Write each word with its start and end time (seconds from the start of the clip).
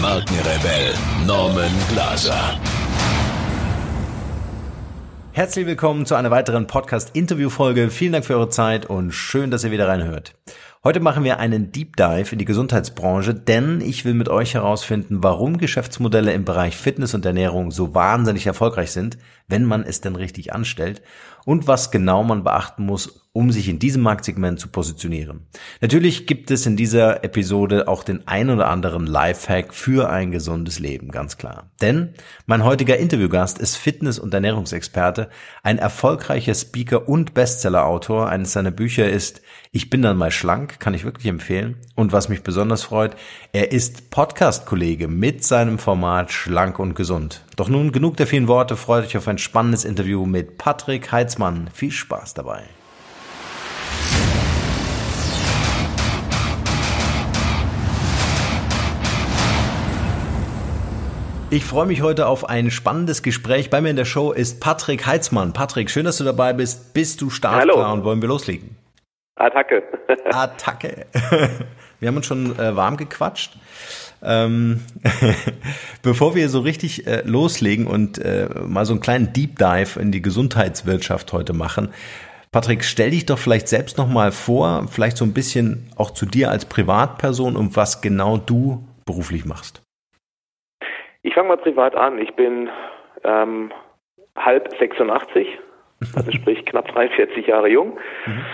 Markenrebell 0.00 0.94
Norman 1.26 1.70
Glaser. 1.90 2.58
Herzlich 5.32 5.66
willkommen 5.66 6.06
zu 6.06 6.14
einer 6.14 6.30
weiteren 6.30 6.66
Podcast-Interview-Folge. 6.66 7.90
Vielen 7.90 8.12
Dank 8.12 8.24
für 8.24 8.34
eure 8.34 8.48
Zeit 8.48 8.86
und 8.86 9.12
schön, 9.12 9.50
dass 9.50 9.62
ihr 9.62 9.70
wieder 9.72 9.88
reinhört. 9.88 10.34
Heute 10.82 11.00
machen 11.00 11.24
wir 11.24 11.38
einen 11.38 11.72
Deep 11.72 11.96
Dive 11.98 12.32
in 12.32 12.38
die 12.38 12.46
Gesundheitsbranche, 12.46 13.34
denn 13.34 13.82
ich 13.82 14.06
will 14.06 14.14
mit 14.14 14.30
euch 14.30 14.54
herausfinden, 14.54 15.22
warum 15.22 15.58
Geschäftsmodelle 15.58 16.32
im 16.32 16.46
Bereich 16.46 16.74
Fitness 16.74 17.12
und 17.12 17.26
Ernährung 17.26 17.70
so 17.70 17.94
wahnsinnig 17.94 18.46
erfolgreich 18.46 18.90
sind, 18.90 19.18
wenn 19.46 19.66
man 19.66 19.82
es 19.82 20.00
denn 20.00 20.16
richtig 20.16 20.54
anstellt 20.54 21.02
und 21.44 21.66
was 21.66 21.90
genau 21.90 22.24
man 22.24 22.44
beachten 22.44 22.86
muss, 22.86 23.28
um 23.32 23.52
sich 23.52 23.68
in 23.68 23.78
diesem 23.78 24.00
Marktsegment 24.00 24.58
zu 24.58 24.68
positionieren. 24.68 25.46
Natürlich 25.82 26.26
gibt 26.26 26.50
es 26.50 26.64
in 26.64 26.78
dieser 26.78 27.24
Episode 27.24 27.86
auch 27.86 28.02
den 28.02 28.26
ein 28.26 28.48
oder 28.48 28.68
anderen 28.68 29.06
Lifehack 29.06 29.74
für 29.74 30.08
ein 30.08 30.32
gesundes 30.32 30.78
Leben, 30.78 31.10
ganz 31.10 31.36
klar. 31.36 31.70
Denn 31.82 32.14
mein 32.46 32.64
heutiger 32.64 32.96
Interviewgast 32.96 33.58
ist 33.58 33.76
Fitness- 33.76 34.18
und 34.18 34.32
Ernährungsexperte, 34.32 35.28
ein 35.62 35.76
erfolgreicher 35.76 36.54
Speaker 36.54 37.06
und 37.06 37.34
Bestsellerautor. 37.34 38.30
Eines 38.30 38.52
seiner 38.52 38.70
Bücher 38.70 39.10
ist 39.10 39.42
Ich 39.72 39.88
bin 39.88 40.02
dann 40.02 40.16
mal 40.16 40.32
schlank, 40.32 40.80
kann 40.80 40.94
ich 40.94 41.04
wirklich 41.04 41.28
empfehlen. 41.28 41.76
Und 41.94 42.10
was 42.10 42.28
mich 42.28 42.42
besonders 42.42 42.82
freut, 42.82 43.14
er 43.52 43.70
ist 43.70 44.10
Podcast-Kollege 44.10 45.06
mit 45.06 45.44
seinem 45.44 45.78
Format 45.78 46.32
Schlank 46.32 46.80
und 46.80 46.94
Gesund. 46.94 47.44
Doch 47.54 47.68
nun 47.68 47.92
genug 47.92 48.16
der 48.16 48.26
vielen 48.26 48.48
Worte, 48.48 48.76
freut 48.76 49.04
euch 49.04 49.16
auf 49.16 49.28
ein 49.28 49.38
spannendes 49.38 49.84
Interview 49.84 50.26
mit 50.26 50.58
Patrick 50.58 51.12
Heitzmann. 51.12 51.70
Viel 51.72 51.92
Spaß 51.92 52.34
dabei. 52.34 52.64
Ich 61.50 61.64
freue 61.64 61.86
mich 61.86 62.02
heute 62.02 62.26
auf 62.26 62.48
ein 62.48 62.72
spannendes 62.72 63.22
Gespräch. 63.22 63.70
Bei 63.70 63.80
mir 63.80 63.90
in 63.90 63.96
der 63.96 64.04
Show 64.04 64.32
ist 64.32 64.58
Patrick 64.58 65.06
Heitzmann. 65.06 65.52
Patrick, 65.52 65.90
schön, 65.90 66.06
dass 66.06 66.16
du 66.16 66.24
dabei 66.24 66.54
bist. 66.54 66.92
Bist 66.92 67.20
du 67.20 67.30
startklar 67.30 67.76
Hallo. 67.76 67.92
und 67.92 68.02
wollen 68.02 68.20
wir 68.20 68.28
loslegen? 68.28 68.79
Attacke. 69.40 69.82
Attacke. 70.32 71.06
Wir 72.00 72.08
haben 72.08 72.16
uns 72.16 72.26
schon 72.26 72.58
äh, 72.58 72.76
warm 72.76 72.96
gequatscht. 72.96 73.56
Ähm, 74.22 74.80
bevor 76.02 76.34
wir 76.34 76.48
so 76.50 76.60
richtig 76.60 77.06
äh, 77.06 77.22
loslegen 77.24 77.86
und 77.86 78.18
äh, 78.18 78.48
mal 78.66 78.84
so 78.84 78.92
einen 78.92 79.00
kleinen 79.00 79.32
Deep 79.32 79.56
Dive 79.56 79.98
in 79.98 80.12
die 80.12 80.20
Gesundheitswirtschaft 80.20 81.32
heute 81.32 81.54
machen, 81.54 81.92
Patrick, 82.52 82.84
stell 82.84 83.10
dich 83.10 83.26
doch 83.26 83.38
vielleicht 83.38 83.68
selbst 83.68 83.96
noch 83.96 84.08
mal 84.08 84.32
vor, 84.32 84.88
vielleicht 84.90 85.16
so 85.16 85.24
ein 85.24 85.32
bisschen 85.32 85.90
auch 85.96 86.10
zu 86.10 86.26
dir 86.26 86.50
als 86.50 86.66
Privatperson 86.66 87.56
und 87.56 87.76
was 87.76 88.02
genau 88.02 88.36
du 88.38 88.84
beruflich 89.06 89.44
machst. 89.44 89.82
Ich 91.22 91.34
fange 91.34 91.48
mal 91.48 91.58
privat 91.58 91.94
an. 91.94 92.18
Ich 92.18 92.34
bin 92.34 92.68
ähm, 93.24 93.72
halb 94.36 94.68
86, 94.78 95.46
also 96.14 96.32
sprich 96.32 96.64
knapp 96.66 96.88
43 96.88 97.46
Jahre 97.46 97.68
jung. 97.68 97.98
Mhm. 98.26 98.44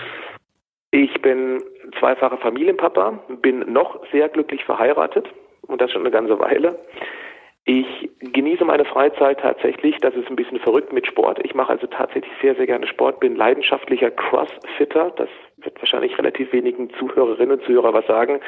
Ich 0.91 1.21
bin 1.21 1.61
zweifacher 1.99 2.37
Familienpapa, 2.37 3.19
bin 3.41 3.71
noch 3.71 3.99
sehr 4.11 4.29
glücklich 4.29 4.63
verheiratet 4.63 5.27
und 5.67 5.81
das 5.81 5.91
schon 5.91 6.01
eine 6.01 6.11
ganze 6.11 6.39
Weile. 6.39 6.79
Ich 7.69 8.09
genieße 8.21 8.63
meine 8.63 8.85
Freizeit 8.85 9.41
tatsächlich, 9.41 9.97
das 9.97 10.15
ist 10.15 10.29
ein 10.29 10.37
bisschen 10.37 10.57
verrückt 10.57 10.93
mit 10.93 11.05
Sport. 11.05 11.43
Ich 11.43 11.53
mache 11.53 11.73
also 11.73 11.85
tatsächlich 11.85 12.31
sehr, 12.41 12.55
sehr 12.55 12.65
gerne 12.65 12.87
Sport, 12.87 13.19
bin 13.19 13.35
leidenschaftlicher 13.35 14.09
Crossfitter. 14.09 15.11
Das 15.17 15.27
wird 15.57 15.77
wahrscheinlich 15.81 16.17
relativ 16.17 16.53
wenigen 16.53 16.89
Zuhörerinnen 16.91 17.59
und 17.59 17.65
Zuhörer 17.65 17.93
was 17.93 18.07
sagen. 18.07 18.39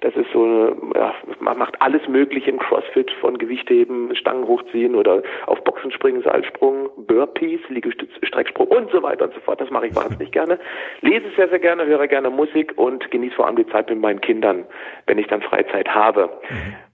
Das 0.00 0.14
ist 0.14 0.30
so, 0.32 0.76
ja, 0.94 1.12
man 1.40 1.58
macht 1.58 1.82
alles 1.82 2.06
Mögliche 2.06 2.50
im 2.50 2.60
Crossfit, 2.60 3.10
von 3.20 3.36
Gewichtheben, 3.36 4.14
Stangen 4.14 4.46
hochziehen 4.46 4.94
oder 4.94 5.24
auf 5.46 5.64
Boxen 5.64 5.90
springen, 5.90 6.22
Seilsprung, 6.22 6.88
Burpees, 6.98 7.60
Liegestütz, 7.70 8.12
Strecksprung 8.22 8.68
und 8.68 8.92
so 8.92 9.02
weiter 9.02 9.24
und 9.24 9.34
so 9.34 9.40
fort. 9.40 9.60
Das 9.60 9.70
mache 9.70 9.88
ich 9.88 9.96
wahnsinnig 9.96 10.30
gerne. 10.30 10.56
Lese 11.00 11.26
sehr, 11.34 11.48
sehr 11.48 11.58
gerne, 11.58 11.84
höre 11.84 12.06
gerne 12.06 12.30
Musik 12.30 12.74
und 12.76 13.10
genieße 13.10 13.34
vor 13.34 13.48
allem 13.48 13.56
die 13.56 13.66
Zeit 13.66 13.90
mit 13.90 13.98
meinen 13.98 14.20
Kindern, 14.20 14.66
wenn 15.08 15.18
ich 15.18 15.26
dann 15.26 15.42
Freizeit 15.42 15.88
habe. 15.88 16.30
Mhm. 16.48 16.87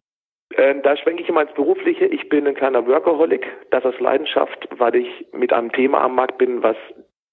Äh, 0.57 0.75
da 0.83 0.97
schwenke 0.97 1.23
ich 1.23 1.29
immer 1.29 1.43
ins 1.43 1.55
Berufliche. 1.55 2.07
Ich 2.07 2.29
bin 2.29 2.47
ein 2.47 2.55
kleiner 2.55 2.87
Workaholic, 2.87 3.47
das 3.71 3.85
aus 3.85 3.99
Leidenschaft, 4.01 4.69
weil 4.77 4.95
ich 4.97 5.27
mit 5.33 5.53
einem 5.53 5.73
Thema 5.73 6.01
am 6.03 6.15
Markt 6.15 6.39
bin, 6.39 6.63
was, 6.63 6.77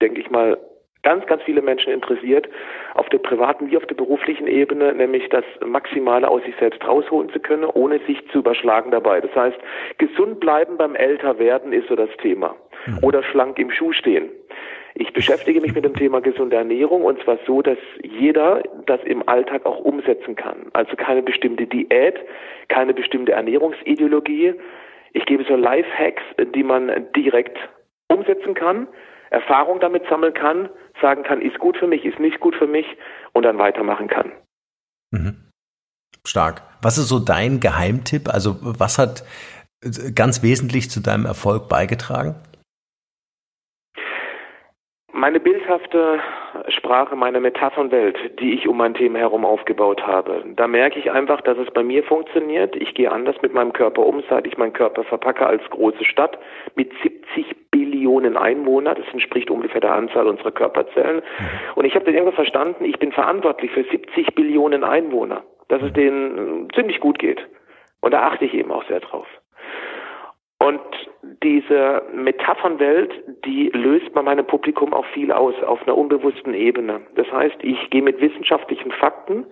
denke 0.01 0.21
ich 0.21 0.29
mal, 0.29 0.57
ganz, 1.03 1.25
ganz 1.25 1.41
viele 1.43 1.61
Menschen 1.61 1.91
interessiert, 1.91 2.47
auf 2.93 3.09
der 3.09 3.17
privaten 3.17 3.69
wie 3.69 3.77
auf 3.77 3.85
der 3.85 3.95
beruflichen 3.95 4.47
Ebene, 4.47 4.93
nämlich 4.93 5.27
das 5.29 5.43
Maximale 5.65 6.27
aus 6.27 6.43
sich 6.43 6.55
selbst 6.59 6.85
rausholen 6.85 7.31
zu 7.31 7.39
können, 7.39 7.65
ohne 7.65 7.99
sich 8.05 8.19
zu 8.29 8.39
überschlagen 8.39 8.91
dabei. 8.91 9.21
Das 9.21 9.35
heißt, 9.35 9.57
gesund 9.97 10.39
bleiben 10.39 10.77
beim 10.77 10.95
Älterwerden 10.95 11.73
ist 11.73 11.87
so 11.87 11.95
das 11.95 12.09
Thema. 12.21 12.55
Mhm. 12.85 12.99
Oder 13.01 13.23
schlank 13.23 13.57
im 13.59 13.71
Schuh 13.71 13.91
stehen. 13.93 14.29
Ich 14.95 15.13
beschäftige 15.13 15.61
mich 15.61 15.73
mit 15.73 15.85
dem 15.85 15.95
Thema 15.95 16.21
gesunde 16.21 16.57
Ernährung 16.57 17.03
und 17.03 17.21
zwar 17.23 17.37
so, 17.45 17.61
dass 17.61 17.77
jeder 18.03 18.61
das 18.85 19.01
im 19.03 19.27
Alltag 19.27 19.65
auch 19.65 19.79
umsetzen 19.79 20.35
kann. 20.35 20.67
Also 20.73 20.95
keine 20.95 21.21
bestimmte 21.21 21.65
Diät, 21.65 22.19
keine 22.67 22.93
bestimmte 22.93 23.31
Ernährungsideologie. 23.31 24.55
Ich 25.13 25.25
gebe 25.25 25.43
so 25.45 25.55
Lifehacks, 25.55 26.23
die 26.55 26.63
man 26.63 27.07
direkt 27.15 27.57
umsetzen 28.09 28.53
kann, 28.53 28.87
Erfahrung 29.29 29.79
damit 29.79 30.03
sammeln 30.09 30.33
kann, 30.33 30.69
sagen 31.01 31.23
kann, 31.23 31.41
ist 31.41 31.57
gut 31.57 31.77
für 31.77 31.87
mich, 31.87 32.03
ist 32.05 32.19
nicht 32.19 32.39
gut 32.39 32.55
für 32.55 32.67
mich 32.67 32.85
und 33.33 33.43
dann 33.43 33.57
weitermachen 33.57 34.07
kann. 34.07 34.31
Mhm. 35.11 35.47
Stark. 36.25 36.61
Was 36.81 36.97
ist 36.97 37.07
so 37.07 37.19
dein 37.19 37.59
Geheimtipp? 37.59 38.27
Also 38.27 38.57
was 38.61 38.99
hat 38.99 39.23
ganz 40.13 40.43
wesentlich 40.43 40.91
zu 40.91 40.99
deinem 40.99 41.25
Erfolg 41.25 41.69
beigetragen? 41.69 42.35
Meine 45.21 45.39
bildhafte 45.39 46.19
Sprache, 46.69 47.15
meine 47.15 47.39
Metaphernwelt, 47.39 48.39
die 48.39 48.55
ich 48.55 48.67
um 48.67 48.77
mein 48.77 48.95
Thema 48.95 49.19
herum 49.19 49.45
aufgebaut 49.45 50.01
habe, 50.07 50.43
da 50.55 50.67
merke 50.67 50.97
ich 50.97 51.11
einfach, 51.11 51.41
dass 51.41 51.59
es 51.59 51.69
bei 51.69 51.83
mir 51.83 52.03
funktioniert. 52.03 52.75
Ich 52.75 52.95
gehe 52.95 53.11
anders 53.11 53.35
mit 53.43 53.53
meinem 53.53 53.71
Körper 53.71 54.03
um, 54.03 54.23
seit 54.31 54.47
ich 54.47 54.57
meinen 54.57 54.73
Körper 54.73 55.03
verpacke 55.03 55.45
als 55.45 55.61
große 55.69 56.05
Stadt 56.05 56.39
mit 56.73 56.91
70 57.03 57.69
Billionen 57.69 58.35
Einwohnern. 58.35 58.95
Das 58.95 59.13
entspricht 59.13 59.51
ungefähr 59.51 59.79
der 59.79 59.93
Anzahl 59.93 60.25
unserer 60.25 60.49
Körperzellen. 60.49 61.17
Mhm. 61.17 61.49
Und 61.75 61.85
ich 61.85 61.93
habe 61.93 62.05
dann 62.05 62.15
irgendwann 62.15 62.33
verstanden, 62.33 62.83
ich 62.83 62.97
bin 62.97 63.11
verantwortlich 63.11 63.69
für 63.69 63.83
70 63.83 64.33
Billionen 64.33 64.83
Einwohner, 64.83 65.43
dass 65.67 65.83
es 65.83 65.93
denen 65.93 66.67
ziemlich 66.73 66.99
gut 66.99 67.19
geht. 67.19 67.47
Und 67.99 68.11
da 68.15 68.23
achte 68.23 68.45
ich 68.45 68.55
eben 68.55 68.71
auch 68.71 68.87
sehr 68.87 69.01
drauf. 69.01 69.27
Und 70.61 70.79
diese 71.41 72.03
Metaphernwelt, 72.13 73.11
die 73.45 73.69
löst 73.69 74.13
bei 74.13 74.21
meinem 74.21 74.45
Publikum 74.45 74.93
auch 74.93 75.07
viel 75.07 75.31
aus 75.31 75.55
auf 75.63 75.81
einer 75.81 75.97
unbewussten 75.97 76.53
Ebene. 76.53 77.01
Das 77.15 77.25
heißt, 77.31 77.55
ich 77.63 77.89
gehe 77.89 78.03
mit 78.03 78.21
wissenschaftlichen 78.21 78.91
Fakten 78.91 79.47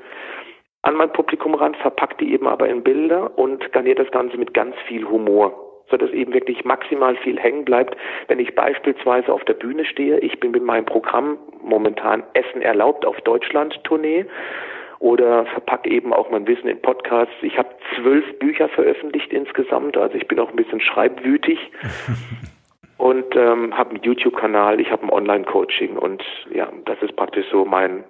an 0.83 0.93
mein 0.93 1.11
Publikum 1.11 1.55
ran, 1.55 1.73
verpacke 1.73 2.17
die 2.19 2.31
eben 2.31 2.47
aber 2.47 2.69
in 2.69 2.83
Bilder 2.83 3.35
und 3.39 3.71
garniere 3.71 4.03
das 4.03 4.11
Ganze 4.11 4.37
mit 4.37 4.53
ganz 4.53 4.75
viel 4.87 5.03
Humor 5.03 5.65
sodass 5.89 6.11
eben 6.11 6.35
wirklich 6.35 6.63
maximal 6.65 7.15
viel 7.15 7.39
hängen 7.39 7.65
bleibt. 7.65 7.97
Wenn 8.27 8.37
ich 8.37 8.53
beispielsweise 8.53 9.33
auf 9.33 9.43
der 9.45 9.55
Bühne 9.55 9.85
stehe, 9.85 10.19
ich 10.19 10.39
bin 10.39 10.51
mit 10.51 10.61
meinem 10.61 10.85
Programm 10.85 11.39
momentan 11.63 12.21
Essen 12.33 12.61
erlaubt 12.61 13.07
auf 13.07 13.19
Deutschland-Tournee 13.21 14.27
oder 14.99 15.45
verpacke 15.45 15.89
eben 15.89 16.13
auch 16.13 16.29
mein 16.29 16.47
Wissen 16.47 16.67
in 16.67 16.81
Podcasts. 16.81 17.33
Ich 17.41 17.57
habe 17.57 17.69
zwölf 17.95 18.39
Bücher 18.39 18.69
veröffentlicht 18.69 19.31
insgesamt, 19.31 19.97
also 19.97 20.15
ich 20.15 20.27
bin 20.27 20.39
auch 20.39 20.49
ein 20.49 20.55
bisschen 20.55 20.81
schreibwütig 20.81 21.59
und 22.97 23.35
ähm, 23.35 23.77
habe 23.77 23.91
einen 23.91 24.03
YouTube-Kanal, 24.03 24.79
ich 24.79 24.91
habe 24.91 25.03
ein 25.03 25.09
Online-Coaching 25.09 25.97
und 25.97 26.23
ja, 26.51 26.71
das 26.85 27.01
ist 27.01 27.15
praktisch 27.15 27.45
so 27.51 27.65
mein 27.65 28.03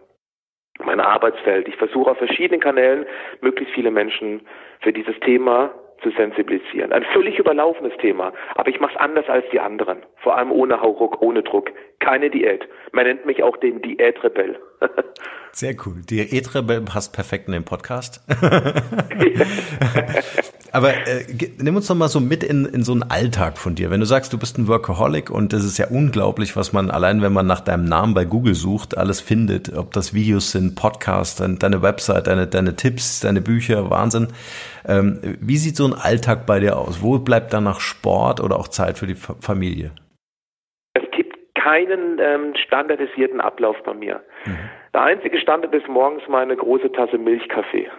mein 0.81 1.01
Arbeitsfeld. 1.01 1.67
Ich 1.67 1.75
versuche 1.75 2.11
auf 2.11 2.17
verschiedenen 2.17 2.61
Kanälen 2.61 3.05
möglichst 3.41 3.73
viele 3.75 3.91
Menschen 3.91 4.41
für 4.79 4.93
dieses 4.93 5.19
Thema 5.19 5.71
zu 6.01 6.09
sensibilisieren. 6.11 6.93
Ein 6.93 7.03
völlig 7.13 7.37
überlaufenes 7.37 7.95
Thema, 7.97 8.31
aber 8.55 8.69
ich 8.69 8.79
mache 8.79 8.93
es 8.93 8.99
anders 8.99 9.27
als 9.27 9.45
die 9.51 9.59
anderen. 9.59 10.05
Vor 10.17 10.37
allem 10.37 10.51
ohne 10.51 10.81
Hauruck, 10.81 11.21
ohne 11.21 11.43
Druck. 11.43 11.71
Keine 11.99 12.29
Diät. 12.29 12.67
Man 12.93 13.05
nennt 13.05 13.25
mich 13.25 13.43
auch 13.43 13.57
den 13.57 13.81
Diätrebell. 13.81 14.57
Sehr 15.51 15.75
cool. 15.85 16.01
Diätrebell 16.09 16.81
passt 16.81 17.11
perfekt 17.13 17.47
in 17.47 17.53
den 17.53 17.65
Podcast. 17.65 18.21
Aber 20.71 20.93
äh, 20.93 21.25
nimm 21.57 21.75
uns 21.75 21.87
doch 21.87 21.95
mal 21.95 22.07
so 22.07 22.19
mit 22.19 22.43
in, 22.43 22.65
in 22.65 22.83
so 22.83 22.91
einen 22.91 23.03
Alltag 23.03 23.57
von 23.57 23.75
dir. 23.75 23.89
Wenn 23.89 23.99
du 23.99 24.05
sagst, 24.05 24.31
du 24.31 24.37
bist 24.37 24.57
ein 24.57 24.67
Workaholic 24.67 25.29
und 25.29 25.51
es 25.51 25.65
ist 25.65 25.77
ja 25.77 25.87
unglaublich, 25.87 26.55
was 26.55 26.71
man 26.71 26.91
allein, 26.91 27.21
wenn 27.21 27.33
man 27.33 27.47
nach 27.47 27.61
deinem 27.61 27.85
Namen 27.85 28.13
bei 28.13 28.25
Google 28.25 28.53
sucht, 28.53 28.97
alles 28.97 29.19
findet. 29.19 29.75
Ob 29.75 29.91
das 29.93 30.13
Videos 30.13 30.51
sind, 30.51 30.75
Podcasts, 30.75 31.43
deine, 31.59 31.81
Website, 31.81 32.27
deine, 32.27 32.47
deine 32.47 32.75
Tipps, 32.75 33.19
deine 33.19 33.41
Bücher, 33.41 33.89
Wahnsinn. 33.89 34.27
Ähm, 34.87 35.19
wie 35.41 35.57
sieht 35.57 35.75
so 35.75 35.85
ein 35.85 35.93
Alltag 35.93 36.45
bei 36.45 36.59
dir 36.59 36.77
aus? 36.77 37.01
Wo 37.01 37.17
bleibt 37.19 37.51
da 37.51 37.59
noch 37.59 37.81
Sport 37.81 38.39
oder 38.39 38.57
auch 38.57 38.67
Zeit 38.67 38.99
für 38.99 39.07
die 39.07 39.15
Familie? 39.15 39.91
Keinen 41.69 42.19
ähm, 42.19 42.55
standardisierten 42.55 43.39
Ablauf 43.41 43.77
bei 43.83 43.93
mir. 43.93 44.21
Mhm. 44.45 44.57
Der 44.93 45.01
einzige 45.03 45.37
Standard 45.39 45.73
ist 45.75 45.87
morgens 45.87 46.23
meine 46.27 46.55
große 46.55 46.91
Tasse 46.91 47.19
Milchkaffee. 47.19 47.89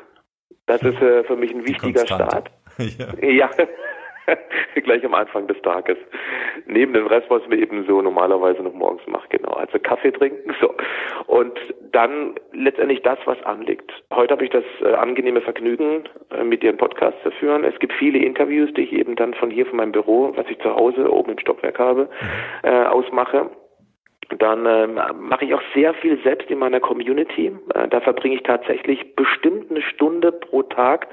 Das 0.66 0.82
ist 0.82 1.00
äh, 1.00 1.22
für 1.24 1.36
mich 1.36 1.54
ein 1.54 1.64
wichtiger 1.66 2.04
Start. 2.04 2.50
ja. 2.78 3.28
ja. 3.28 3.50
Gleich 4.74 5.04
am 5.04 5.14
Anfang 5.14 5.46
des 5.46 5.60
Tages. 5.62 5.96
Neben 6.66 6.92
dem 6.92 7.06
Rest, 7.06 7.28
was 7.30 7.42
ich 7.42 7.48
mir 7.48 7.58
eben 7.58 7.84
so 7.86 8.00
normalerweise 8.02 8.62
noch 8.62 8.72
morgens 8.72 9.06
mache, 9.06 9.28
genau. 9.28 9.52
Also 9.52 9.78
Kaffee 9.78 10.12
trinken, 10.12 10.54
so. 10.60 10.74
Und 11.26 11.58
dann 11.92 12.34
letztendlich 12.52 13.02
das, 13.02 13.18
was 13.24 13.42
anliegt. 13.44 13.90
Heute 14.12 14.32
habe 14.32 14.44
ich 14.44 14.50
das 14.50 14.64
äh, 14.82 14.94
angenehme 14.94 15.40
Vergnügen, 15.40 16.04
äh, 16.30 16.44
mit 16.44 16.62
dir 16.62 16.70
einen 16.70 16.78
Podcast 16.78 17.16
zu 17.22 17.30
führen. 17.32 17.64
Es 17.64 17.78
gibt 17.78 17.92
viele 17.92 18.18
Interviews, 18.18 18.72
die 18.74 18.82
ich 18.82 18.92
eben 18.92 19.16
dann 19.16 19.34
von 19.34 19.50
hier, 19.50 19.66
von 19.66 19.76
meinem 19.76 19.92
Büro, 19.92 20.32
was 20.36 20.46
ich 20.48 20.58
zu 20.60 20.74
Hause 20.74 21.10
oben 21.10 21.32
im 21.32 21.38
Stockwerk 21.38 21.78
habe, 21.78 22.02
mhm. 22.02 22.68
äh, 22.68 22.84
ausmache. 22.84 23.50
Dann 24.38 24.66
ähm, 24.66 25.00
mache 25.18 25.44
ich 25.44 25.54
auch 25.54 25.62
sehr 25.74 25.94
viel 25.94 26.20
selbst 26.22 26.50
in 26.50 26.58
meiner 26.58 26.80
Community. 26.80 27.52
Äh, 27.74 27.88
da 27.88 28.00
verbringe 28.00 28.36
ich 28.36 28.42
tatsächlich 28.42 29.16
bestimmt 29.16 29.70
eine 29.70 29.82
Stunde 29.82 30.32
pro 30.32 30.62
Tag 30.62 31.08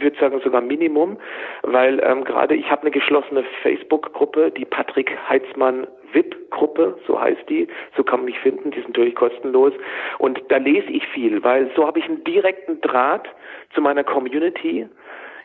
würde 0.00 0.18
sagen 0.18 0.40
sogar 0.42 0.60
Minimum, 0.60 1.18
weil 1.62 2.00
ähm, 2.02 2.24
gerade 2.24 2.54
ich 2.54 2.70
habe 2.70 2.82
eine 2.82 2.90
geschlossene 2.90 3.44
Facebook-Gruppe, 3.62 4.50
die 4.50 4.64
Patrick 4.64 5.16
Heitzmann 5.28 5.86
VIP-Gruppe, 6.12 6.98
so 7.06 7.20
heißt 7.20 7.48
die, 7.48 7.68
so 7.96 8.02
kann 8.02 8.20
man 8.20 8.26
mich 8.26 8.38
finden, 8.40 8.70
die 8.70 8.80
sind 8.80 8.88
natürlich 8.88 9.14
kostenlos 9.14 9.72
und 10.18 10.40
da 10.48 10.56
lese 10.56 10.90
ich 10.90 11.06
viel, 11.08 11.42
weil 11.44 11.70
so 11.76 11.86
habe 11.86 11.98
ich 11.98 12.06
einen 12.06 12.24
direkten 12.24 12.80
Draht 12.80 13.28
zu 13.74 13.80
meiner 13.80 14.04
Community 14.04 14.88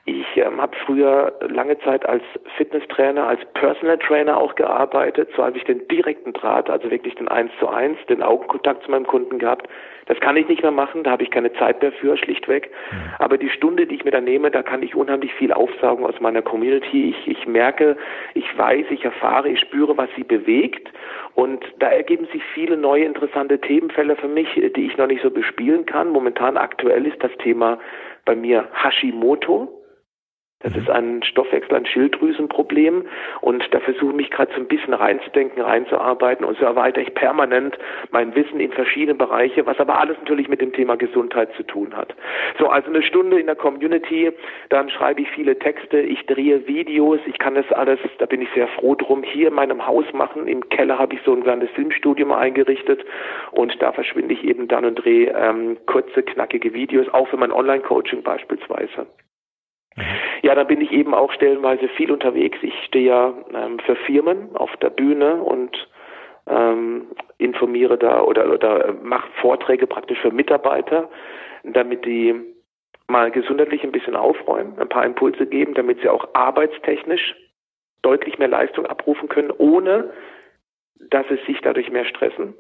ich 0.06 0.26
ähm, 0.36 0.62
habe 0.62 0.76
früher 0.86 1.32
lange 1.48 1.80
Zeit 1.80 2.06
als 2.06 2.24
Fitnesstrainer, 2.58 3.26
als 3.26 3.40
Personal 3.54 3.98
Trainer 3.98 4.38
auch 4.38 4.56
gearbeitet. 4.56 5.30
So 5.34 5.46
habe 5.46 5.58
ich 5.58 5.64
den 5.64 5.88
direkten 5.88 6.34
Draht, 6.34 6.70
also 6.70 6.92
wirklich 6.92 7.16
den 7.16 7.30
Eins 7.30 7.52
zu 7.58 7.70
Eins, 7.70 7.98
den 8.10 8.22
Augenkontakt 8.22 8.84
zu 8.84 8.92
meinem 8.92 9.08
Kunden 9.08 9.40
gehabt. 9.40 9.70
Das 10.08 10.20
kann 10.20 10.36
ich 10.36 10.46
nicht 10.50 10.62
mehr 10.62 10.72
machen, 10.72 11.04
da 11.04 11.12
habe 11.12 11.24
ich 11.24 11.32
keine 11.32 11.54
Zeit 11.54 11.82
mehr 11.82 11.94
für, 11.94 12.18
schlichtweg. 12.18 12.70
Mhm. 12.92 13.14
Aber 13.20 13.38
die 13.38 13.50
Stunde, 13.50 13.88
die 13.88 13.96
ich 13.96 14.04
mir 14.04 14.12
da 14.12 14.20
nehme, 14.20 14.52
da 14.52 14.62
kann 14.62 14.84
ich 14.84 14.94
unheimlich 14.94 15.34
viel 15.36 15.54
aufsaugen 15.54 16.06
aus 16.06 16.20
meiner 16.20 16.42
Community. 16.42 17.12
Ich, 17.12 17.28
ich 17.30 17.48
merke, 17.48 17.96
ich 18.34 18.58
weiß, 18.58 18.88
ich 18.90 19.06
erfahre, 19.06 19.48
ich 19.48 19.62
spüre, 19.62 19.96
was 19.96 20.10
sie 20.18 20.26
bewegt. 20.26 20.92
Und 21.36 21.64
da 21.80 21.88
ergeben 21.88 22.28
sich 22.34 22.44
viele 22.54 22.76
neue 22.76 23.06
interessante 23.06 23.62
Themenfälle 23.62 24.18
für 24.18 24.28
mich, 24.28 24.50
die 24.54 24.86
ich 24.86 24.98
noch 24.98 25.08
nicht 25.08 25.24
so 25.24 25.32
bespielen 25.32 25.86
kann. 25.86 26.10
Momentan 26.10 26.58
aktuell 26.58 27.08
ist 27.08 27.24
das 27.24 27.32
Thema 27.38 27.80
bei 28.26 28.36
mir 28.36 28.68
Hashimoto. 28.74 29.80
Das 30.64 30.76
ist 30.78 30.90
ein 30.90 31.22
Stoffwechsel, 31.24 31.76
ein 31.76 31.86
Schilddrüsenproblem 31.86 33.06
und 33.42 33.74
da 33.74 33.82
versuche 33.82 34.12
ich 34.12 34.16
mich 34.16 34.32
gerade 34.32 34.52
so 34.54 34.62
ein 34.62 34.68
bisschen 34.68 34.94
reinzudenken, 34.94 35.62
reinzuarbeiten 35.62 36.46
und 36.46 36.58
so 36.58 36.64
erweitere 36.64 37.04
ich 37.04 37.14
permanent 37.14 37.78
mein 38.12 38.34
Wissen 38.34 38.62
in 38.62 38.72
verschiedene 38.72 39.16
Bereiche, 39.16 39.66
was 39.66 39.78
aber 39.80 40.00
alles 40.00 40.18
natürlich 40.20 40.48
mit 40.48 40.62
dem 40.62 40.72
Thema 40.72 40.96
Gesundheit 40.96 41.54
zu 41.56 41.64
tun 41.64 41.96
hat. 41.96 42.16
So, 42.58 42.70
also 42.70 42.90
eine 42.90 43.04
Stunde 43.04 43.40
in 43.40 43.48
der 43.48 43.58
Community, 43.58 44.32
dann 44.70 44.90
schreibe 44.90 45.22
ich 45.22 45.30
viele 45.32 45.60
Texte, 45.60 46.00
ich 46.00 46.26
drehe 46.28 46.66
Videos, 46.66 47.20
ich 47.26 47.38
kann 47.40 47.56
das 47.56 47.70
alles, 47.74 48.00
da 48.20 48.26
bin 48.26 48.42
ich 48.42 48.50
sehr 48.56 48.70
froh 48.70 48.96
drum, 48.96 49.22
hier 49.24 49.50
in 49.50 49.54
meinem 49.56 49.86
Haus 49.86 50.06
machen. 50.14 50.48
Im 50.48 50.70
Keller 50.70 50.98
habe 50.98 51.16
ich 51.16 51.22
so 51.26 51.34
ein 51.34 51.44
kleines 51.44 51.70
Filmstudium 51.72 52.32
eingerichtet 52.32 53.04
und 53.52 53.82
da 53.82 53.92
verschwinde 53.92 54.34
ich 54.34 54.46
eben 54.46 54.70
dann 54.70 54.86
und 54.86 54.96
drehe 54.96 55.34
ähm, 55.38 55.78
kurze, 55.88 56.24
knackige 56.24 56.74
Videos, 56.74 57.10
auch 57.10 57.28
für 57.28 57.38
mein 57.38 57.52
Online-Coaching 57.52 58.24
beispielsweise. 58.24 59.08
Ja, 60.42 60.56
da 60.56 60.64
bin 60.64 60.82
ich 60.82 60.92
eben 60.92 61.14
auch 61.14 61.32
stellenweise 61.32 61.88
viel 61.90 62.12
unterwegs. 62.12 62.58
Ich 62.62 62.74
stehe 62.86 63.08
ja 63.08 63.34
ähm, 63.54 63.80
für 63.80 63.96
Firmen 63.96 64.56
auf 64.56 64.76
der 64.78 64.90
Bühne 64.90 65.36
und 65.36 65.88
ähm, 66.48 67.08
informiere 67.38 67.98
da 67.98 68.22
oder, 68.22 68.52
oder 68.52 68.94
mache 69.02 69.30
Vorträge 69.40 69.88
praktisch 69.88 70.20
für 70.20 70.32
Mitarbeiter, 70.32 71.10
damit 71.64 72.06
die 72.06 72.36
mal 73.08 73.32
gesundheitlich 73.32 73.84
ein 73.84 73.92
bisschen 73.92 74.16
aufräumen, 74.16 74.80
ein 74.80 74.90
paar 74.90 75.06
Impulse 75.06 75.46
geben, 75.46 75.74
damit 75.74 76.02
sie 76.02 76.10
auch 76.10 76.28
arbeitstechnisch 76.34 77.36
deutlich 78.02 78.38
mehr 78.38 78.48
Leistung 78.48 78.86
abrufen 78.86 79.30
können, 79.30 79.52
ohne 79.52 80.12
dass 81.10 81.26
sie 81.28 81.40
sich 81.46 81.62
dadurch 81.62 81.92
mehr 81.92 82.06
stressen. 82.06 82.56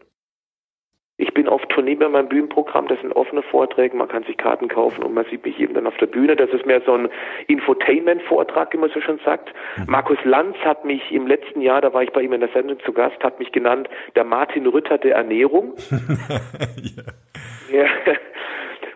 Ich 1.17 1.31
bin 1.35 1.47
auf 1.47 1.63
Tournee 1.67 1.93
bei 1.93 2.09
meinem 2.09 2.27
Bühnenprogramm, 2.27 2.87
das 2.87 2.99
sind 3.01 3.13
offene 3.13 3.43
Vorträge, 3.43 3.95
man 3.95 4.07
kann 4.07 4.23
sich 4.23 4.35
Karten 4.35 4.67
kaufen 4.67 5.03
und 5.03 5.13
man 5.13 5.25
sieht 5.29 5.45
mich 5.45 5.59
eben 5.59 5.75
dann 5.75 5.85
auf 5.85 5.95
der 5.97 6.07
Bühne. 6.07 6.35
Das 6.35 6.49
ist 6.49 6.65
mehr 6.65 6.81
so 6.87 6.93
ein 6.93 7.07
Infotainment-Vortrag, 7.47 8.73
wie 8.73 8.77
man 8.77 8.89
so 8.89 8.99
schon 8.99 9.19
sagt. 9.23 9.53
Mhm. 9.77 9.85
Markus 9.87 10.17
Lanz 10.23 10.57
hat 10.63 10.85
mich 10.85 11.11
im 11.11 11.27
letzten 11.27 11.61
Jahr, 11.61 11.81
da 11.81 11.93
war 11.93 12.01
ich 12.01 12.11
bei 12.11 12.21
ihm 12.23 12.33
in 12.33 12.39
der 12.39 12.49
Sendung 12.49 12.79
zu 12.79 12.93
Gast, 12.93 13.23
hat 13.23 13.37
mich 13.37 13.51
genannt 13.51 13.87
der 14.15 14.23
Martin 14.23 14.65
Rütter 14.65 14.97
der 14.97 15.15
Ernährung. 15.15 15.73
ja. 17.71 17.83
ja. 17.83 17.85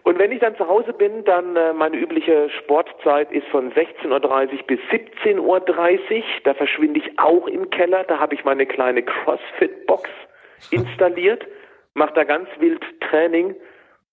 Und 0.01 0.17
wenn 0.17 0.31
ich 0.31 0.39
dann 0.39 0.55
zu 0.55 0.67
Hause 0.67 0.93
bin, 0.93 1.23
dann 1.25 1.55
äh, 1.55 1.73
meine 1.73 1.97
übliche 1.97 2.49
Sportzeit 2.49 3.31
ist 3.31 3.45
von 3.49 3.71
16.30 3.73 4.09
Uhr 4.09 4.63
bis 4.65 4.79
17.30 4.89 5.39
Uhr. 5.39 6.23
Da 6.45 6.53
verschwinde 6.55 6.99
ich 6.99 7.19
auch 7.19 7.45
im 7.47 7.69
Keller. 7.69 8.05
Da 8.05 8.17
habe 8.17 8.33
ich 8.33 8.43
meine 8.43 8.65
kleine 8.65 9.03
CrossFit-Box 9.03 10.09
installiert 10.71 11.45
mache 11.97 12.13
da 12.13 12.23
ganz 12.23 12.47
wild 12.59 12.81
Training. 13.01 13.55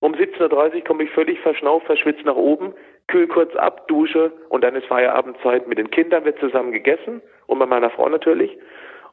Um 0.01 0.13
17.30 0.15 0.75
Uhr 0.75 0.85
komme 0.85 1.05
ich 1.05 1.11
völlig 1.11 1.41
verschnauft, 1.41 1.87
verschwitzt 1.87 2.25
nach 2.25 2.37
oben, 2.37 2.75
kühl 3.07 3.27
kurz 3.27 3.55
ab, 3.57 3.89
dusche 3.89 4.33
und 4.49 4.63
dann 4.63 4.77
ist 4.77 4.87
Feierabendzeit. 4.87 5.67
Mit 5.69 5.79
den 5.79 5.91
Kindern 5.91 6.25
wird 6.25 6.39
zusammen 6.41 6.73
gegessen 6.73 7.23
und 7.47 7.59
bei 7.59 7.67
meiner 7.67 7.91
Frau 7.91 8.09
natürlich. 8.09 8.57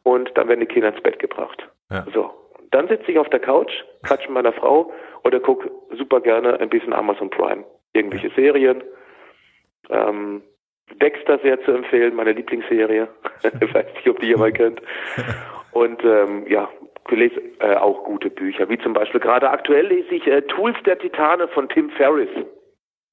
Und 0.03 0.35
dann 0.35 0.47
werden 0.47 0.62
die 0.62 0.65
Kinder 0.65 0.89
ins 0.89 1.01
Bett 1.01 1.19
gebracht. 1.19 1.68
Ja. 1.91 2.06
So. 2.13 2.31
Dann 2.71 2.88
sitze 2.88 3.12
ich 3.12 3.19
auf 3.19 3.29
der 3.29 3.39
Couch, 3.39 3.71
quatsche 4.03 4.27
mit 4.27 4.35
meiner 4.35 4.53
Frau 4.53 4.91
oder 5.23 5.39
gucke 5.39 5.69
super 5.97 6.21
gerne 6.21 6.59
ein 6.59 6.69
bisschen 6.69 6.94
Amazon 6.94 7.29
Prime. 7.29 7.63
Irgendwelche 7.94 8.29
ja. 8.29 8.35
Serien. 8.35 8.83
Ähm, 9.90 10.42
Dexter 10.99 11.40
sehr 11.40 11.61
zu 11.63 11.71
empfehlen, 11.71 12.16
meine 12.16 12.33
Lieblingsserie. 12.33 13.07
ich 13.44 13.61
weiß 13.73 13.85
nicht, 13.94 14.09
ob 14.09 14.19
die 14.19 14.30
ihr 14.30 14.37
mal 14.37 14.51
kennt. 14.51 14.81
Und 15.71 16.04
ähm, 16.04 16.45
ja, 16.47 16.69
lese 17.10 17.42
äh, 17.60 17.76
auch 17.76 18.04
gute 18.04 18.30
Bücher, 18.30 18.70
wie 18.70 18.78
zum 18.80 18.94
Beispiel 18.94 19.20
gerade 19.20 19.50
aktuell 19.50 19.88
lese 19.88 20.16
ich 20.16 20.28
äh, 20.28 20.42
Tools 20.44 20.78
der 20.86 20.98
Titane 21.00 21.48
von 21.50 21.68
Tim 21.70 21.90
Ferriss. 21.92 22.30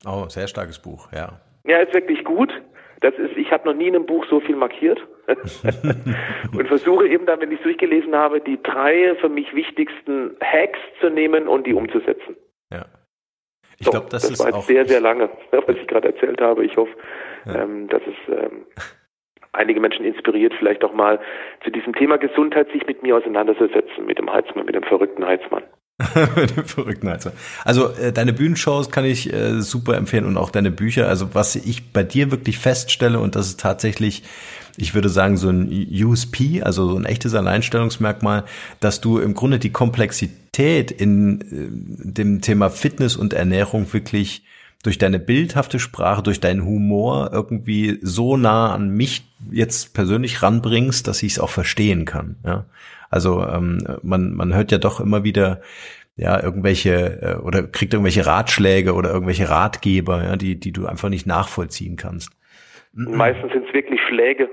Oh, 0.06 0.26
sehr 0.28 0.46
starkes 0.46 0.78
Buch, 0.78 1.08
ja. 1.12 1.40
Ja, 1.64 1.78
ist 1.78 1.94
wirklich 1.94 2.24
gut. 2.24 2.52
Das 3.00 3.14
ist, 3.14 3.36
ich 3.36 3.52
habe 3.52 3.68
noch 3.68 3.74
nie 3.74 3.86
in 3.86 3.94
einem 3.94 4.06
Buch 4.06 4.26
so 4.28 4.40
viel 4.40 4.56
markiert 4.56 5.00
und 6.56 6.66
versuche 6.66 7.06
eben 7.06 7.26
dann, 7.26 7.40
wenn 7.40 7.52
ich 7.52 7.58
es 7.58 7.62
durchgelesen 7.62 8.14
habe, 8.14 8.40
die 8.40 8.60
drei 8.60 9.14
für 9.20 9.28
mich 9.28 9.54
wichtigsten 9.54 10.36
Hacks 10.42 10.80
zu 11.00 11.08
nehmen 11.08 11.46
und 11.46 11.66
die 11.66 11.74
umzusetzen. 11.74 12.36
Ja. 12.72 12.86
Ich 13.78 13.86
so, 13.86 13.92
glaube, 13.92 14.08
das, 14.10 14.22
das 14.22 14.32
ist 14.32 14.40
war 14.40 14.52
jetzt 14.52 14.66
sehr, 14.66 14.84
sehr 14.86 15.00
lange, 15.00 15.30
was 15.52 15.76
ich 15.76 15.86
gerade 15.86 16.08
erzählt 16.08 16.40
habe. 16.40 16.64
Ich 16.64 16.76
hoffe, 16.76 16.92
ja. 17.46 17.62
ähm, 17.62 17.88
dass 17.88 18.02
es 18.02 18.34
ähm, 18.34 18.66
einige 19.52 19.80
Menschen 19.80 20.04
inspiriert, 20.04 20.52
vielleicht 20.58 20.84
auch 20.84 20.92
mal 20.92 21.20
zu 21.64 21.70
diesem 21.70 21.94
Thema 21.94 22.18
Gesundheit 22.18 22.68
sich 22.72 22.86
mit 22.86 23.02
mir 23.02 23.16
auseinanderzusetzen, 23.16 24.06
mit 24.06 24.18
dem 24.18 24.32
Heizmann, 24.32 24.66
mit 24.66 24.74
dem 24.74 24.82
verrückten 24.82 25.24
Heizmann. 25.24 25.62
mit 26.36 26.56
dem 26.56 26.64
verrückten 26.64 27.08
Heizmann. 27.08 27.34
Also 27.64 27.88
äh, 27.90 28.12
deine 28.12 28.32
Bühnenshows 28.32 28.90
kann 28.90 29.04
ich 29.04 29.32
äh, 29.32 29.60
super 29.60 29.96
empfehlen 29.96 30.26
und 30.26 30.36
auch 30.36 30.50
deine 30.50 30.70
Bücher. 30.70 31.08
Also 31.08 31.34
was 31.34 31.56
ich 31.56 31.92
bei 31.92 32.02
dir 32.02 32.30
wirklich 32.30 32.58
feststelle 32.58 33.18
und 33.18 33.34
das 33.36 33.48
ist 33.48 33.60
tatsächlich 33.60 34.22
ich 34.80 34.94
würde 34.94 35.08
sagen, 35.08 35.36
so 35.36 35.50
ein 35.50 35.68
USP, 35.68 36.62
also 36.62 36.88
so 36.88 36.96
ein 36.96 37.04
echtes 37.04 37.34
Alleinstellungsmerkmal, 37.34 38.44
dass 38.78 39.00
du 39.00 39.18
im 39.18 39.34
Grunde 39.34 39.58
die 39.58 39.72
Komplexität 39.72 40.92
in 40.92 41.40
äh, 41.40 42.12
dem 42.12 42.40
Thema 42.40 42.70
Fitness 42.70 43.16
und 43.16 43.32
Ernährung 43.32 43.92
wirklich 43.92 44.44
durch 44.82 44.98
deine 44.98 45.18
bildhafte 45.18 45.78
Sprache, 45.78 46.22
durch 46.22 46.40
deinen 46.40 46.64
Humor 46.64 47.30
irgendwie 47.32 47.98
so 48.00 48.36
nah 48.36 48.72
an 48.72 48.90
mich 48.90 49.24
jetzt 49.50 49.94
persönlich 49.94 50.42
ranbringst, 50.42 51.08
dass 51.08 51.22
ich 51.22 51.32
es 51.32 51.40
auch 51.40 51.50
verstehen 51.50 52.04
kann. 52.04 52.36
Ja? 52.44 52.66
Also 53.10 53.44
ähm, 53.44 53.78
man, 54.02 54.34
man 54.34 54.54
hört 54.54 54.70
ja 54.70 54.78
doch 54.78 55.00
immer 55.00 55.24
wieder 55.24 55.60
ja 56.16 56.42
irgendwelche 56.42 57.22
äh, 57.22 57.42
oder 57.42 57.62
kriegt 57.62 57.94
irgendwelche 57.94 58.26
Ratschläge 58.26 58.94
oder 58.94 59.10
irgendwelche 59.10 59.48
Ratgeber, 59.48 60.22
ja, 60.24 60.36
die, 60.36 60.58
die 60.58 60.72
du 60.72 60.86
einfach 60.86 61.08
nicht 61.08 61.26
nachvollziehen 61.26 61.96
kannst. 61.96 62.30
Meistens 62.92 63.52
sind 63.52 63.66
es 63.66 63.74
wirklich 63.74 64.00
Schläge. 64.08 64.48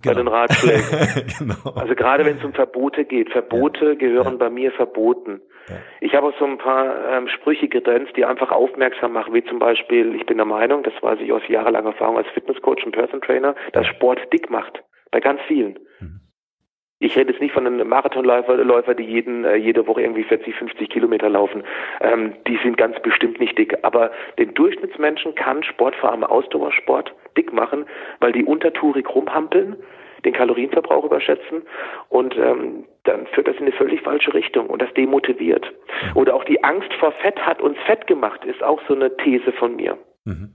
Genau. 0.00 0.14
bei 0.14 0.20
den 0.20 0.28
Ratschlägen. 0.28 1.26
genau. 1.38 1.74
Also 1.74 1.94
gerade 1.94 2.24
wenn 2.24 2.38
es 2.38 2.44
um 2.44 2.52
Verbote 2.52 3.04
geht, 3.04 3.30
Verbote 3.30 3.90
ja. 3.90 3.94
gehören 3.94 4.32
ja. 4.32 4.38
bei 4.38 4.50
mir 4.50 4.72
verboten. 4.72 5.40
Ja. 5.68 5.76
Ich 6.00 6.14
habe 6.14 6.28
auch 6.28 6.38
so 6.38 6.44
ein 6.44 6.58
paar 6.58 6.94
ähm, 7.10 7.28
Sprüche 7.28 7.68
gedrängt, 7.68 8.16
die 8.16 8.24
einfach 8.24 8.50
aufmerksam 8.50 9.12
machen, 9.12 9.34
wie 9.34 9.44
zum 9.44 9.58
Beispiel, 9.58 10.14
ich 10.14 10.26
bin 10.26 10.36
der 10.36 10.46
Meinung, 10.46 10.82
das 10.82 10.94
weiß 11.00 11.20
ich 11.20 11.32
aus 11.32 11.42
jahrelanger 11.48 11.90
Erfahrung 11.90 12.16
als 12.16 12.28
Fitnesscoach 12.28 12.84
und 12.84 12.92
Person 12.92 13.20
Trainer, 13.20 13.54
dass 13.72 13.86
Sport 13.86 14.20
dick 14.32 14.50
macht. 14.50 14.82
Bei 15.10 15.20
ganz 15.20 15.40
vielen. 15.46 15.78
Mhm. 16.00 16.20
Ich 17.02 17.16
rede 17.16 17.32
jetzt 17.32 17.42
nicht 17.42 17.52
von 17.52 17.66
einem 17.66 17.88
Marathonläufer, 17.88 18.56
Läufer, 18.58 18.94
die 18.94 19.02
jeden, 19.02 19.44
äh, 19.44 19.56
jede 19.56 19.88
Woche 19.88 20.02
irgendwie 20.02 20.22
40, 20.22 20.54
50 20.54 20.88
Kilometer 20.88 21.28
laufen. 21.28 21.64
Ähm, 22.00 22.34
die 22.46 22.58
sind 22.62 22.76
ganz 22.76 23.00
bestimmt 23.02 23.40
nicht 23.40 23.58
dick. 23.58 23.76
Aber 23.82 24.12
den 24.38 24.54
Durchschnittsmenschen 24.54 25.34
kann 25.34 25.64
Sport, 25.64 25.96
vor 25.96 26.12
allem 26.12 26.22
Ausdauersport, 26.22 27.12
dick 27.36 27.52
machen, 27.52 27.86
weil 28.20 28.32
die 28.32 28.44
untertourig 28.44 29.08
rumhampeln, 29.14 29.76
den 30.24 30.32
Kalorienverbrauch 30.32 31.04
überschätzen 31.04 31.62
und 32.08 32.36
ähm, 32.36 32.84
dann 33.04 33.26
führt 33.28 33.48
das 33.48 33.56
in 33.56 33.62
eine 33.62 33.72
völlig 33.72 34.02
falsche 34.02 34.32
Richtung 34.34 34.68
und 34.68 34.80
das 34.80 34.92
demotiviert. 34.94 35.72
Oder 36.14 36.34
auch 36.34 36.44
die 36.44 36.62
Angst 36.62 36.92
vor 37.00 37.12
Fett 37.12 37.44
hat 37.44 37.60
uns 37.60 37.76
fett 37.86 38.06
gemacht, 38.06 38.44
ist 38.44 38.62
auch 38.62 38.80
so 38.86 38.94
eine 38.94 39.16
These 39.16 39.52
von 39.52 39.74
mir. 39.74 39.98
Mhm. 40.24 40.50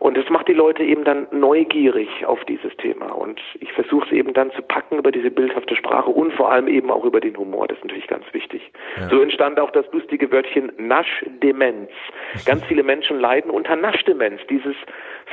Und 0.00 0.16
das 0.16 0.28
macht 0.28 0.48
die 0.48 0.52
Leute 0.52 0.82
eben 0.82 1.04
dann 1.04 1.26
neugierig 1.30 2.08
auf 2.26 2.44
dieses 2.44 2.76
Thema. 2.76 3.06
Und 3.06 3.40
ich 3.60 3.72
versuche 3.72 4.06
es 4.06 4.12
eben 4.12 4.32
dann 4.34 4.50
zu 4.52 4.62
packen 4.62 4.98
über 4.98 5.12
diese 5.12 5.30
bildhafte 5.30 5.76
Sprache 5.76 6.10
und 6.10 6.32
vor 6.34 6.50
allem 6.50 6.68
eben 6.68 6.90
auch 6.90 7.04
über 7.04 7.20
den 7.20 7.36
Humor. 7.36 7.68
Das 7.68 7.78
ist 7.78 7.84
natürlich 7.84 8.06
ganz 8.06 8.24
wichtig. 8.32 8.70
Ja. 8.96 9.08
So 9.08 9.20
entstand 9.20 9.58
auch 9.58 9.70
das 9.70 9.86
lustige 9.92 10.30
Wörtchen 10.30 10.72
Naschdemenz. 10.76 11.90
Ganz 12.44 12.64
viele 12.64 12.82
Menschen 12.82 13.18
leiden 13.20 13.50
unter 13.50 13.76
Naschdemenz. 13.76 14.40
Dieses 14.50 14.76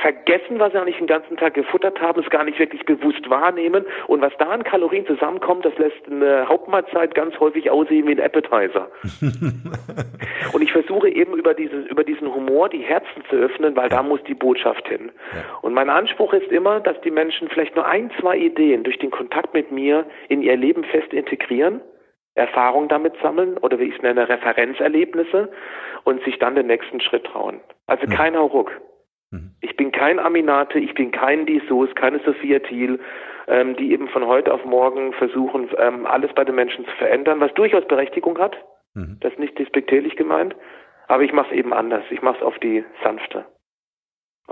Vergessen, 0.00 0.58
was 0.58 0.72
sie 0.72 0.78
eigentlich 0.78 0.96
den 0.96 1.06
ganzen 1.06 1.36
Tag 1.36 1.54
gefuttert 1.54 2.00
haben, 2.00 2.22
es 2.22 2.30
gar 2.30 2.44
nicht 2.44 2.58
wirklich 2.58 2.84
bewusst 2.84 3.28
wahrnehmen. 3.28 3.84
Und 4.06 4.22
was 4.22 4.32
da 4.38 4.46
an 4.46 4.64
Kalorien 4.64 5.06
zusammenkommt, 5.06 5.64
das 5.64 5.76
lässt 5.78 6.10
eine 6.10 6.48
Hauptmahlzeit 6.48 7.14
ganz 7.14 7.38
häufig 7.38 7.70
aussehen 7.70 8.06
wie 8.06 8.12
ein 8.12 8.20
Appetizer. 8.20 8.90
und 10.52 10.62
ich 10.62 10.72
versuche 10.72 11.08
eben 11.08 11.34
über, 11.34 11.54
dieses, 11.54 11.86
über 11.86 12.04
diesen 12.04 12.32
Humor 12.34 12.68
die 12.68 12.82
Herzen 12.82 13.22
zu 13.28 13.36
öffnen, 13.36 13.76
weil 13.76 13.88
da 13.88 14.02
muss 14.02 14.22
die 14.24 14.34
Botschaft 14.34 14.51
Botschaft 14.52 14.86
hin. 14.86 15.10
Und 15.62 15.72
mein 15.72 15.88
Anspruch 15.88 16.34
ist 16.34 16.52
immer, 16.52 16.80
dass 16.80 17.00
die 17.00 17.10
Menschen 17.10 17.48
vielleicht 17.48 17.74
nur 17.74 17.86
ein, 17.86 18.10
zwei 18.20 18.36
Ideen 18.36 18.84
durch 18.84 18.98
den 18.98 19.10
Kontakt 19.10 19.54
mit 19.54 19.72
mir 19.72 20.04
in 20.28 20.42
ihr 20.42 20.56
Leben 20.56 20.84
fest 20.84 21.12
integrieren, 21.12 21.80
Erfahrung 22.34 22.88
damit 22.88 23.14
sammeln 23.22 23.56
oder 23.58 23.78
wie 23.78 23.84
ich 23.84 23.96
es 23.96 24.02
nenne, 24.02 24.28
Referenzerlebnisse 24.28 25.50
und 26.04 26.22
sich 26.24 26.38
dann 26.38 26.54
den 26.54 26.66
nächsten 26.66 27.00
Schritt 27.00 27.24
trauen. 27.24 27.60
Also 27.86 28.06
mhm. 28.06 28.10
kein 28.10 28.36
Hauruck. 28.36 28.72
Mhm. 29.30 29.52
Ich 29.62 29.76
bin 29.76 29.90
kein 29.90 30.18
Aminate, 30.18 30.78
ich 30.78 30.94
bin 30.94 31.12
kein 31.12 31.46
Disos, 31.46 31.94
keine 31.94 32.20
Sophia 32.20 32.58
Thiel, 32.58 33.00
ähm, 33.48 33.76
die 33.76 33.92
eben 33.92 34.08
von 34.08 34.26
heute 34.26 34.52
auf 34.52 34.64
morgen 34.66 35.14
versuchen, 35.14 35.70
ähm, 35.78 36.04
alles 36.06 36.32
bei 36.34 36.44
den 36.44 36.54
Menschen 36.54 36.84
zu 36.84 36.92
verändern, 36.92 37.40
was 37.40 37.54
durchaus 37.54 37.86
Berechtigung 37.86 38.38
hat. 38.38 38.56
Mhm. 38.94 39.16
Das 39.20 39.32
ist 39.32 39.38
nicht 39.38 39.58
despektierlich 39.58 40.16
gemeint. 40.16 40.54
Aber 41.08 41.22
ich 41.22 41.32
mache 41.32 41.50
es 41.50 41.58
eben 41.58 41.72
anders. 41.72 42.04
Ich 42.10 42.22
mache 42.22 42.36
es 42.36 42.42
auf 42.42 42.58
die 42.58 42.84
sanfte. 43.02 43.44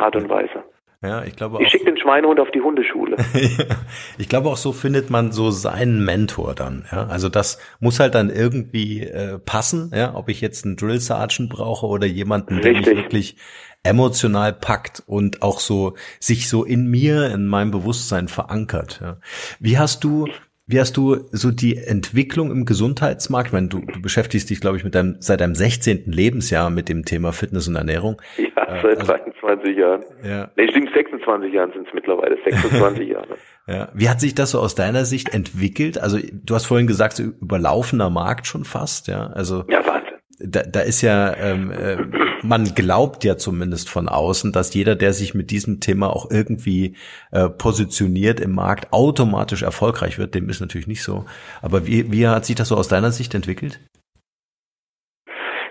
Art 0.01 0.17
und 0.17 0.29
Weise. 0.29 0.65
Ja, 1.03 1.25
ich 1.25 1.35
glaube 1.35 1.57
auch. 1.57 1.61
Ich 1.61 1.71
schicke 1.71 1.87
den 1.87 1.97
Schweinehund 1.97 2.39
auf 2.41 2.51
die 2.51 2.61
Hundeschule. 2.61 3.17
ich 4.19 4.29
glaube 4.29 4.51
auch 4.51 4.59
so 4.59 4.73
findet 4.73 5.09
man 5.09 5.33
so 5.33 5.51
seinen 5.51 6.05
Mentor 6.05 6.55
dann. 6.55 6.85
Ja, 6.93 7.07
also 7.07 7.31
das 7.31 7.59
muss 7.81 8.01
halt 8.01 8.15
dann 8.15 8.29
irgendwie 8.29 9.05
äh, 9.05 9.39
passen. 9.39 9.93
Ja, 9.95 10.15
ob 10.15 10.29
ich 10.29 10.43
jetzt 10.43 10.67
einen 10.67 10.77
Drill 10.77 11.01
Sergeant 11.01 11.49
brauche 11.49 11.87
oder 11.87 12.07
jemanden, 12.07 12.57
Richtig. 12.57 12.85
der 12.85 12.95
mich 12.95 13.05
wirklich 13.05 13.37
emotional 13.83 14.53
packt 14.53 15.03
und 15.07 15.41
auch 15.41 15.61
so 15.61 15.95
sich 16.19 16.51
so 16.51 16.65
in 16.65 16.87
mir, 16.87 17.31
in 17.31 17.47
meinem 17.47 17.71
Bewusstsein 17.71 18.29
verankert. 18.29 19.01
Ja. 19.03 19.17
Wie 19.59 19.79
hast 19.79 20.05
du 20.05 20.29
wie 20.71 20.81
hast 20.81 20.97
du 20.97 21.17
so 21.33 21.51
die 21.51 21.77
Entwicklung 21.77 22.51
im 22.51 22.65
Gesundheitsmarkt? 22.65 23.49
Ich 23.49 23.53
meine, 23.53 23.69
du, 23.69 23.81
du 23.81 24.01
beschäftigst 24.01 24.51
dich, 24.51 24.61
glaube 24.61 24.77
ich, 24.77 24.85
mit 24.85 24.95
deinem, 24.95 25.17
seit 25.19 25.41
deinem 25.41 25.55
16. 25.55 26.05
Lebensjahr 26.07 26.71
mit 26.71 26.89
dem 26.89 27.05
Thema 27.05 27.33
Fitness 27.33 27.67
und 27.69 27.77
Ernährung. 27.77 28.21
Ja, 28.37 28.45
äh, 28.67 28.83
seit 28.83 28.99
also, 29.01 29.13
22 29.41 29.77
Jahren. 29.77 30.05
Ja. 30.23 30.51
Nee, 30.57 30.69
stimmt, 30.69 30.91
26 30.95 31.53
Jahren 31.53 31.73
sind 31.73 31.89
es 31.89 31.95
mittlerweile, 31.95 32.37
26 32.45 33.09
Jahre. 33.09 33.37
Ja. 33.67 33.89
Wie 33.95 34.09
hat 34.09 34.21
sich 34.21 34.35
das 34.35 34.53
so 34.53 34.61
aus 34.61 34.75
deiner 34.75 35.05
Sicht 35.05 35.35
entwickelt? 35.35 35.99
Also 35.99 36.19
du 36.33 36.55
hast 36.55 36.67
vorhin 36.67 36.87
gesagt, 36.87 37.15
so 37.15 37.25
überlaufener 37.25 38.11
Markt 38.11 38.47
schon 38.47 38.65
fast, 38.65 39.09
ja. 39.09 39.27
Also 39.29 39.65
ja, 39.69 39.85
Wahnsinn. 39.87 40.10
Da, 40.43 40.63
da 40.63 40.81
ist 40.81 41.03
ja, 41.03 41.37
ähm, 41.37 41.71
äh, 41.71 41.97
man 42.43 42.65
glaubt 42.75 43.25
ja 43.25 43.37
zumindest 43.37 43.91
von 43.91 44.09
außen, 44.09 44.53
dass 44.53 44.75
jeder, 44.75 44.97
der 44.97 45.13
sich 45.13 45.35
mit 45.35 45.51
diesem 45.51 45.81
Thema 45.81 46.09
auch 46.09 46.31
irgendwie 46.31 46.97
äh, 47.31 47.49
positioniert 47.49 48.41
im 48.41 48.55
Markt, 48.55 48.93
automatisch 48.93 49.63
erfolgreich 49.63 50.19
wird. 50.19 50.35
Dem 50.35 50.49
ist 50.49 50.61
natürlich 50.61 50.87
nicht 50.87 51.03
so. 51.03 51.27
Aber 51.61 51.87
wie, 51.87 52.11
wie 52.11 52.27
hat 52.27 52.47
sich 52.47 52.57
das 52.57 52.69
so 52.69 52.77
aus 52.77 52.89
deiner 52.89 53.11
Sicht 53.11 53.35
entwickelt? 53.35 53.81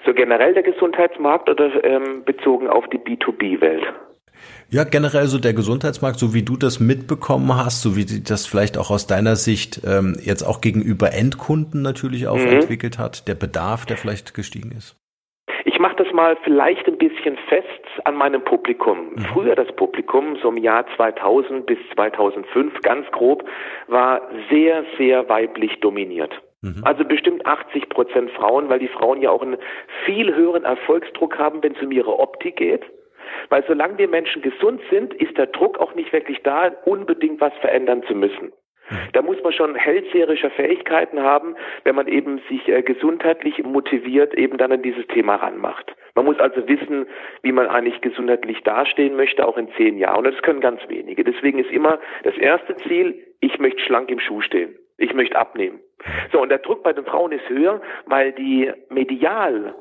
So 0.05 0.13
generell 0.13 0.53
der 0.53 0.63
Gesundheitsmarkt 0.63 1.49
oder 1.49 1.83
ähm, 1.83 2.23
bezogen 2.25 2.67
auf 2.67 2.85
die 2.89 2.99
B2B-Welt? 2.99 3.83
Ja, 4.71 4.83
generell 4.83 5.25
so 5.25 5.39
der 5.39 5.53
Gesundheitsmarkt, 5.53 6.19
so 6.19 6.35
wie 6.35 6.43
du 6.43 6.55
das 6.55 6.79
mitbekommen 6.79 7.55
hast, 7.55 7.81
so 7.81 7.95
wie 7.95 8.05
das 8.05 8.45
vielleicht 8.45 8.77
auch 8.77 8.91
aus 8.91 9.07
deiner 9.07 9.35
Sicht 9.35 9.81
ähm, 9.83 10.15
jetzt 10.21 10.43
auch 10.43 10.61
gegenüber 10.61 11.11
Endkunden 11.11 11.81
natürlich 11.81 12.27
auch 12.27 12.37
mhm. 12.37 12.59
entwickelt 12.59 12.99
hat, 12.99 13.27
der 13.27 13.33
Bedarf, 13.33 13.87
der 13.87 13.97
vielleicht 13.97 14.35
gestiegen 14.35 14.71
ist. 14.71 14.95
Ich 15.65 15.79
mache 15.79 15.95
das 15.95 16.13
mal 16.13 16.37
vielleicht 16.43 16.85
ein 16.87 16.99
bisschen 16.99 17.35
fest 17.47 17.65
an 18.05 18.15
meinem 18.15 18.43
Publikum. 18.43 19.13
Mhm. 19.15 19.21
Früher 19.33 19.55
das 19.55 19.71
Publikum, 19.75 20.37
so 20.41 20.49
im 20.49 20.57
Jahr 20.57 20.85
2000 20.95 21.65
bis 21.65 21.79
2005, 21.95 22.81
ganz 22.81 23.09
grob, 23.11 23.43
war 23.87 24.21
sehr, 24.51 24.83
sehr 24.99 25.27
weiblich 25.29 25.79
dominiert. 25.79 26.33
Mhm. 26.61 26.81
Also 26.83 27.05
bestimmt 27.05 27.45
80 27.45 27.89
Prozent 27.89 28.29
Frauen, 28.31 28.69
weil 28.69 28.79
die 28.79 28.87
Frauen 28.87 29.19
ja 29.21 29.31
auch 29.31 29.41
einen 29.41 29.57
viel 30.05 30.35
höheren 30.35 30.63
Erfolgsdruck 30.63 31.39
haben, 31.39 31.63
wenn 31.63 31.75
es 31.75 31.81
um 31.81 31.91
ihre 31.91 32.19
Optik 32.19 32.57
geht. 32.57 32.83
Weil 33.49 33.63
solange 33.67 33.97
wir 33.97 34.07
Menschen 34.07 34.41
gesund 34.41 34.81
sind, 34.89 35.13
ist 35.13 35.37
der 35.37 35.47
Druck 35.47 35.79
auch 35.79 35.95
nicht 35.95 36.11
wirklich 36.13 36.41
da, 36.43 36.71
unbedingt 36.85 37.41
was 37.41 37.53
verändern 37.61 38.03
zu 38.03 38.15
müssen. 38.15 38.51
Da 39.13 39.21
muss 39.21 39.41
man 39.43 39.53
schon 39.53 39.75
hellseherische 39.75 40.49
Fähigkeiten 40.49 41.21
haben, 41.21 41.55
wenn 41.83 41.95
man 41.95 42.07
eben 42.07 42.41
sich 42.49 42.67
äh, 42.67 42.81
gesundheitlich 42.81 43.63
motiviert 43.63 44.33
eben 44.33 44.57
dann 44.57 44.71
an 44.71 44.81
dieses 44.81 45.05
Thema 45.07 45.35
ranmacht. 45.35 45.95
Man 46.15 46.25
muss 46.25 46.39
also 46.39 46.67
wissen, 46.67 47.05
wie 47.43 47.51
man 47.51 47.67
eigentlich 47.67 48.01
gesundheitlich 48.01 48.63
dastehen 48.63 49.15
möchte, 49.15 49.47
auch 49.47 49.57
in 49.57 49.69
zehn 49.77 49.97
Jahren. 49.97 50.25
Und 50.25 50.33
das 50.33 50.41
können 50.41 50.59
ganz 50.59 50.81
wenige. 50.87 51.23
Deswegen 51.23 51.59
ist 51.59 51.71
immer 51.71 51.99
das 52.23 52.35
erste 52.37 52.75
Ziel, 52.77 53.15
ich 53.41 53.59
möchte 53.59 53.81
schlank 53.81 54.09
im 54.09 54.19
Schuh 54.19 54.41
stehen. 54.41 54.75
Ich 54.97 55.13
möchte 55.13 55.37
abnehmen. 55.37 55.79
So, 56.31 56.41
und 56.41 56.49
der 56.49 56.57
Druck 56.57 56.83
bei 56.83 56.91
den 56.91 57.05
Frauen 57.05 57.31
ist 57.31 57.47
höher, 57.47 57.81
weil 58.05 58.33
die 58.33 58.71
medial 58.89 59.75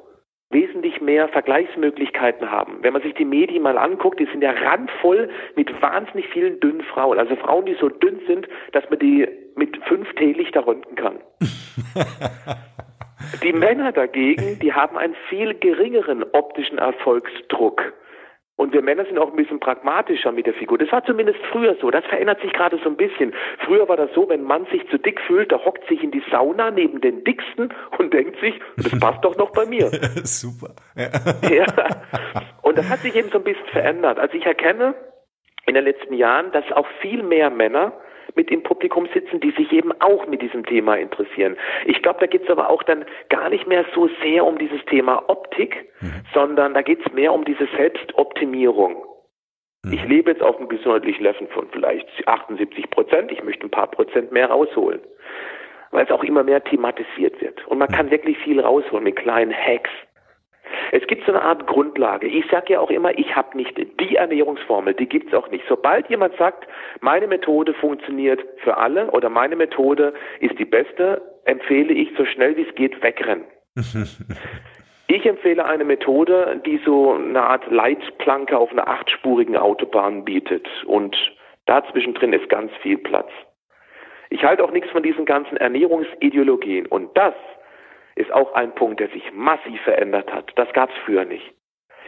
wesentlich 0.51 1.01
mehr 1.01 1.29
Vergleichsmöglichkeiten 1.29 2.51
haben. 2.51 2.79
Wenn 2.81 2.95
man 2.95 3.03
sich 3.03 3.15
die 3.15 3.25
Medien 3.25 3.63
mal 3.63 3.77
anguckt, 3.77 4.19
die 4.19 4.27
sind 4.27 4.43
ja 4.43 4.53
randvoll 4.53 5.29
mit 5.57 5.71
wahnsinnig 5.83 6.27
vielen 6.29 6.59
dünnen 6.61 6.83
Frauen. 6.83 7.19
Also 7.19 7.37
Frauen, 7.37 7.67
die 7.67 7.75
so 7.75 7.89
dünn 7.89 8.21
sind, 8.27 8.49
dass 8.73 8.89
man 8.89 8.99
die 8.99 9.29
mit 9.57 9.77
fünf 9.85 10.11
Teelichter 10.15 10.67
röntgen 10.67 10.97
kann. 10.97 11.19
die 13.43 13.53
Männer 13.53 13.93
dagegen, 13.93 14.59
die 14.61 14.73
haben 14.73 14.97
einen 14.97 15.17
viel 15.29 15.55
geringeren 15.55 16.25
optischen 16.33 16.79
Erfolgsdruck. 16.79 17.93
Und 18.59 18.73
wir 18.73 18.83
Männer 18.83 19.05
sind 19.05 19.17
auch 19.19 19.31
ein 19.31 19.37
bisschen 19.37 19.61
pragmatischer 19.61 20.33
mit 20.33 20.47
der 20.47 20.53
Figur. 20.53 20.79
Das 20.79 20.91
war 20.91 21.05
zumindest 21.05 21.39
früher 21.53 21.77
so. 21.81 21.93
Das 21.93 22.05
verändert 22.07 22.41
sich 22.41 22.53
gerade 22.53 22.77
so 22.83 22.91
ein 22.91 22.97
bisschen. 22.97 23.33
Früher 23.65 23.89
war 23.89 23.97
das 23.97 24.11
so, 24.17 24.29
wenn 24.29 24.41
ein 24.41 24.47
Mann 24.47 24.67
sich 24.73 24.85
zu 24.89 24.99
dick 24.99 25.21
fühlt, 25.21 25.53
der 25.53 25.65
hockt 25.65 25.87
sich 25.89 26.03
in 26.03 26.11
die 26.11 26.25
Sauna 26.29 26.73
neben 26.73 27.01
den 27.01 27.23
Dicksten 27.23 27.73
und 27.99 28.13
denkt 28.13 28.41
sich, 28.41 28.61
das 28.77 28.99
passt 29.01 29.25
doch 29.25 29.37
noch 29.37 29.53
bei 29.53 29.65
mir. 29.65 29.89
Super. 30.25 30.75
Ja. 30.97 31.09
ja. 31.49 31.67
Und 32.63 32.77
das 32.77 32.91
hat 32.91 32.99
sich 32.99 33.15
eben 33.15 33.29
so 33.29 33.39
ein 33.39 33.45
bisschen 33.45 33.67
verändert. 33.67 34.19
Also 34.19 34.35
ich 34.35 34.45
erkenne 34.45 34.97
in 35.67 35.75
den 35.75 35.85
letzten 35.85 36.15
Jahren, 36.15 36.51
dass 36.51 36.65
auch 36.73 36.89
viel 37.01 37.23
mehr 37.23 37.51
Männer 37.51 37.93
mit 38.37 38.51
im 38.51 38.63
Publikum 38.63 39.09
sitzen, 39.13 39.41
die 39.41 39.51
sich 39.53 39.73
eben 39.73 39.93
auch 40.01 40.27
mit 40.27 40.43
diesem 40.43 40.65
Thema 40.65 40.97
interessieren. 40.97 41.57
Ich 41.87 42.03
glaube, 42.03 42.21
da 42.21 42.27
geht 42.27 42.45
es 42.45 42.51
aber 42.51 42.71
auch 42.71 42.83
dann 42.83 43.05
gar 43.29 43.49
nicht 43.49 43.67
mehr 43.67 43.85
so 43.95 44.09
sehr 44.23 44.45
um 44.45 44.59
dieses 44.59 44.85
Thema 44.87 45.29
Optik, 45.29 45.87
mhm. 46.01 46.13
sondern 46.33 46.75
da 46.75 46.83
geht 46.83 47.05
es 47.05 47.13
mehr 47.13 47.33
um 47.33 47.45
diese 47.45 47.67
Selbstoptimierung. 47.77 48.97
Mhm. 49.85 49.93
Ich 49.93 50.05
lebe 50.05 50.31
jetzt 50.31 50.43
auf 50.43 50.57
einem 50.59 50.69
gesundheitlichen 50.69 51.23
Level 51.23 51.47
von 51.49 51.69
vielleicht 51.71 52.07
78 52.27 52.91
Prozent. 52.91 53.33
Ich 53.33 53.43
möchte 53.43 53.67
ein 53.67 53.71
paar 53.71 53.91
Prozent 53.91 54.33
mehr 54.33 54.51
rausholen, 54.51 55.01
weil 55.91 56.05
es 56.05 56.11
auch 56.11 56.25
immer 56.25 56.43
mehr 56.43 56.63
thematisiert 56.63 57.41
wird. 57.41 57.67
Und 57.69 57.79
man 57.79 57.89
mhm. 57.89 57.95
kann 57.95 58.11
wirklich 58.11 58.39
viel 58.39 58.61
rausholen 58.61 59.05
mit 59.05 59.17
kleinen 59.17 59.55
Hacks. 59.55 59.91
Es 60.93 61.07
gibt 61.07 61.25
so 61.27 61.33
eine 61.33 61.43
Art 61.43 61.67
Grundlage. 61.67 62.27
Ich 62.27 62.45
sage 62.51 62.75
ja 62.75 62.81
auch 62.81 62.91
immer, 62.91 63.17
ich 63.19 63.35
habe 63.37 63.57
nicht 63.57 63.77
die 63.77 64.17
Ernährungsformel, 64.17 64.95
die 64.95 65.07
gibt 65.07 65.29
es 65.29 65.35
auch 65.35 65.51
nicht. 65.51 65.65
Sobald 65.69 66.09
jemand 66.09 66.37
sagt, 66.37 66.67
meine 67.01 67.27
Methode 67.27 67.75
funktioniert 67.75 68.41
für 68.63 68.77
alle 68.77 69.11
oder 69.11 69.29
meine 69.29 69.57
Methode 69.57 70.15
ist 70.41 70.59
die 70.59 70.65
beste, 70.65 71.23
empfehle 71.45 71.93
ich 71.93 72.11
so 72.17 72.25
schnell 72.25 72.57
wie 72.57 72.67
es 72.69 72.75
geht 72.75 73.03
wegrennen. 73.03 73.45
Ich 75.11 75.25
empfehle 75.25 75.65
eine 75.65 75.85
Methode, 75.87 76.61
die 76.67 76.79
so 76.85 77.15
eine 77.15 77.43
Art 77.43 77.71
Leitplanke 77.71 78.59
auf 78.59 78.71
einer 78.73 78.89
achtspurigen 78.89 79.57
Autobahn 79.57 80.23
bietet 80.23 80.69
und 80.85 81.17
Dazwischen 81.69 82.15
drin 82.15 82.33
ist 82.33 82.49
ganz 82.49 82.73
viel 82.81 82.97
Platz. 82.97 83.29
Ich 84.31 84.43
halte 84.43 84.65
auch 84.65 84.71
nichts 84.71 84.91
von 84.91 85.03
diesen 85.03 85.27
ganzen 85.27 85.59
Ernährungsideologien. 85.59 86.87
Und 86.87 87.15
das 87.15 87.35
ist 88.19 88.33
auch 88.33 88.53
ein 88.55 88.75
Punkt, 88.75 89.01
der 89.01 89.09
sich 89.09 89.33
massiv 89.33 89.81
verändert 89.83 90.33
hat. 90.33 90.53
Das 90.57 90.73
gab 90.73 90.91
es 90.91 90.97
früher 91.05 91.25
nicht. 91.25 91.55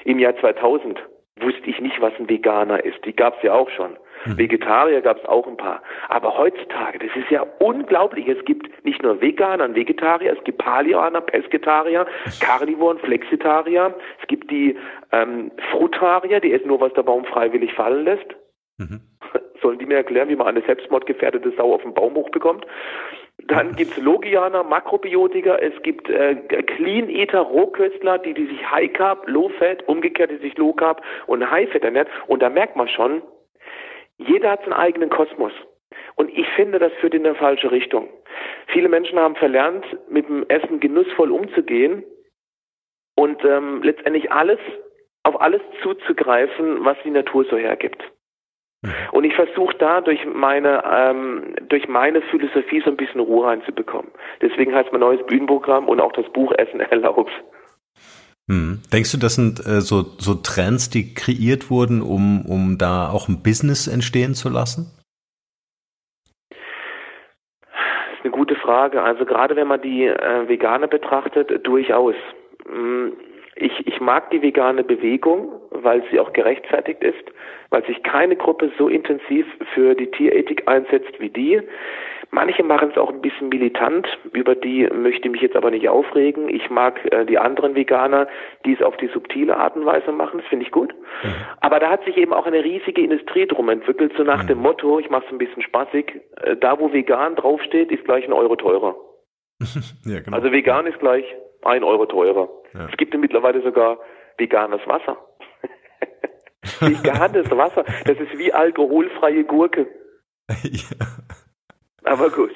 Im 0.04 0.18
Jahr 0.18 0.36
2000 0.36 1.00
wusste 1.40 1.70
ich 1.70 1.80
nicht, 1.80 2.00
was 2.00 2.12
ein 2.18 2.28
Veganer 2.28 2.84
ist. 2.84 3.04
Die 3.04 3.14
gab 3.14 3.36
es 3.36 3.42
ja 3.42 3.54
auch 3.54 3.70
schon. 3.70 3.96
Mhm. 4.26 4.38
Vegetarier 4.38 5.00
gab 5.00 5.18
es 5.18 5.24
auch 5.24 5.46
ein 5.46 5.56
paar. 5.56 5.82
Aber 6.08 6.36
heutzutage, 6.36 6.98
das 6.98 7.16
ist 7.16 7.30
ja 7.30 7.46
unglaublich. 7.58 8.28
Es 8.28 8.44
gibt 8.44 8.84
nicht 8.84 9.02
nur 9.02 9.20
Veganer 9.20 9.64
und 9.64 9.74
Vegetarier, 9.74 10.36
es 10.36 10.44
gibt 10.44 10.58
Palianer, 10.58 11.20
Pesketarier, 11.20 12.06
Carnivoren, 12.40 12.98
Flexitarier. 12.98 13.94
Es 14.20 14.28
gibt 14.28 14.50
die 14.50 14.76
ähm, 15.12 15.50
Frutarier, 15.70 16.40
die 16.40 16.52
essen 16.52 16.68
nur, 16.68 16.80
was 16.80 16.92
der 16.94 17.02
Baum 17.02 17.24
freiwillig 17.24 17.72
fallen 17.74 18.04
lässt. 18.04 18.34
Mhm. 18.78 19.00
Sollen 19.62 19.78
die 19.78 19.86
mir 19.86 19.96
erklären, 19.96 20.28
wie 20.28 20.36
man 20.36 20.48
eine 20.48 20.62
selbstmordgefährdete 20.62 21.52
Sau 21.56 21.74
auf 21.74 21.82
den 21.82 21.94
Baum 21.94 22.14
hochbekommt? 22.14 22.66
Dann 23.46 23.76
gibt 23.76 23.92
es 23.92 23.96
Logianer, 23.98 24.64
Makrobiotiker, 24.64 25.62
es 25.62 25.80
gibt 25.82 26.08
äh, 26.08 26.34
Clean 26.34 27.08
Eater, 27.08 27.40
Rohköstler, 27.40 28.18
die, 28.18 28.34
die 28.34 28.46
sich 28.46 28.70
High 28.70 28.92
Carb, 28.92 29.28
Low 29.28 29.48
Fat, 29.50 29.86
umgekehrt, 29.88 30.30
die 30.30 30.38
sich 30.38 30.56
Low 30.56 30.72
Carb 30.72 31.02
und 31.26 31.48
High 31.50 31.70
Fat 31.70 31.82
ernährt. 31.82 32.08
Und 32.26 32.42
da 32.42 32.48
merkt 32.48 32.76
man 32.76 32.88
schon, 32.88 33.22
jeder 34.18 34.50
hat 34.50 34.62
seinen 34.62 34.74
eigenen 34.74 35.10
Kosmos. 35.10 35.52
Und 36.16 36.30
ich 36.36 36.46
finde, 36.50 36.78
das 36.78 36.92
führt 36.94 37.14
in 37.14 37.26
eine 37.26 37.34
falsche 37.34 37.70
Richtung. 37.70 38.08
Viele 38.68 38.88
Menschen 38.88 39.18
haben 39.18 39.36
verlernt, 39.36 39.84
mit 40.08 40.28
dem 40.28 40.44
Essen 40.48 40.80
genussvoll 40.80 41.30
umzugehen 41.30 42.04
und 43.16 43.44
ähm, 43.44 43.82
letztendlich 43.82 44.30
alles, 44.30 44.58
auf 45.22 45.40
alles 45.40 45.62
zuzugreifen, 45.82 46.84
was 46.84 46.96
die 47.04 47.10
Natur 47.10 47.44
so 47.44 47.56
hergibt. 47.56 48.02
Mhm. 48.82 48.92
Und 49.12 49.24
ich 49.24 49.34
versuche 49.34 49.76
da 49.78 50.00
durch 50.00 50.24
meine, 50.24 50.82
ähm, 50.90 51.54
durch 51.68 51.88
meine 51.88 52.22
Philosophie 52.22 52.80
so 52.84 52.90
ein 52.90 52.96
bisschen 52.96 53.20
Ruhe 53.20 53.46
reinzubekommen. 53.46 54.10
Deswegen 54.40 54.74
heißt 54.74 54.90
mein 54.92 55.00
neues 55.00 55.24
Bühnenprogramm 55.26 55.88
und 55.88 56.00
auch 56.00 56.12
das 56.12 56.28
Buch 56.32 56.52
Essen 56.56 56.80
erlaubt. 56.80 57.30
Hm. 58.48 58.80
Denkst 58.92 59.12
du, 59.12 59.18
das 59.18 59.36
sind 59.36 59.60
äh, 59.60 59.80
so, 59.80 60.02
so 60.18 60.34
Trends, 60.34 60.90
die 60.90 61.14
kreiert 61.14 61.70
wurden, 61.70 62.02
um, 62.02 62.44
um 62.46 62.78
da 62.78 63.10
auch 63.10 63.28
ein 63.28 63.42
Business 63.42 63.86
entstehen 63.86 64.34
zu 64.34 64.48
lassen? 64.48 64.90
Das 66.50 68.18
ist 68.18 68.24
eine 68.24 68.32
gute 68.32 68.56
Frage. 68.56 69.02
Also 69.02 69.24
gerade 69.24 69.54
wenn 69.56 69.68
man 69.68 69.80
die 69.80 70.06
äh, 70.06 70.48
Veganer 70.48 70.88
betrachtet, 70.88 71.64
durchaus. 71.64 72.14
Hm, 72.66 73.12
ich, 73.60 73.86
ich 73.86 74.00
mag 74.00 74.30
die 74.30 74.42
vegane 74.42 74.84
Bewegung, 74.84 75.52
weil 75.70 76.02
sie 76.10 76.18
auch 76.18 76.32
gerechtfertigt 76.32 77.02
ist, 77.02 77.24
weil 77.70 77.84
sich 77.86 78.02
keine 78.02 78.36
Gruppe 78.36 78.70
so 78.78 78.88
intensiv 78.88 79.46
für 79.74 79.94
die 79.94 80.10
Tierethik 80.10 80.66
einsetzt 80.66 81.18
wie 81.18 81.30
die. 81.30 81.60
Manche 82.32 82.62
machen 82.62 82.90
es 82.92 82.96
auch 82.96 83.10
ein 83.10 83.20
bisschen 83.20 83.48
militant, 83.48 84.06
über 84.32 84.54
die 84.54 84.86
möchte 84.86 85.26
ich 85.26 85.32
mich 85.32 85.40
jetzt 85.40 85.56
aber 85.56 85.72
nicht 85.72 85.88
aufregen. 85.88 86.48
Ich 86.48 86.70
mag 86.70 87.00
äh, 87.12 87.26
die 87.26 87.38
anderen 87.38 87.74
Veganer, 87.74 88.28
die 88.64 88.74
es 88.74 88.82
auf 88.82 88.96
die 88.98 89.08
subtile 89.08 89.56
Art 89.56 89.74
und 89.74 89.84
Weise 89.84 90.12
machen, 90.12 90.38
das 90.38 90.46
finde 90.46 90.64
ich 90.64 90.70
gut. 90.70 90.94
Mhm. 91.24 91.34
Aber 91.60 91.80
da 91.80 91.90
hat 91.90 92.04
sich 92.04 92.16
eben 92.16 92.32
auch 92.32 92.46
eine 92.46 92.62
riesige 92.62 93.02
Industrie 93.02 93.46
drum 93.46 93.68
entwickelt, 93.68 94.12
so 94.16 94.22
nach 94.22 94.44
mhm. 94.44 94.48
dem 94.48 94.58
Motto, 94.58 95.00
ich 95.00 95.10
mache 95.10 95.24
es 95.26 95.32
ein 95.32 95.38
bisschen 95.38 95.62
spaßig, 95.62 96.20
äh, 96.42 96.56
da 96.56 96.78
wo 96.78 96.92
vegan 96.92 97.34
draufsteht, 97.34 97.90
ist 97.90 98.04
gleich 98.04 98.24
ein 98.24 98.32
Euro 98.32 98.54
teurer. 98.54 98.94
ja, 100.04 100.20
genau. 100.20 100.36
Also 100.36 100.52
vegan 100.52 100.86
ist 100.86 101.00
gleich 101.00 101.24
ein 101.62 101.82
Euro 101.82 102.06
teurer. 102.06 102.48
Ja. 102.74 102.88
Es 102.90 102.96
gibt 102.96 103.14
ja 103.14 103.20
mittlerweile 103.20 103.62
sogar 103.62 103.98
veganes 104.38 104.80
Wasser. 104.86 105.16
veganes 106.80 107.50
Wasser, 107.50 107.84
das 108.04 108.18
ist 108.18 108.38
wie 108.38 108.52
alkoholfreie 108.52 109.44
Gurke. 109.44 109.86
ja. 110.62 111.06
Aber 112.04 112.30
gut. 112.30 112.54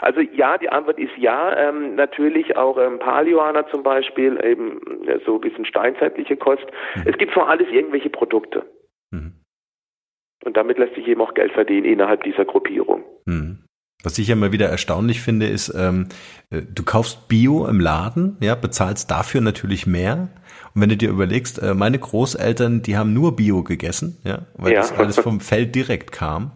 Also 0.00 0.20
ja, 0.20 0.58
die 0.58 0.68
Antwort 0.68 0.98
ist 0.98 1.16
ja. 1.16 1.56
Ähm, 1.56 1.94
natürlich 1.94 2.56
auch 2.56 2.76
ähm, 2.78 2.98
Paleoaner 2.98 3.66
zum 3.68 3.82
Beispiel, 3.82 4.38
eben 4.44 4.80
so 5.24 5.36
ein 5.36 5.40
bisschen 5.40 5.64
steinzeitliche 5.64 6.36
Kost. 6.36 6.66
Mhm. 6.96 7.04
Es 7.06 7.16
gibt 7.16 7.32
vor 7.32 7.48
alles 7.48 7.68
irgendwelche 7.70 8.10
Produkte. 8.10 8.66
Mhm. 9.10 9.40
Und 10.44 10.56
damit 10.56 10.78
lässt 10.78 10.94
sich 10.94 11.08
eben 11.08 11.22
auch 11.22 11.32
Geld 11.34 11.52
verdienen 11.52 11.86
innerhalb 11.86 12.22
dieser 12.24 12.44
Gruppierung. 12.44 13.04
Mhm. 13.24 13.53
Was 14.04 14.18
ich 14.18 14.28
ja 14.28 14.34
immer 14.34 14.52
wieder 14.52 14.68
erstaunlich 14.68 15.20
finde, 15.20 15.46
ist, 15.46 15.74
ähm, 15.76 16.06
äh, 16.50 16.62
du 16.62 16.84
kaufst 16.84 17.26
Bio 17.26 17.66
im 17.66 17.80
Laden, 17.80 18.36
ja, 18.40 18.54
bezahlst 18.54 19.10
dafür 19.10 19.40
natürlich 19.40 19.86
mehr. 19.86 20.28
Und 20.74 20.82
wenn 20.82 20.88
du 20.88 20.96
dir 20.96 21.10
überlegst, 21.10 21.60
äh, 21.60 21.74
meine 21.74 21.98
Großeltern, 21.98 22.82
die 22.82 22.96
haben 22.96 23.12
nur 23.12 23.34
Bio 23.34 23.64
gegessen, 23.64 24.18
ja, 24.24 24.42
weil 24.56 24.74
ja. 24.74 24.80
das 24.80 24.92
alles 24.92 25.18
vom 25.18 25.40
Feld 25.40 25.74
direkt 25.74 26.12
kam 26.12 26.52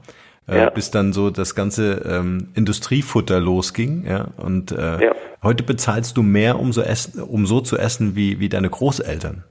äh, 0.48 0.58
ja. 0.58 0.70
bis 0.70 0.90
dann 0.90 1.12
so 1.12 1.30
das 1.30 1.54
ganze 1.54 2.02
ähm, 2.08 2.48
Industriefutter 2.56 3.40
losging. 3.40 4.04
Ja? 4.06 4.28
Und 4.42 4.72
äh, 4.72 5.04
ja. 5.04 5.14
heute 5.42 5.62
bezahlst 5.62 6.16
du 6.16 6.22
mehr, 6.22 6.58
um 6.58 6.72
so, 6.72 6.82
essen, 6.82 7.22
um 7.22 7.46
so 7.46 7.60
zu 7.60 7.76
essen 7.76 8.16
wie, 8.16 8.40
wie 8.40 8.48
deine 8.48 8.70
Großeltern. 8.70 9.44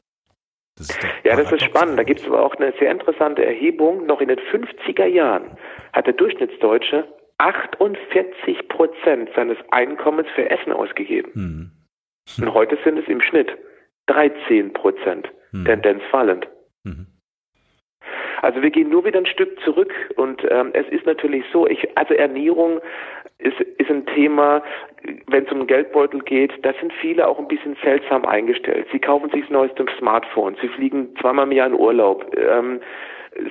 Das 0.78 0.90
ja, 1.24 1.36
das 1.36 1.52
ist 1.52 1.64
spannend. 1.64 1.98
Da 1.98 2.04
gibt 2.04 2.22
es 2.22 2.28
aber 2.28 2.44
auch 2.44 2.56
eine 2.56 2.74
sehr 2.80 2.92
interessante 2.92 3.46
Erhebung. 3.46 4.06
Noch 4.06 4.22
in 4.22 4.28
den 4.28 4.40
50er 4.40 5.06
Jahren 5.06 5.58
hat 5.94 6.06
der 6.06 6.14
Durchschnittsdeutsche 6.14 7.06
48 7.38 8.68
Prozent 8.68 9.30
seines 9.36 9.58
Einkommens 9.72 10.28
für 10.36 10.50
Essen 10.50 10.72
ausgegeben. 10.72 11.32
Hm. 11.34 11.72
Und 12.40 12.54
heute 12.54 12.78
sind 12.84 12.98
es 12.98 13.08
im 13.08 13.22
Schnitt 13.22 13.50
13 14.08 14.74
Prozent. 14.74 15.30
Hm. 15.52 15.66
Tendenz 15.66 16.04
fallend. 16.12 16.48
Hm. 16.84 17.08
Also 18.42 18.62
wir 18.62 18.70
gehen 18.70 18.90
nur 18.90 19.04
wieder 19.06 19.20
ein 19.20 19.26
Stück 19.26 19.60
zurück 19.62 19.94
und 20.16 20.46
ähm, 20.50 20.70
es 20.74 20.88
ist 20.90 21.06
natürlich 21.06 21.44
so, 21.52 21.68
ich, 21.68 21.98
also 21.98 22.14
Ernährung 22.14 22.80
ist, 23.40 23.60
ist 23.60 23.90
ein 23.90 24.06
Thema, 24.06 24.64
wenn 25.28 25.46
es 25.46 25.52
um 25.52 25.60
den 25.60 25.68
Geldbeutel 25.68 26.22
geht, 26.22 26.54
da 26.64 26.74
sind 26.80 26.94
viele 27.02 27.28
auch 27.28 27.40
ein 27.40 27.48
bisschen 27.48 27.76
seltsam 27.84 28.26
eingestellt. 28.26 28.88
Sie 28.92 29.00
kaufen 29.00 29.30
sich 29.32 29.42
das 29.42 29.50
neueste 29.50 29.86
Smartphone, 29.98 30.56
sie 30.62 30.68
fliegen 30.68 31.16
zweimal 31.20 31.46
im 31.46 31.52
Jahr 31.52 31.68
in 31.68 31.74
Urlaub. 31.74 32.32
Ähm, 32.38 32.80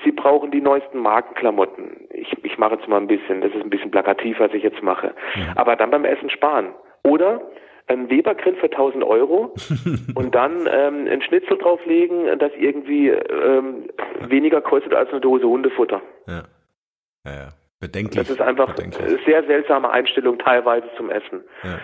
Sie 0.05 0.13
brauchen 0.13 0.51
die 0.51 0.61
neuesten 0.61 0.99
Markenklamotten. 0.99 2.09
Ich, 2.11 2.33
ich 2.45 2.59
mache 2.59 2.75
jetzt 2.75 2.89
mal 2.89 2.99
ein 2.99 3.07
bisschen, 3.07 3.41
das 3.41 3.53
ist 3.53 3.63
ein 3.63 3.71
bisschen 3.71 3.91
plakativ, 3.91 4.41
was 4.41 4.53
ich 4.53 4.63
jetzt 4.63 4.83
mache. 4.83 5.15
Ja. 5.35 5.53
Aber 5.57 5.77
dann 5.77 5.91
beim 5.91 6.05
Essen 6.05 6.31
sparen. 6.31 6.75
Oder 7.03 7.41
ein 7.89 8.11
Weber-Grill 8.11 8.57
für 8.57 8.71
1000 8.71 9.05
Euro 9.05 9.55
und 10.15 10.35
dann 10.35 10.69
ähm, 10.71 11.07
ein 11.09 11.23
Schnitzel 11.23 11.57
drauflegen, 11.59 12.39
das 12.39 12.53
irgendwie 12.59 13.11
ähm, 13.11 13.89
weniger 14.29 14.61
kostet 14.61 14.95
als 14.95 15.11
eine 15.11 15.21
Dose 15.21 15.47
Hundefutter. 15.47 16.03
Ja. 16.27 16.45
Ja, 17.25 17.33
ja. 17.33 17.49
Bedenklich. 17.79 18.27
Das 18.27 18.31
ist 18.31 18.41
einfach 18.41 18.75
eine 18.79 19.19
sehr 19.27 19.45
seltsame 19.45 19.91
Einstellung 19.91 20.39
teilweise 20.39 20.89
zum 20.97 21.11
Essen. 21.11 21.45
Ja. 21.63 21.79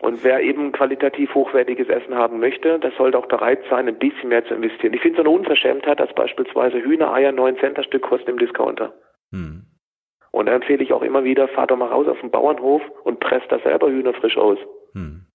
Und 0.00 0.24
wer 0.24 0.40
eben 0.40 0.72
qualitativ 0.72 1.34
hochwertiges 1.34 1.88
Essen 1.88 2.14
haben 2.14 2.40
möchte, 2.40 2.78
der 2.78 2.90
sollte 2.92 3.18
auch 3.18 3.26
bereit 3.26 3.60
sein, 3.68 3.86
ein 3.86 3.98
bisschen 3.98 4.30
mehr 4.30 4.44
zu 4.46 4.54
investieren. 4.54 4.94
Ich 4.94 5.02
finde 5.02 5.20
es 5.20 5.26
eine 5.26 5.36
Unverschämtheit, 5.36 6.00
dass 6.00 6.12
beispielsweise 6.14 6.78
Hühnereier 6.78 7.32
9 7.32 7.58
Cent 7.58 7.76
das 7.76 7.84
Stück 7.84 8.02
kosten 8.02 8.30
im 8.30 8.38
Discounter. 8.38 8.94
Hm. 9.30 9.66
Und 10.32 10.46
da 10.46 10.54
empfehle 10.54 10.82
ich 10.82 10.94
auch 10.94 11.02
immer 11.02 11.24
wieder, 11.24 11.48
fahr 11.48 11.66
doch 11.66 11.76
mal 11.76 11.88
raus 11.88 12.06
auf 12.08 12.18
den 12.20 12.30
Bauernhof 12.30 12.80
und 13.04 13.20
presst 13.20 13.46
da 13.50 13.58
selber 13.58 13.90
Hühner 13.90 14.14
frisch 14.14 14.38
aus. 14.38 14.58
Hm. 14.94 15.26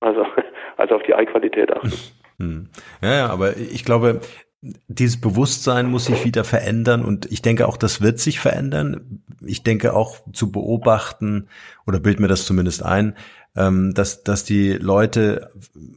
Also, 0.00 0.24
also 0.76 0.94
auf 0.94 1.02
die 1.02 1.14
Eiqualität 1.14 1.72
achten. 1.72 1.92
Hm. 2.40 2.68
Ja, 3.02 3.14
ja, 3.16 3.30
aber 3.30 3.56
ich 3.56 3.84
glaube, 3.84 4.20
dieses 4.60 5.20
Bewusstsein 5.20 5.90
muss 5.90 6.06
sich 6.06 6.24
wieder 6.24 6.44
verändern 6.44 7.04
und 7.04 7.26
ich 7.32 7.42
denke 7.42 7.66
auch, 7.66 7.76
das 7.76 8.00
wird 8.00 8.18
sich 8.18 8.38
verändern. 8.38 9.22
Ich 9.44 9.62
denke 9.62 9.94
auch 9.94 10.18
zu 10.32 10.52
beobachten 10.52 11.48
oder 11.86 11.98
bild 11.98 12.18
mir 12.20 12.28
das 12.28 12.44
zumindest 12.44 12.84
ein, 12.84 13.16
ähm, 13.56 13.94
dass, 13.94 14.22
dass 14.22 14.44
die 14.44 14.72
Leute 14.72 15.50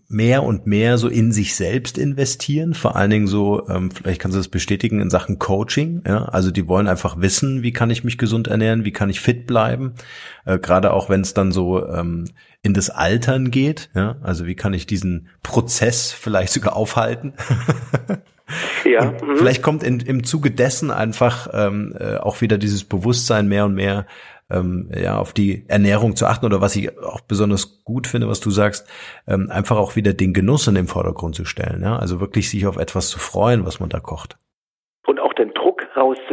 mehr 0.07 0.43
und 0.43 0.65
mehr 0.65 0.97
so 0.97 1.07
in 1.07 1.31
sich 1.31 1.55
selbst 1.55 1.97
investieren, 1.97 2.73
vor 2.73 2.95
allen 2.95 3.11
Dingen 3.11 3.27
so, 3.27 3.67
ähm, 3.69 3.91
vielleicht 3.91 4.21
kannst 4.21 4.35
du 4.35 4.39
das 4.39 4.47
bestätigen 4.47 4.99
in 4.99 5.09
Sachen 5.09 5.37
Coaching, 5.39 6.01
ja, 6.07 6.25
also 6.25 6.51
die 6.51 6.67
wollen 6.67 6.87
einfach 6.87 7.19
wissen, 7.19 7.61
wie 7.61 7.71
kann 7.71 7.89
ich 7.89 8.03
mich 8.03 8.17
gesund 8.17 8.47
ernähren, 8.47 8.85
wie 8.85 8.91
kann 8.91 9.09
ich 9.09 9.19
fit 9.19 9.47
bleiben, 9.47 9.93
äh, 10.45 10.59
gerade 10.59 10.93
auch 10.93 11.09
wenn 11.09 11.21
es 11.21 11.33
dann 11.33 11.51
so 11.51 11.87
ähm, 11.87 12.25
in 12.63 12.73
das 12.73 12.89
Altern 12.89 13.51
geht, 13.51 13.89
ja, 13.95 14.17
also 14.21 14.45
wie 14.45 14.55
kann 14.55 14.73
ich 14.73 14.87
diesen 14.87 15.29
Prozess 15.43 16.11
vielleicht 16.11 16.53
sogar 16.53 16.75
aufhalten. 16.75 17.33
Ja. 18.83 19.11
Mhm. 19.11 19.37
Vielleicht 19.37 19.61
kommt 19.61 19.81
in, 19.81 19.99
im 20.01 20.23
Zuge 20.23 20.51
dessen 20.51 20.91
einfach 20.91 21.47
ähm, 21.53 21.95
äh, 21.97 22.17
auch 22.17 22.41
wieder 22.41 22.57
dieses 22.57 22.83
Bewusstsein 22.83 23.47
mehr 23.47 23.65
und 23.65 23.75
mehr 23.75 24.05
ähm, 24.51 24.91
ja, 24.95 25.17
auf 25.17 25.33
die 25.33 25.65
Ernährung 25.67 26.15
zu 26.15 26.25
achten 26.25 26.45
oder 26.45 26.61
was 26.61 26.75
ich 26.75 26.97
auch 26.99 27.21
besonders 27.21 27.83
gut 27.83 28.07
finde, 28.07 28.27
was 28.27 28.39
du 28.39 28.49
sagst, 28.49 28.87
ähm, 29.27 29.49
einfach 29.49 29.77
auch 29.77 29.95
wieder 29.95 30.13
den 30.13 30.33
Genuss 30.33 30.67
in 30.67 30.75
den 30.75 30.87
Vordergrund 30.87 31.35
zu 31.35 31.45
stellen. 31.45 31.81
Ja? 31.81 31.97
Also 31.97 32.19
wirklich 32.19 32.49
sich 32.49 32.67
auf 32.67 32.77
etwas 32.77 33.09
zu 33.09 33.19
freuen, 33.19 33.65
was 33.65 33.79
man 33.79 33.89
da 33.89 33.99
kocht. 33.99 34.37
Und 35.07 35.19
auch 35.19 35.33
den 35.33 35.53
Druck 35.53 35.81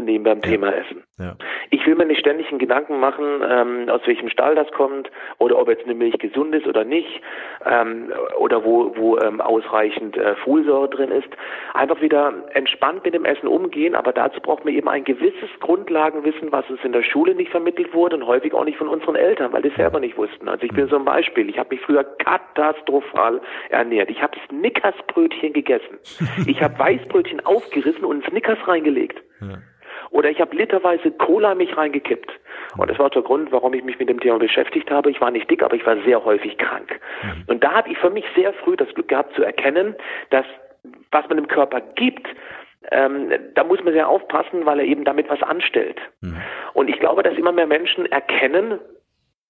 rauszunehmen 0.08 0.24
beim. 0.24 0.42
Thema 0.42 0.74
Essen. 0.74 1.02
Ja. 1.18 1.36
Ich 1.70 1.84
will 1.86 1.96
mir 1.96 2.06
nicht 2.06 2.20
ständig 2.20 2.48
einen 2.48 2.58
Gedanken 2.58 3.00
machen, 3.00 3.24
ähm, 3.48 3.88
aus 3.88 4.00
welchem 4.06 4.28
Stall 4.28 4.54
das 4.54 4.70
kommt 4.72 5.10
oder 5.38 5.58
ob 5.58 5.68
jetzt 5.68 5.84
eine 5.84 5.94
Milch 5.94 6.18
gesund 6.18 6.54
ist 6.54 6.66
oder 6.66 6.84
nicht 6.84 7.20
ähm, 7.66 8.12
oder 8.38 8.64
wo, 8.64 8.96
wo 8.96 9.18
ähm, 9.18 9.40
ausreichend 9.40 10.16
äh, 10.16 10.36
Folsäure 10.36 10.88
drin 10.88 11.10
ist. 11.10 11.28
Einfach 11.74 12.00
wieder 12.00 12.32
entspannt 12.54 13.04
mit 13.04 13.14
dem 13.14 13.24
Essen 13.24 13.48
umgehen, 13.48 13.94
aber 13.94 14.12
dazu 14.12 14.40
braucht 14.40 14.64
man 14.64 14.74
eben 14.74 14.88
ein 14.88 15.04
gewisses 15.04 15.50
Grundlagenwissen, 15.60 16.52
was 16.52 16.68
uns 16.70 16.80
in 16.84 16.92
der 16.92 17.02
Schule 17.02 17.34
nicht 17.34 17.50
vermittelt 17.50 17.92
wurde 17.92 18.16
und 18.16 18.26
häufig 18.26 18.54
auch 18.54 18.64
nicht 18.64 18.78
von 18.78 18.88
unseren 18.88 19.16
Eltern, 19.16 19.52
weil 19.52 19.62
die 19.62 19.72
selber 19.76 20.00
nicht 20.00 20.16
wussten. 20.16 20.48
Also 20.48 20.64
ich 20.64 20.72
bin 20.72 20.88
so 20.88 20.96
ein 20.96 21.04
Beispiel. 21.04 21.48
Ich 21.50 21.58
habe 21.58 21.74
mich 21.74 21.84
früher 21.84 22.04
katastrophal 22.04 23.40
ernährt. 23.70 24.10
Ich 24.10 24.22
habe 24.22 24.38
Snickersbrötchen 24.48 25.52
gegessen. 25.52 25.98
Ich 26.46 26.62
habe 26.62 26.78
Weißbrötchen 26.78 27.44
aufgerissen 27.44 28.04
und 28.04 28.24
Snickers 28.24 28.58
reingelegt. 28.66 29.20
Ja. 29.40 29.58
Oder 30.10 30.30
ich 30.30 30.40
habe 30.40 30.56
literweise 30.56 31.10
Cola 31.10 31.54
mich 31.54 31.76
reingekippt. 31.76 32.30
Und 32.76 32.90
das 32.90 32.98
war 32.98 33.10
der 33.10 33.22
Grund, 33.22 33.50
warum 33.52 33.74
ich 33.74 33.84
mich 33.84 33.98
mit 33.98 34.08
dem 34.08 34.20
Thema 34.20 34.38
beschäftigt 34.38 34.90
habe. 34.90 35.10
Ich 35.10 35.20
war 35.20 35.30
nicht 35.30 35.50
dick, 35.50 35.62
aber 35.62 35.74
ich 35.74 35.86
war 35.86 35.96
sehr 36.02 36.24
häufig 36.24 36.58
krank. 36.58 36.98
Mhm. 37.22 37.44
Und 37.46 37.64
da 37.64 37.72
habe 37.72 37.90
ich 37.90 37.98
für 37.98 38.10
mich 38.10 38.24
sehr 38.34 38.52
früh 38.52 38.76
das 38.76 38.92
Glück 38.94 39.08
gehabt 39.08 39.34
zu 39.34 39.42
erkennen, 39.42 39.94
dass 40.30 40.46
was 41.10 41.28
man 41.28 41.38
dem 41.38 41.48
Körper 41.48 41.80
gibt, 41.80 42.26
ähm, 42.90 43.30
da 43.54 43.64
muss 43.64 43.82
man 43.82 43.92
sehr 43.92 44.08
aufpassen, 44.08 44.64
weil 44.64 44.80
er 44.80 44.86
eben 44.86 45.04
damit 45.04 45.28
was 45.28 45.42
anstellt. 45.42 46.00
Mhm. 46.20 46.36
Und 46.74 46.88
ich 46.88 46.98
glaube, 47.00 47.22
dass 47.22 47.36
immer 47.36 47.52
mehr 47.52 47.66
Menschen 47.66 48.06
erkennen, 48.06 48.78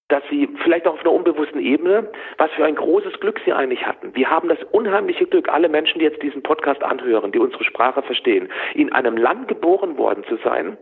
dass 0.09 0.23
sie 0.31 0.49
vielleicht 0.63 0.87
auch 0.87 0.95
auf 0.95 1.01
einer 1.01 1.13
unbewussten 1.13 1.61
Ebene, 1.61 2.11
was 2.39 2.51
für 2.53 2.65
ein 2.65 2.75
großes 2.75 3.21
Glück 3.21 3.41
sie 3.45 3.53
eigentlich 3.53 3.87
hatten. 3.87 4.15
Wir 4.15 4.31
haben 4.31 4.49
das 4.49 4.59
unheimliche 4.73 5.27
Glück, 5.27 5.49
alle 5.49 5.69
Menschen, 5.69 5.99
die 5.99 6.05
jetzt 6.05 6.23
diesen 6.23 6.43
Podcast 6.43 6.83
anhören, 6.83 7.33
die 7.33 7.39
unsere 7.39 7.65
Sprache 7.65 8.03
verstehen, 8.03 8.49
in 8.75 8.93
einem 8.93 9.17
Land 9.17 9.49
geboren 9.49 9.99
worden 9.99 10.25
zu 10.29 10.37
sein, 10.43 10.79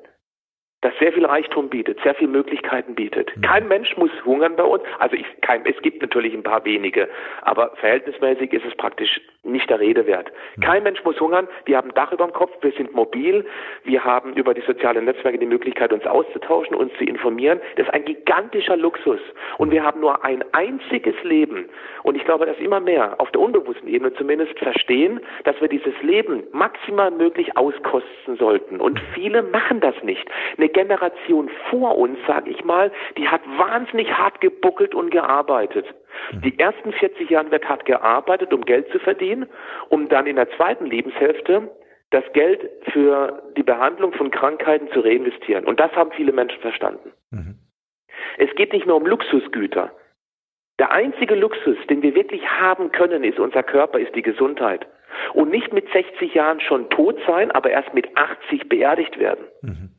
das 0.82 0.92
sehr 0.98 1.12
viel 1.12 1.24
Reichtum 1.24 1.70
bietet, 1.70 1.98
sehr 2.02 2.14
viele 2.14 2.30
Möglichkeiten 2.30 2.94
bietet. 2.94 3.34
Mhm. 3.36 3.40
Kein 3.40 3.68
Mensch 3.68 3.96
muss 3.96 4.10
hungern 4.24 4.56
bei 4.56 4.62
uns. 4.62 4.82
Also 4.98 5.16
ich, 5.16 5.26
kein, 5.40 5.64
es 5.64 5.80
gibt 5.82 6.02
natürlich 6.02 6.34
ein 6.34 6.42
paar 6.42 6.64
wenige, 6.64 7.08
aber 7.42 7.72
verhältnismäßig 7.76 8.52
ist 8.52 8.64
es 8.66 8.74
praktisch 8.76 9.20
nicht 9.42 9.70
der 9.70 9.80
Rede 9.80 10.06
wert. 10.06 10.30
Mhm. 10.56 10.60
Kein 10.62 10.82
Mensch 10.82 11.02
muss 11.04 11.18
hungern. 11.18 11.48
Wir 11.64 11.78
haben 11.78 11.88
ein 11.90 11.94
Dach 11.94 12.12
über 12.12 12.26
dem 12.26 12.32
Kopf, 12.32 12.52
wir 12.60 12.72
sind 12.72 12.94
mobil, 12.94 13.46
wir 13.84 14.04
haben 14.04 14.34
über 14.34 14.52
die 14.52 14.60
sozialen 14.62 15.06
Netzwerke 15.06 15.38
die 15.38 15.46
Möglichkeit, 15.46 15.92
uns 15.92 16.06
auszutauschen, 16.06 16.76
uns 16.76 16.92
zu 16.98 17.04
informieren. 17.04 17.60
Das 17.76 17.86
ist 17.86 17.94
ein 17.94 18.04
gigantischer 18.04 18.76
Luxus. 18.76 19.20
Und 19.56 19.70
wir 19.70 19.82
haben 19.82 20.00
nur 20.00 20.24
ein 20.24 20.44
einziges 20.52 21.14
Leben. 21.22 21.68
Und 22.02 22.16
ich 22.16 22.24
glaube, 22.24 22.44
dass 22.44 22.58
immer 22.58 22.80
mehr 22.80 23.18
auf 23.18 23.30
der 23.30 23.40
unbewussten 23.40 23.88
Ebene 23.88 24.12
zumindest 24.14 24.58
verstehen, 24.58 25.20
dass 25.44 25.58
wir 25.60 25.68
dieses 25.68 25.94
Leben 26.02 26.44
maximal 26.52 27.10
möglich 27.10 27.56
auskosten 27.56 28.36
sollten. 28.36 28.80
Und 28.80 29.00
viele 29.14 29.42
machen 29.42 29.80
das 29.80 29.94
nicht. 30.02 30.28
Eine 30.56 30.68
Generation 30.76 31.48
vor 31.70 31.96
uns, 31.96 32.18
sage 32.26 32.50
ich 32.50 32.62
mal, 32.62 32.92
die 33.16 33.26
hat 33.26 33.40
wahnsinnig 33.56 34.12
hart 34.12 34.42
gebuckelt 34.42 34.94
und 34.94 35.10
gearbeitet. 35.10 35.86
Mhm. 36.32 36.42
Die 36.42 36.58
ersten 36.58 36.92
40 36.92 37.30
Jahre 37.30 37.50
wird 37.50 37.66
hart 37.66 37.86
gearbeitet, 37.86 38.52
um 38.52 38.60
Geld 38.60 38.86
zu 38.92 38.98
verdienen, 38.98 39.46
um 39.88 40.10
dann 40.10 40.26
in 40.26 40.36
der 40.36 40.50
zweiten 40.50 40.84
Lebenshälfte 40.84 41.70
das 42.10 42.24
Geld 42.34 42.68
für 42.92 43.42
die 43.56 43.62
Behandlung 43.62 44.12
von 44.12 44.30
Krankheiten 44.30 44.88
zu 44.92 45.00
reinvestieren. 45.00 45.64
Und 45.64 45.80
das 45.80 45.90
haben 45.92 46.12
viele 46.12 46.32
Menschen 46.32 46.60
verstanden. 46.60 47.10
Mhm. 47.30 47.54
Es 48.36 48.54
geht 48.54 48.74
nicht 48.74 48.84
mehr 48.84 48.96
um 48.96 49.06
Luxusgüter. 49.06 49.92
Der 50.78 50.90
einzige 50.90 51.36
Luxus, 51.36 51.78
den 51.88 52.02
wir 52.02 52.14
wirklich 52.14 52.46
haben 52.50 52.92
können, 52.92 53.24
ist 53.24 53.38
unser 53.38 53.62
Körper, 53.62 53.98
ist 53.98 54.14
die 54.14 54.20
Gesundheit. 54.20 54.86
Und 55.32 55.50
nicht 55.50 55.72
mit 55.72 55.90
60 55.90 56.34
Jahren 56.34 56.60
schon 56.60 56.90
tot 56.90 57.18
sein, 57.26 57.50
aber 57.50 57.70
erst 57.70 57.94
mit 57.94 58.14
80 58.14 58.68
beerdigt 58.68 59.18
werden. 59.18 59.46
Mhm. 59.62 59.95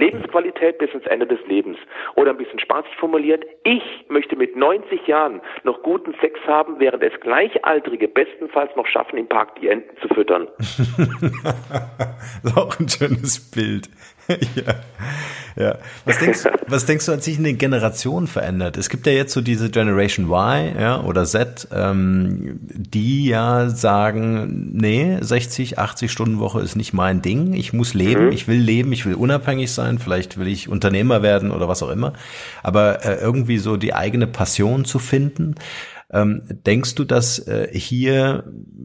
Lebensqualität 0.00 0.78
bis 0.78 0.90
ins 0.92 1.06
Ende 1.06 1.26
des 1.26 1.38
Lebens. 1.46 1.78
Oder 2.16 2.30
ein 2.30 2.38
bisschen 2.38 2.58
spaßig 2.58 2.94
formuliert, 2.96 3.44
ich 3.64 3.82
möchte 4.08 4.34
mit 4.36 4.56
90 4.56 5.06
Jahren 5.06 5.40
noch 5.62 5.82
guten 5.82 6.14
Sex 6.20 6.40
haben, 6.46 6.80
während 6.80 7.02
es 7.02 7.12
Gleichaltrige 7.20 8.08
bestenfalls 8.08 8.74
noch 8.76 8.86
schaffen, 8.86 9.18
im 9.18 9.28
Park 9.28 9.60
die 9.60 9.68
Enten 9.68 9.96
zu 10.00 10.08
füttern. 10.08 10.48
das 10.58 10.78
ist 12.44 12.56
auch 12.56 12.80
ein 12.80 12.88
schönes 12.88 13.50
Bild. 13.50 13.88
ja. 14.54 14.74
ja. 15.56 15.78
Was 16.04 16.18
denkst, 16.18 16.44
was 16.66 16.86
denkst 16.86 17.06
du, 17.06 17.12
hat 17.12 17.22
sich 17.22 17.38
in 17.38 17.44
den 17.44 17.58
Generationen 17.58 18.26
verändert? 18.26 18.76
Es 18.76 18.88
gibt 18.88 19.06
ja 19.06 19.12
jetzt 19.12 19.32
so 19.32 19.40
diese 19.40 19.70
Generation 19.70 20.26
Y 20.26 20.74
ja, 20.78 21.02
oder 21.02 21.24
Z, 21.24 21.68
ähm, 21.72 22.60
die 22.62 23.26
ja 23.26 23.68
sagen, 23.70 24.70
nee, 24.72 25.18
60, 25.20 25.78
80 25.78 26.10
Stunden 26.10 26.38
Woche 26.38 26.60
ist 26.60 26.76
nicht 26.76 26.92
mein 26.92 27.22
Ding. 27.22 27.54
Ich 27.54 27.72
muss 27.72 27.94
leben, 27.94 28.26
mhm. 28.26 28.32
ich 28.32 28.48
will 28.48 28.58
leben, 28.58 28.92
ich 28.92 29.06
will 29.06 29.14
unabhängig 29.14 29.72
sein, 29.72 29.98
vielleicht 29.98 30.38
will 30.38 30.48
ich 30.48 30.68
Unternehmer 30.68 31.22
werden 31.22 31.50
oder 31.50 31.68
was 31.68 31.82
auch 31.82 31.90
immer. 31.90 32.12
Aber 32.62 33.04
äh, 33.04 33.20
irgendwie 33.20 33.58
so 33.58 33.76
die 33.76 33.94
eigene 33.94 34.26
Passion 34.26 34.84
zu 34.84 34.98
finden. 34.98 35.56
Ähm, 36.12 36.42
denkst 36.66 36.96
du, 36.96 37.04
dass 37.04 37.38
äh, 37.38 37.68
hier 37.72 38.44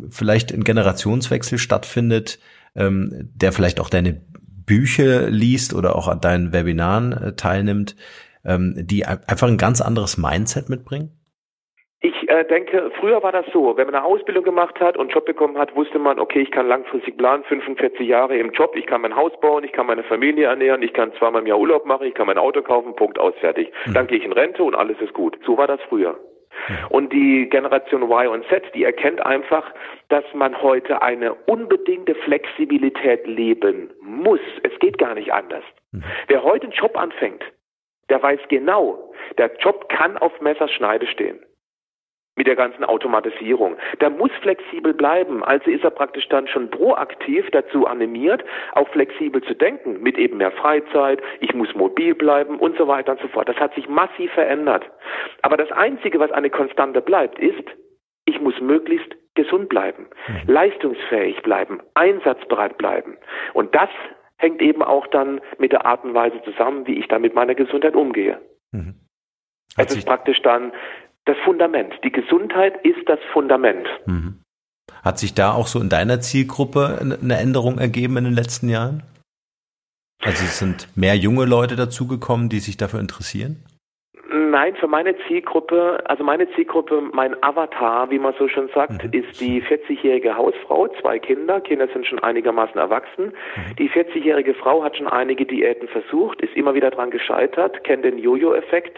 vielleicht 0.10 0.54
ein 0.54 0.64
Generationswechsel 0.64 1.58
stattfindet, 1.58 2.38
ähm, 2.76 3.30
der 3.34 3.52
vielleicht 3.52 3.80
auch 3.80 3.90
deine 3.90 4.22
Bücher 4.66 5.30
liest 5.30 5.74
oder 5.74 5.96
auch 5.96 6.08
an 6.08 6.22
deinen 6.22 6.54
Webinaren 6.54 7.14
äh, 7.14 7.36
teilnimmt, 7.36 7.96
ähm, 8.46 8.74
die 8.78 9.06
einfach 9.06 9.48
ein 9.48 9.58
ganz 9.58 9.82
anderes 9.82 10.18
Mindset 10.18 10.70
mitbringen? 10.70 11.12
Ich 12.02 12.30
äh, 12.30 12.44
denke, 12.46 12.92
früher 13.00 13.24
war 13.24 13.32
das 13.32 13.46
so, 13.52 13.78
wenn 13.78 13.88
man 13.88 13.96
eine 13.96 14.04
Ausbildung 14.04 14.44
gemacht 14.44 14.80
hat 14.80 14.96
und 14.96 15.06
einen 15.06 15.10
Job 15.10 15.26
bekommen 15.26 15.58
hat, 15.58 15.76
wusste 15.76 15.98
man, 15.98 16.20
okay, 16.20 16.42
ich 16.42 16.52
kann 16.52 16.68
langfristig 16.68 17.18
planen, 17.18 17.44
45 17.46 18.08
Jahre 18.08 18.38
im 18.38 18.52
Job, 18.52 18.76
ich 18.76 18.86
kann 18.86 19.02
mein 19.02 19.16
Haus 19.16 19.32
bauen, 19.42 19.64
ich 19.64 19.72
kann 19.72 19.88
meine 19.88 20.04
Familie 20.04 20.46
ernähren, 20.46 20.84
ich 20.84 20.94
kann 20.94 21.14
zweimal 21.18 21.42
im 21.42 21.48
Jahr 21.48 21.58
Urlaub 21.58 21.86
machen, 21.86 22.06
ich 22.06 22.14
kann 22.14 22.28
mein 22.28 22.38
Auto 22.38 22.62
kaufen, 22.62 22.96
Punkt, 22.96 23.18
aus, 23.18 23.34
fertig. 23.40 23.72
Mhm. 23.88 23.94
Dann 23.94 24.06
gehe 24.06 24.20
ich 24.20 24.24
in 24.24 24.34
Rente 24.34 24.64
und 24.64 24.76
alles 24.76 25.00
ist 25.02 25.14
gut. 25.14 25.40
So 25.48 25.58
war 25.58 25.66
das 25.66 25.80
früher. 25.90 26.16
Und 26.90 27.14
die 27.14 27.48
Generation 27.50 28.04
Y 28.04 28.28
und 28.28 28.46
Z, 28.48 28.64
die 28.74 28.84
erkennt 28.84 29.26
einfach, 29.26 29.72
dass 30.10 30.24
man 30.34 30.62
heute 30.62 31.02
eine 31.02 31.34
unbedingte 31.34 32.16
Flexibilität 32.16 33.28
leben 33.28 33.92
muss. 34.02 34.40
Es 34.64 34.78
geht 34.80 34.98
gar 34.98 35.16
nicht 35.16 35.32
anders. 35.32 35.64
Mhm. 35.92 36.04
Wer 36.28 36.44
heute 36.44 36.64
einen 36.64 36.74
Job 36.74 36.98
anfängt, 36.98 37.44
der 38.10 38.22
weiß 38.22 38.40
genau, 38.50 39.14
der 39.38 39.52
Job 39.60 39.90
kann 39.90 40.18
auf 40.18 40.40
Messerschneide 40.42 41.08
stehen 41.08 41.40
mit 42.36 42.48
der 42.48 42.56
ganzen 42.56 42.84
Automatisierung. 42.84 43.78
Der 44.02 44.10
muss 44.10 44.32
flexibel 44.42 44.94
bleiben. 44.94 45.44
Also 45.44 45.72
ist 45.72 45.84
er 45.84 45.92
praktisch 45.92 46.28
dann 46.28 46.48
schon 46.48 46.70
proaktiv 46.70 47.50
dazu 47.52 47.88
animiert, 47.88 48.44
auch 48.74 48.88
flexibel 48.90 49.42
zu 49.44 49.56
denken, 49.56 50.02
mit 50.02 50.18
eben 50.18 50.38
mehr 50.38 50.52
Freizeit, 50.52 51.22
ich 51.40 51.54
muss 51.54 51.74
mobil 51.76 52.14
bleiben 52.14 52.60
und 52.60 52.78
so 52.78 52.88
weiter 52.88 53.14
und 53.14 53.22
so 53.22 53.28
fort. 53.30 53.48
Das 53.48 53.58
hat 53.58 53.74
sich 53.76 53.88
massiv 53.88 54.32
verändert. 54.34 54.90
Aber 55.42 55.58
das 55.58 55.72
Einzige, 55.72 56.20
was 56.20 56.32
eine 56.32 56.50
Konstante 56.50 57.02
bleibt, 57.02 57.40
ist, 57.40 57.70
ich 58.26 58.42
muss 58.42 58.60
möglichst 58.60 59.16
gesund 59.36 59.70
bleiben, 59.70 60.08
mhm. 60.28 60.52
leistungsfähig 60.52 61.42
bleiben, 61.44 61.82
einsatzbereit 61.94 62.78
bleiben. 62.78 63.18
Und 63.54 63.76
das 63.76 63.90
hängt 64.38 64.62
eben 64.62 64.82
auch 64.82 65.08
dann 65.08 65.42
mit 65.58 65.72
der 65.72 65.86
Art 65.86 66.04
und 66.04 66.14
Weise 66.14 66.42
zusammen, 66.44 66.88
wie 66.88 66.98
ich 67.00 67.08
dann 67.08 67.22
mit 67.22 67.36
meiner 67.36 67.56
Gesundheit 67.56 67.96
umgehe. 67.96 68.40
Mhm. 68.72 68.96
Es 69.78 69.96
ist 69.96 70.06
praktisch 70.06 70.42
dann 70.42 70.72
das 71.26 71.38
Fundament. 71.44 71.94
Die 72.04 72.12
Gesundheit 72.12 72.74
ist 72.86 73.08
das 73.08 73.20
Fundament. 73.34 73.88
Mhm. 74.06 74.42
Hat 75.04 75.20
sich 75.20 75.34
da 75.34 75.54
auch 75.54 75.68
so 75.68 75.80
in 75.80 75.90
deiner 75.90 76.22
Zielgruppe 76.22 77.00
eine 77.00 77.38
Änderung 77.38 77.78
ergeben 77.78 78.18
in 78.18 78.24
den 78.26 78.34
letzten 78.34 78.70
Jahren? 78.70 79.04
Also 80.22 80.44
es 80.44 80.58
sind 80.58 80.88
mehr 80.96 81.16
junge 81.16 81.46
Leute 81.46 81.76
dazugekommen, 81.76 82.50
die 82.50 82.60
sich 82.60 82.78
dafür 82.78 83.00
interessieren? 83.00 83.64
Nein, 84.56 84.74
für 84.78 84.88
meine 84.88 85.18
Zielgruppe, 85.28 86.00
also 86.06 86.24
meine 86.24 86.50
Zielgruppe, 86.52 87.04
mein 87.12 87.36
Avatar, 87.44 88.10
wie 88.10 88.18
man 88.18 88.34
so 88.40 88.48
schon 88.48 88.70
sagt, 88.70 89.04
mhm. 89.04 89.12
ist 89.12 89.42
die 89.42 89.62
40-jährige 89.62 90.38
Hausfrau, 90.38 90.88
zwei 91.02 91.20
Kinder, 91.20 91.60
Kinder 91.60 91.90
sind 91.90 92.08
schon 92.08 92.20
einigermaßen 92.20 92.78
erwachsen. 92.78 93.34
Mhm. 93.34 93.76
Die 93.78 93.90
40-jährige 93.90 94.54
Frau 94.54 94.82
hat 94.82 94.96
schon 94.96 95.10
einige 95.10 95.46
Diäten 95.46 95.90
versucht, 95.90 96.40
ist 96.42 96.56
immer 96.56 96.74
wieder 96.74 96.90
dran 96.90 97.12
gescheitert, 97.12 97.84
kennt 97.84 98.06
den 98.06 98.18
Jojo-Effekt, 98.18 98.98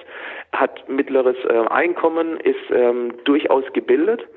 hat 0.52 0.88
mittleres 0.88 1.38
äh, 1.50 1.68
Einkommen, 1.70 2.40
ist 2.40 2.70
ähm, 2.72 3.16
durchaus 3.24 3.64
gebildet 3.74 4.28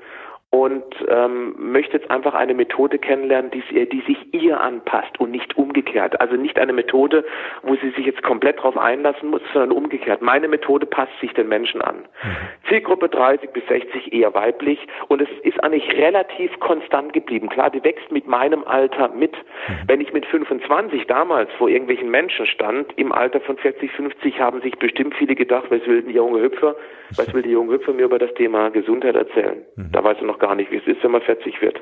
und 0.51 0.83
ähm, 1.07 1.55
möchte 1.57 1.97
jetzt 1.97 2.11
einfach 2.11 2.33
eine 2.33 2.53
Methode 2.53 2.99
kennenlernen, 2.99 3.51
die, 3.51 3.63
die 3.87 4.01
sich 4.01 4.33
ihr 4.33 4.59
anpasst 4.59 5.17
und 5.17 5.31
nicht 5.31 5.57
umgekehrt. 5.57 6.19
Also 6.19 6.35
nicht 6.35 6.59
eine 6.59 6.73
Methode, 6.73 7.23
wo 7.63 7.75
sie 7.75 7.91
sich 7.91 8.05
jetzt 8.05 8.21
komplett 8.21 8.57
darauf 8.57 8.77
einlassen 8.77 9.29
muss, 9.29 9.41
sondern 9.53 9.71
umgekehrt. 9.71 10.21
Meine 10.21 10.49
Methode 10.49 10.85
passt 10.85 11.17
sich 11.21 11.33
den 11.33 11.47
Menschen 11.47 11.81
an. 11.81 11.95
Mhm. 11.95 12.67
Zielgruppe 12.67 13.07
30 13.07 13.51
bis 13.51 13.65
60 13.67 14.11
eher 14.11 14.33
weiblich 14.33 14.79
und 15.07 15.21
es 15.21 15.29
ist 15.43 15.63
eigentlich 15.63 15.89
relativ 15.93 16.59
konstant 16.59 17.13
geblieben. 17.13 17.47
Klar, 17.47 17.69
die 17.69 17.81
wächst 17.85 18.11
mit 18.11 18.27
meinem 18.27 18.65
Alter 18.65 19.07
mit. 19.07 19.33
Mhm. 19.33 19.87
Wenn 19.87 20.01
ich 20.01 20.11
mit 20.11 20.25
25 20.25 21.07
damals 21.07 21.49
vor 21.57 21.69
irgendwelchen 21.69 22.11
Menschen 22.11 22.45
stand, 22.45 22.91
im 22.97 23.13
Alter 23.13 23.39
von 23.39 23.57
40, 23.57 23.89
50 23.89 24.41
haben 24.41 24.59
sich 24.59 24.77
bestimmt 24.77 25.15
viele 25.15 25.35
gedacht, 25.35 25.67
was 25.69 25.85
will 25.87 26.01
die 26.01 26.11
junge 26.11 26.41
Hüpfer, 26.41 26.75
was 27.15 27.33
will 27.33 27.41
die 27.41 27.51
junge 27.51 27.75
Hüpfer 27.75 27.93
mir 27.93 28.03
über 28.03 28.19
das 28.19 28.33
Thema 28.33 28.69
Gesundheit 28.69 29.15
erzählen? 29.15 29.61
Mhm. 29.77 29.91
Da 29.93 30.03
weißt 30.03 30.19
du 30.19 30.25
noch 30.25 30.40
gar 30.41 30.55
nicht, 30.55 30.69
wie 30.71 30.77
es 30.77 30.87
ist, 30.87 31.01
wenn 31.03 31.11
man 31.11 31.21
40 31.21 31.61
wird. 31.61 31.81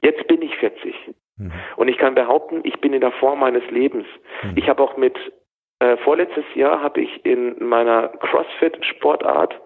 Jetzt 0.00 0.26
bin 0.28 0.40
ich 0.40 0.56
40. 0.56 0.94
Mhm. 1.36 1.52
Und 1.76 1.88
ich 1.88 1.98
kann 1.98 2.14
behaupten, 2.14 2.60
ich 2.64 2.80
bin 2.80 2.94
in 2.94 3.02
der 3.02 3.12
Form 3.12 3.40
meines 3.40 3.68
Lebens. 3.70 4.06
Mhm. 4.42 4.52
Ich 4.56 4.68
habe 4.68 4.82
auch 4.82 4.96
mit 4.96 5.16
äh, 5.80 5.96
vorletztes 5.98 6.44
Jahr 6.54 6.80
habe 6.82 7.02
ich 7.02 7.24
in 7.26 7.56
meiner 7.60 8.08
CrossFit-Sportart 8.08 9.60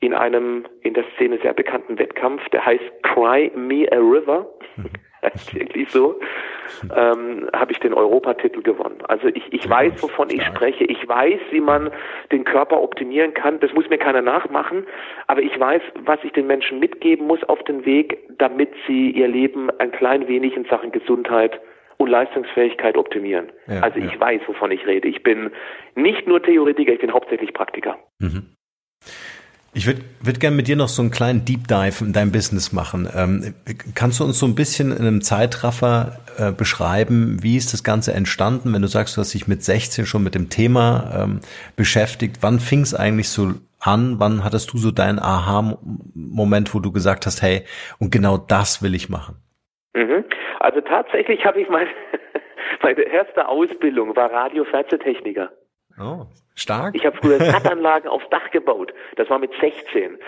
in 0.00 0.14
einem 0.14 0.66
in 0.80 0.94
der 0.94 1.04
Szene 1.14 1.38
sehr 1.42 1.52
bekannten 1.52 1.98
Wettkampf, 1.98 2.48
der 2.48 2.66
heißt 2.66 2.82
Cry 3.02 3.52
Me 3.54 3.86
a 3.92 3.96
River, 3.96 4.46
wirklich 5.52 5.90
so, 5.90 6.18
ähm, 6.96 7.48
habe 7.54 7.72
ich 7.72 7.78
den 7.78 7.94
Europatitel 7.94 8.62
gewonnen. 8.62 8.98
Also 9.08 9.28
ich, 9.28 9.52
ich 9.52 9.68
weiß, 9.68 10.02
wovon 10.02 10.30
ich 10.30 10.42
spreche. 10.44 10.84
Ich 10.84 11.06
weiß, 11.06 11.40
wie 11.50 11.60
man 11.60 11.90
den 12.32 12.44
Körper 12.44 12.82
optimieren 12.82 13.32
kann. 13.34 13.60
Das 13.60 13.72
muss 13.72 13.88
mir 13.88 13.98
keiner 13.98 14.22
nachmachen. 14.22 14.84
Aber 15.28 15.40
ich 15.40 15.58
weiß, 15.58 15.82
was 16.04 16.18
ich 16.24 16.32
den 16.32 16.46
Menschen 16.46 16.80
mitgeben 16.80 17.26
muss 17.26 17.42
auf 17.44 17.62
den 17.64 17.84
Weg, 17.84 18.18
damit 18.38 18.70
sie 18.86 19.10
ihr 19.10 19.28
Leben 19.28 19.70
ein 19.78 19.92
klein 19.92 20.26
wenig 20.28 20.56
in 20.56 20.64
Sachen 20.64 20.90
Gesundheit 20.92 21.60
und 21.98 22.08
Leistungsfähigkeit 22.08 22.96
optimieren. 22.96 23.52
Ja, 23.68 23.80
also 23.80 23.98
ich 23.98 24.12
ja. 24.12 24.20
weiß, 24.20 24.42
wovon 24.46 24.72
ich 24.72 24.86
rede. 24.86 25.08
Ich 25.08 25.22
bin 25.22 25.50
nicht 25.94 26.26
nur 26.26 26.42
Theoretiker, 26.42 26.92
ich 26.92 27.00
bin 27.00 27.12
hauptsächlich 27.12 27.54
Praktiker. 27.54 27.98
Mhm. 28.18 28.56
Ich 29.74 29.86
würde 29.86 30.02
würd 30.20 30.38
gerne 30.38 30.54
mit 30.54 30.68
dir 30.68 30.76
noch 30.76 30.88
so 30.88 31.00
einen 31.00 31.10
kleinen 31.10 31.46
Deep 31.46 31.66
Dive 31.66 32.04
in 32.04 32.12
dein 32.12 32.30
Business 32.30 32.72
machen. 32.72 33.08
Ähm, 33.16 33.54
kannst 33.94 34.20
du 34.20 34.24
uns 34.24 34.38
so 34.38 34.44
ein 34.44 34.54
bisschen 34.54 34.92
in 34.92 34.98
einem 34.98 35.22
Zeitraffer 35.22 36.18
äh, 36.38 36.52
beschreiben, 36.52 37.38
wie 37.42 37.56
ist 37.56 37.72
das 37.72 37.82
Ganze 37.82 38.12
entstanden, 38.12 38.74
wenn 38.74 38.82
du 38.82 38.88
sagst, 38.88 39.16
du 39.16 39.22
hast 39.22 39.32
dich 39.32 39.48
mit 39.48 39.62
16 39.62 40.04
schon 40.04 40.22
mit 40.22 40.34
dem 40.34 40.50
Thema 40.50 41.22
ähm, 41.22 41.40
beschäftigt? 41.74 42.38
Wann 42.42 42.60
fing 42.60 42.80
es 42.80 42.94
eigentlich 42.94 43.30
so 43.30 43.54
an? 43.80 44.16
Wann 44.18 44.44
hattest 44.44 44.74
du 44.74 44.78
so 44.78 44.90
deinen 44.90 45.18
Aha-Moment, 45.18 46.74
wo 46.74 46.80
du 46.80 46.92
gesagt 46.92 47.24
hast, 47.24 47.40
hey, 47.40 47.64
und 47.98 48.12
genau 48.12 48.36
das 48.36 48.82
will 48.82 48.94
ich 48.94 49.08
machen? 49.08 49.36
Mhm. 49.94 50.24
Also 50.60 50.82
tatsächlich 50.82 51.46
habe 51.46 51.62
ich 51.62 51.70
meine, 51.70 51.88
meine 52.82 53.02
erste 53.02 53.48
Ausbildung 53.48 54.14
war 54.16 54.30
Radio-Fernsehtechniker. 54.30 55.50
Oh, 55.98 56.26
stark. 56.54 56.94
Ich 56.94 57.04
habe 57.06 57.16
früher 57.16 57.38
Satanlagen 57.40 58.08
aufs 58.08 58.28
Dach 58.30 58.50
gebaut. 58.50 58.92
Das 59.16 59.28
war 59.30 59.38
mit 59.38 59.52
16. 59.60 60.18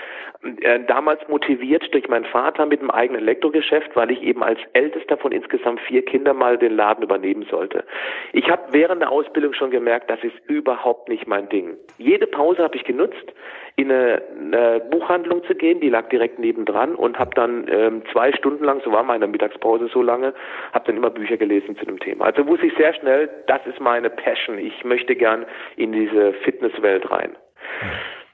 Äh, 0.61 0.81
damals 0.87 1.27
motiviert 1.29 1.93
durch 1.95 2.09
meinen 2.09 2.27
Vater 2.27 2.67
mit 2.67 2.81
einem 2.81 2.91
eigenen 2.91 3.23
Elektrogeschäft, 3.23 3.97
weil 3.97 4.11
ich 4.11 4.23
eben 4.23 4.43
als 4.43 4.59
ältester 4.75 5.17
von 5.17 5.33
insgesamt 5.33 5.81
vier 5.81 6.05
Kindern 6.05 6.37
mal 6.37 6.59
den 6.59 6.77
Laden 6.77 7.03
übernehmen 7.03 7.47
sollte. 7.51 7.85
Ich 8.33 8.51
habe 8.51 8.63
während 8.73 9.01
der 9.01 9.11
Ausbildung 9.11 9.55
schon 9.55 9.71
gemerkt, 9.71 10.11
das 10.11 10.23
ist 10.23 10.35
überhaupt 10.47 11.09
nicht 11.09 11.27
mein 11.27 11.49
Ding. 11.49 11.77
Jede 11.97 12.27
Pause 12.27 12.63
habe 12.63 12.77
ich 12.77 12.85
genutzt, 12.85 13.33
in 13.77 13.91
eine, 13.91 14.23
eine, 14.39 14.81
Buchhandlung 14.91 15.43
zu 15.45 15.55
gehen, 15.55 15.81
die 15.81 15.89
lag 15.89 16.09
direkt 16.09 16.39
nebendran 16.39 16.95
und 16.95 17.19
habe 17.19 17.33
dann 17.35 17.67
ähm, 17.69 18.03
zwei 18.13 18.33
Stunden 18.33 18.63
lang, 18.63 18.81
so 18.85 18.93
war 18.93 19.03
meine 19.03 19.27
Mittagspause 19.27 19.89
so 19.89 20.01
lange, 20.01 20.33
habe 20.73 20.85
dann 20.87 20.97
immer 20.97 21.11
Bücher 21.11 21.37
gelesen 21.37 21.77
zu 21.77 21.85
dem 21.85 21.99
Thema. 21.99 22.27
Also 22.27 22.47
wusste 22.47 22.67
ich 22.67 22.75
sehr 22.77 22.95
schnell, 22.95 23.29
das 23.49 23.67
ist 23.67 23.81
meine 23.81 24.11
Passion. 24.11 24.59
Ich 24.59 24.85
möchte 24.85 25.17
gern 25.17 25.45
in 25.77 25.91
diese 25.91 26.14
Fitnesswelt 26.45 27.11
rein. 27.11 27.37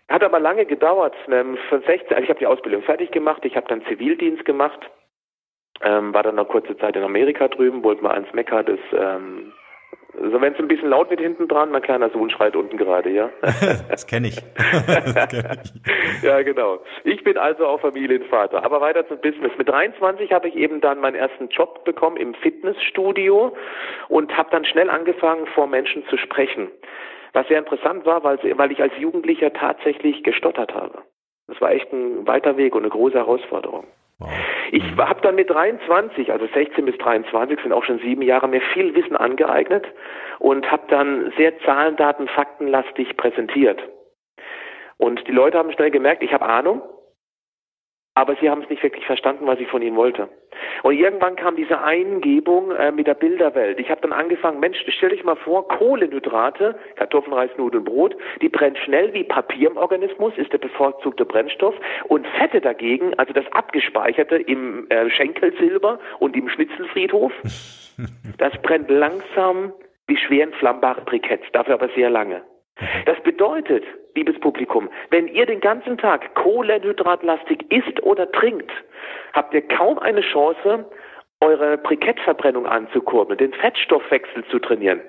Hat 0.09 0.25
aber 0.25 0.41
lange 0.41 0.67
gedauert. 0.67 1.15
Ähm, 1.31 1.57
von 1.69 1.83
16, 1.83 2.09
also 2.11 2.23
ich 2.23 2.29
habe 2.29 2.41
die 2.41 2.47
Ausbildung 2.47 2.83
fertig 2.83 3.11
gemacht, 3.11 3.45
ich 3.45 3.57
habe 3.57 3.69
dann 3.69 3.85
Zivildienst 3.87 4.45
gemacht, 4.45 4.81
ähm, 5.83 6.13
war 6.13 6.23
dann 6.23 6.35
noch 6.35 6.49
kurze 6.49 6.77
Zeit 6.79 6.97
in 6.97 7.03
Amerika 7.03 7.49
drüben, 7.49 7.83
wollte 7.85 8.03
mal 8.03 8.15
ans 8.15 8.33
Mekka 8.33 8.63
des 8.63 8.81
ähm, 8.93 9.53
also 10.19 10.41
wenn 10.41 10.53
es 10.53 10.59
ein 10.59 10.69
bisschen 10.69 10.91
laut 10.91 11.09
wird 11.11 11.21
hinten 11.21 11.47
dran, 11.49 11.71
mein 11.71 11.83
kleiner 11.83 12.11
Sohn 12.11 12.31
schreit 12.31 12.57
unten 12.57 12.77
gerade, 12.77 13.11
ja. 13.11 13.31
das 13.89 14.07
kenne 14.07 14.29
ich. 14.29 14.39
ich. 14.39 16.23
Ja, 16.23 16.43
genau. 16.43 16.81
Ich 17.05 17.23
bin 17.23 17.39
also 17.39 17.67
auch 17.67 17.81
Familienvater. 17.81 18.65
Aber 18.65 18.81
weiter 18.81 19.07
zum 19.07 19.21
Business. 19.21 19.53
Mit 19.57 19.69
23 19.69 20.33
habe 20.33 20.49
ich 20.49 20.57
eben 20.57 20.81
dann 20.81 21.01
meinen 21.01 21.15
ersten 21.15 21.49
Job 21.49 21.85
bekommen 21.85 22.17
im 22.17 22.35
Fitnessstudio 22.35 23.57
und 24.09 24.37
habe 24.37 24.51
dann 24.51 24.65
schnell 24.65 24.91
angefangen, 24.91 25.47
vor 25.55 25.67
Menschen 25.67 26.05
zu 26.09 26.17
sprechen. 26.17 26.69
Was 27.33 27.47
sehr 27.49 27.59
interessant 27.59 28.07
war, 28.07 28.25
weil, 28.25 28.39
weil 28.59 28.73
ich 28.73 28.83
als 28.83 28.93
Jugendlicher 28.99 29.53
tatsächlich 29.53 30.23
gestottert 30.23 30.75
habe. 30.75 31.03
Das 31.47 31.61
war 31.61 31.73
echt 31.73 31.93
ein 31.93 32.27
weiter 32.27 32.57
Weg 32.57 32.75
und 32.75 32.83
eine 32.83 32.91
große 32.91 33.17
Herausforderung. 33.17 33.87
Wow. 34.19 34.29
Ich 34.73 34.85
habe 34.97 35.21
dann 35.23 35.35
mit 35.35 35.51
23, 35.51 36.31
also 36.31 36.47
16 36.47 36.85
bis 36.85 36.97
23 36.99 37.59
sind 37.61 37.73
auch 37.73 37.85
schon 37.85 37.99
sieben 37.99 38.23
Jahre, 38.23 38.49
mir 38.49 38.61
viel 38.61 38.95
Wissen 38.95 39.17
angeeignet 39.17 39.87
und 40.39 40.71
habe 40.71 40.83
dann 40.89 41.33
sehr 41.37 41.59
Zahlen, 41.61 41.97
Daten, 41.97 42.29
Faktenlastig 42.29 43.17
präsentiert. 43.17 43.81
Und 44.99 45.27
die 45.27 45.33
Leute 45.33 45.59
haben 45.59 45.73
schnell 45.73 45.91
gemerkt, 45.91 46.23
ich 46.23 46.33
habe 46.33 46.45
Ahnung, 46.45 46.83
aber 48.21 48.37
sie 48.37 48.51
haben 48.51 48.63
es 48.63 48.69
nicht 48.69 48.83
wirklich 48.83 49.07
verstanden, 49.07 49.47
was 49.47 49.59
ich 49.59 49.69
von 49.69 49.81
ihnen 49.81 49.97
wollte. 49.97 50.29
Und 50.83 50.95
irgendwann 50.95 51.37
kam 51.37 51.57
diese 51.57 51.81
Eingebung 51.83 52.71
äh, 52.73 52.93
mit 52.93 53.07
der 53.07 53.15
Bilderwelt. 53.15 53.81
Ich 53.81 53.91
habe 53.91 54.03
dann 54.03 54.13
angefangen, 54.13 54.61
Mensch, 54.61 54.77
stell 54.89 55.09
dich 55.09 55.25
mal 55.25 55.37
vor, 55.37 55.67
Kohlenhydrate, 55.69 56.79
Kartoffeln, 56.97 57.33
Reis, 57.33 57.51
Nudeln, 57.57 57.85
Brot, 57.85 58.15
die 58.43 58.51
brennt 58.51 58.77
schnell 58.79 59.15
wie 59.15 59.25
Papier 59.25 59.71
im 59.71 59.79
Organismus, 59.79 60.35
ist 60.37 60.53
der 60.53 60.59
bevorzugte 60.59 61.25
Brennstoff. 61.25 61.75
Und 62.09 62.27
Fette 62.39 62.61
dagegen, 62.61 63.19
also 63.19 63.33
das 63.33 63.51
Abgespeicherte 63.53 64.37
im 64.37 64.87
äh, 64.91 65.09
Schenkelsilber 65.09 65.99
und 66.19 66.37
im 66.37 66.51
Schnitzelfriedhof, 66.51 67.33
das 68.39 68.53
brennt 68.63 68.91
langsam 68.91 69.73
wie 70.07 70.19
schwer 70.19 70.45
entflammbare 70.45 71.01
Briketts, 71.03 71.47
dafür 71.53 71.75
aber 71.75 71.89
sehr 71.95 72.11
lange. 72.11 72.43
Das 73.07 73.21
bedeutet, 73.23 73.85
liebes 74.15 74.39
Publikum, 74.41 74.89
wenn 75.11 75.29
ihr 75.29 75.47
den 75.47 75.61
ganzen 75.61 75.99
Tag 75.99 76.35
kohlenhydratlastig 76.35 77.71
isst 77.71 78.03
oder 78.03 78.31
trinkt, 78.33 78.71
habt 79.33 79.55
ihr 79.55 79.63
kaum 79.63 79.99
eine 79.99 80.23
Chance, 80.23 80.87
eure 81.41 81.79
Brikettverbrennung 81.79 82.67
anzukurbeln, 82.67 83.39
den 83.39 83.53
Fettstoffwechsel 83.55 84.45
zu 84.47 84.59
trainieren. 84.59 85.01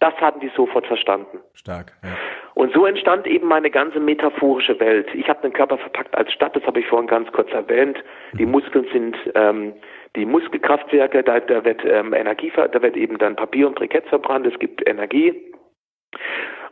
Das 0.00 0.14
hatten 0.16 0.40
die 0.40 0.50
sofort 0.54 0.86
verstanden. 0.86 1.40
Stark. 1.54 1.92
Ja. 2.04 2.10
Und 2.54 2.72
so 2.72 2.86
entstand 2.86 3.26
eben 3.26 3.48
meine 3.48 3.70
ganze 3.70 3.98
metaphorische 3.98 4.78
Welt. 4.78 5.08
Ich 5.14 5.28
habe 5.28 5.42
den 5.42 5.52
Körper 5.52 5.78
verpackt 5.78 6.16
als 6.16 6.32
Stadt, 6.32 6.54
das 6.54 6.64
habe 6.64 6.80
ich 6.80 6.86
vorhin 6.86 7.08
ganz 7.08 7.30
kurz 7.32 7.50
erwähnt. 7.52 8.02
Die 8.34 8.46
mhm. 8.46 8.52
Muskeln 8.52 8.86
sind 8.92 9.16
ähm, 9.34 9.74
die 10.16 10.24
Muskelkraftwerke, 10.24 11.22
da, 11.22 11.40
da 11.40 11.64
wird 11.64 11.84
ähm, 11.84 12.12
Energie, 12.12 12.52
da 12.54 12.82
wird 12.82 12.96
eben 12.96 13.18
dann 13.18 13.36
Papier 13.36 13.66
und 13.66 13.74
Brikett 13.74 14.06
verbrannt, 14.06 14.46
es 14.46 14.58
gibt 14.58 14.88
Energie. 14.88 15.34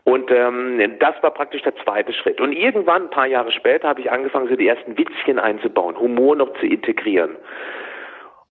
Und 0.07 0.31
ähm, 0.31 0.99
das 1.01 1.21
war 1.21 1.33
praktisch 1.33 1.63
der 1.63 1.75
zweite 1.83 2.13
Schritt. 2.13 2.41
Und 2.41 2.53
irgendwann, 2.53 3.03
ein 3.03 3.11
paar 3.11 3.27
Jahre 3.27 3.51
später, 3.51 3.89
habe 3.89 4.01
ich 4.01 4.13
angefangen, 4.13 4.49
so 4.49 4.55
die 4.55 4.69
ersten 4.69 4.97
Witzchen 4.97 5.41
einzubauen, 5.41 5.99
Humor 5.99 6.37
noch 6.37 6.53
zu 6.61 6.67
integrieren. 6.67 7.35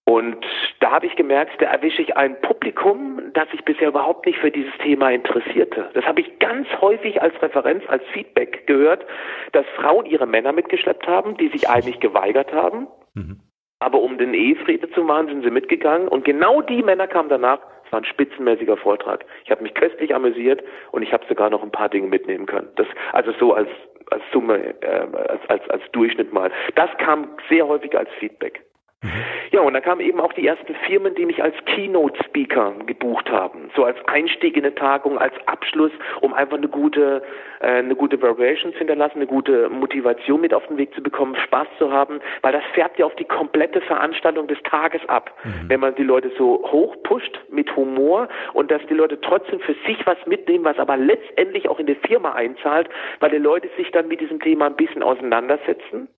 Und 0.04 0.44
da 0.80 0.90
habe 0.90 1.06
ich 1.06 1.16
gemerkt, 1.16 1.52
da 1.62 1.64
erwische 1.64 2.02
ich 2.02 2.14
ein 2.14 2.38
Publikum, 2.42 3.22
das 3.32 3.50
sich 3.52 3.64
bisher 3.64 3.88
überhaupt 3.88 4.26
nicht 4.26 4.38
für 4.38 4.50
dieses 4.50 4.76
Thema 4.82 5.10
interessierte. 5.10 5.88
Das 5.94 6.04
habe 6.04 6.20
ich 6.20 6.38
ganz 6.40 6.68
häufig 6.82 7.22
als 7.22 7.40
Referenz, 7.40 7.82
als 7.88 8.04
Feedback 8.12 8.66
gehört, 8.66 9.06
dass 9.52 9.64
Frauen 9.76 10.04
ihre 10.04 10.26
Männer 10.26 10.52
mitgeschleppt 10.52 11.06
haben, 11.06 11.38
die 11.38 11.48
sich 11.48 11.70
eigentlich 11.70 12.00
geweigert 12.00 12.52
haben. 12.52 12.86
Mhm. 13.14 13.40
Aber 13.78 14.02
um 14.02 14.18
den 14.18 14.34
Ehefriede 14.34 14.90
zu 14.90 15.02
machen, 15.04 15.28
sind 15.28 15.42
sie 15.42 15.50
mitgegangen. 15.50 16.06
Und 16.06 16.26
genau 16.26 16.60
die 16.60 16.82
Männer 16.82 17.06
kamen 17.06 17.30
danach 17.30 17.60
es 17.86 17.92
war 17.92 18.00
ein 18.00 18.04
spitzenmäßiger 18.04 18.76
Vortrag. 18.76 19.24
Ich 19.44 19.50
habe 19.50 19.62
mich 19.62 19.74
köstlich 19.74 20.14
amüsiert 20.14 20.62
und 20.90 21.02
ich 21.02 21.12
habe 21.12 21.24
sogar 21.28 21.50
noch 21.50 21.62
ein 21.62 21.70
paar 21.70 21.88
Dinge 21.88 22.08
mitnehmen 22.08 22.46
können. 22.46 22.68
Das, 22.76 22.86
also 23.12 23.32
so 23.38 23.54
als, 23.54 23.68
als 24.10 24.22
Summe, 24.32 24.74
äh, 24.82 25.06
als, 25.28 25.40
als, 25.48 25.70
als 25.70 25.82
Durchschnitt 25.92 26.32
mal. 26.32 26.50
Das 26.74 26.90
kam 26.98 27.28
sehr 27.48 27.66
häufig 27.66 27.96
als 27.96 28.10
Feedback. 28.18 28.65
Mhm. 29.06 29.36
Ja, 29.52 29.60
und 29.60 29.74
dann 29.74 29.82
kamen 29.82 30.00
eben 30.00 30.20
auch 30.20 30.32
die 30.32 30.46
ersten 30.46 30.74
Firmen, 30.86 31.14
die 31.14 31.26
mich 31.26 31.42
als 31.42 31.54
Keynote-Speaker 31.66 32.74
gebucht 32.86 33.30
haben. 33.30 33.70
So 33.74 33.84
als 33.84 33.96
Einstieg 34.06 34.56
in 34.56 34.64
eine 34.64 34.74
Tagung, 34.74 35.18
als 35.18 35.34
Abschluss, 35.46 35.92
um 36.20 36.34
einfach 36.34 36.56
eine 36.56 36.68
gute, 36.68 37.22
äh, 37.60 37.66
eine 37.66 37.94
gute 37.94 38.20
Variation 38.20 38.72
zu 38.72 38.78
hinterlassen, 38.78 39.16
eine 39.16 39.26
gute 39.26 39.68
Motivation 39.68 40.40
mit 40.40 40.52
auf 40.52 40.66
den 40.66 40.78
Weg 40.78 40.94
zu 40.94 41.02
bekommen, 41.02 41.36
Spaß 41.36 41.68
zu 41.78 41.92
haben, 41.92 42.20
weil 42.42 42.52
das 42.52 42.64
färbt 42.74 42.98
ja 42.98 43.06
auf 43.06 43.14
die 43.16 43.24
komplette 43.24 43.80
Veranstaltung 43.80 44.46
des 44.48 44.62
Tages 44.64 45.00
ab. 45.08 45.32
Mhm. 45.44 45.68
Wenn 45.68 45.80
man 45.80 45.94
die 45.94 46.02
Leute 46.02 46.30
so 46.36 46.62
hoch 46.70 46.96
pusht 47.02 47.40
mit 47.50 47.74
Humor 47.76 48.28
und 48.52 48.70
dass 48.70 48.84
die 48.88 48.94
Leute 48.94 49.20
trotzdem 49.20 49.60
für 49.60 49.74
sich 49.86 50.04
was 50.06 50.18
mitnehmen, 50.26 50.64
was 50.64 50.78
aber 50.78 50.96
letztendlich 50.96 51.68
auch 51.68 51.78
in 51.78 51.86
die 51.86 51.94
Firma 51.94 52.32
einzahlt, 52.32 52.88
weil 53.20 53.30
die 53.30 53.38
Leute 53.38 53.68
sich 53.76 53.90
dann 53.92 54.08
mit 54.08 54.20
diesem 54.20 54.40
Thema 54.40 54.66
ein 54.66 54.76
bisschen 54.76 55.02
auseinandersetzen 55.02 56.08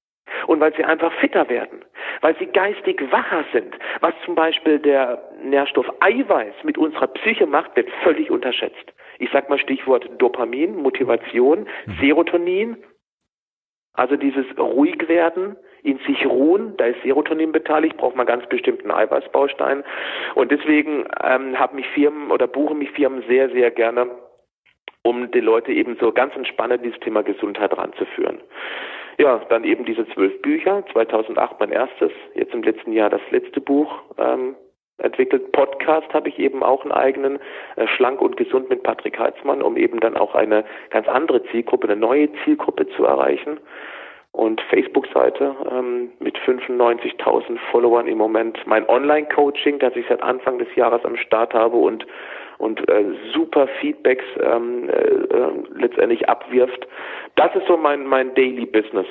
und 0.47 0.61
weil 0.61 0.75
sie 0.75 0.85
einfach 0.85 1.13
fitter 1.15 1.49
werden, 1.49 1.85
weil 2.21 2.37
sie 2.39 2.47
geistig 2.47 3.03
wacher 3.11 3.45
sind. 3.53 3.75
Was 4.01 4.15
zum 4.25 4.35
Beispiel 4.35 4.79
der 4.79 5.23
Nährstoff 5.43 5.87
Eiweiß 6.01 6.55
mit 6.65 6.79
unserer 6.79 7.09
Psyche 7.09 7.47
macht, 7.47 7.77
wird 7.77 7.91
völlig 8.03 8.31
unterschätzt. 8.31 8.93
Ich 9.19 9.31
sag 9.33 9.49
mal 9.49 9.59
Stichwort 9.59 10.09
Dopamin, 10.19 10.77
Motivation, 10.77 11.67
mhm. 11.87 11.93
Serotonin, 12.01 12.77
also 13.95 14.17
dieses 14.17 14.47
Ruhigwerden, 14.57 15.57
in 15.83 15.99
sich 16.07 16.27
ruhen, 16.27 16.77
da 16.77 16.87
ist 16.87 17.03
Serotonin 17.03 17.53
beteiligt, 17.53 17.97
braucht 17.97 18.17
man 18.17 18.27
ganz 18.27 18.47
bestimmten 18.47 18.91
Eiweißbaustein. 18.91 19.85
Und 20.35 20.51
deswegen 20.51 21.05
ähm, 21.23 21.59
haben 21.59 21.77
mich 21.77 21.89
Firmen 21.89 22.31
oder 22.31 22.47
buchen 22.47 22.79
mich 22.79 22.91
Firmen 22.91 23.23
sehr, 23.29 23.51
sehr 23.51 23.71
gerne, 23.71 24.09
um 25.03 25.31
die 25.31 25.41
Leute 25.41 25.73
eben 25.73 25.97
so 26.01 26.13
ganz 26.13 26.35
entspannt 26.37 26.75
in 26.75 26.83
dieses 26.83 27.01
Thema 27.01 27.23
Gesundheit 27.23 27.77
ranzuführen. 27.77 28.41
Ja, 29.19 29.41
dann 29.49 29.65
eben 29.65 29.85
diese 29.85 30.07
zwölf 30.11 30.41
Bücher, 30.43 30.85
2008 30.93 31.59
mein 31.59 31.73
erstes, 31.73 32.13
jetzt 32.35 32.55
im 32.55 32.63
letzten 32.63 32.93
Jahr 32.93 33.11
das 33.11 33.21
letzte 33.31 33.61
Buch 33.61 33.93
ähm, 34.17 34.55
entwickelt. 34.99 35.51
Podcast 35.51 36.13
habe 36.15 36.29
ich 36.29 36.39
eben 36.39 36.63
auch 36.63 36.83
einen 36.83 36.93
eigenen, 36.93 37.39
äh, 37.75 37.89
schlank 37.89 38.21
und 38.21 38.37
gesund 38.37 38.71
mit 38.71 38.85
Patrick 38.85 39.19
Heitzmann, 39.19 39.61
um 39.61 39.77
eben 39.77 39.99
dann 39.99 40.17
auch 40.17 40.37
eine 40.37 40.65
ganz 40.91 41.09
andere 41.09 41.43
Zielgruppe, 41.47 41.89
eine 41.89 41.97
neue 41.97 42.29
Zielgruppe 42.45 42.89
zu 42.91 43.05
erreichen. 43.05 43.59
Und 44.31 44.61
Facebook-Seite 44.71 45.57
ähm, 45.69 46.13
mit 46.21 46.37
95.000 46.39 47.59
Followern 47.73 48.07
im 48.07 48.19
Moment. 48.19 48.59
Mein 48.67 48.89
Online-Coaching, 48.89 49.81
das 49.81 49.97
ich 49.97 50.07
seit 50.09 50.23
Anfang 50.23 50.59
des 50.59 50.73
Jahres 50.77 51.05
am 51.05 51.17
Start 51.17 51.55
habe 51.55 51.77
und 51.77 52.07
und 52.59 52.89
äh, 52.89 53.05
super 53.33 53.69
Feedbacks 53.81 54.25
ähm, 54.41 54.89
äh, 54.89 54.93
äh, 54.93 55.53
letztendlich 55.77 56.29
abwirft. 56.29 56.87
Das 57.37 57.55
ist 57.55 57.67
so 57.67 57.77
mein 57.77 58.05
mein 58.05 58.35
Daily 58.35 58.67
Business. 58.67 59.07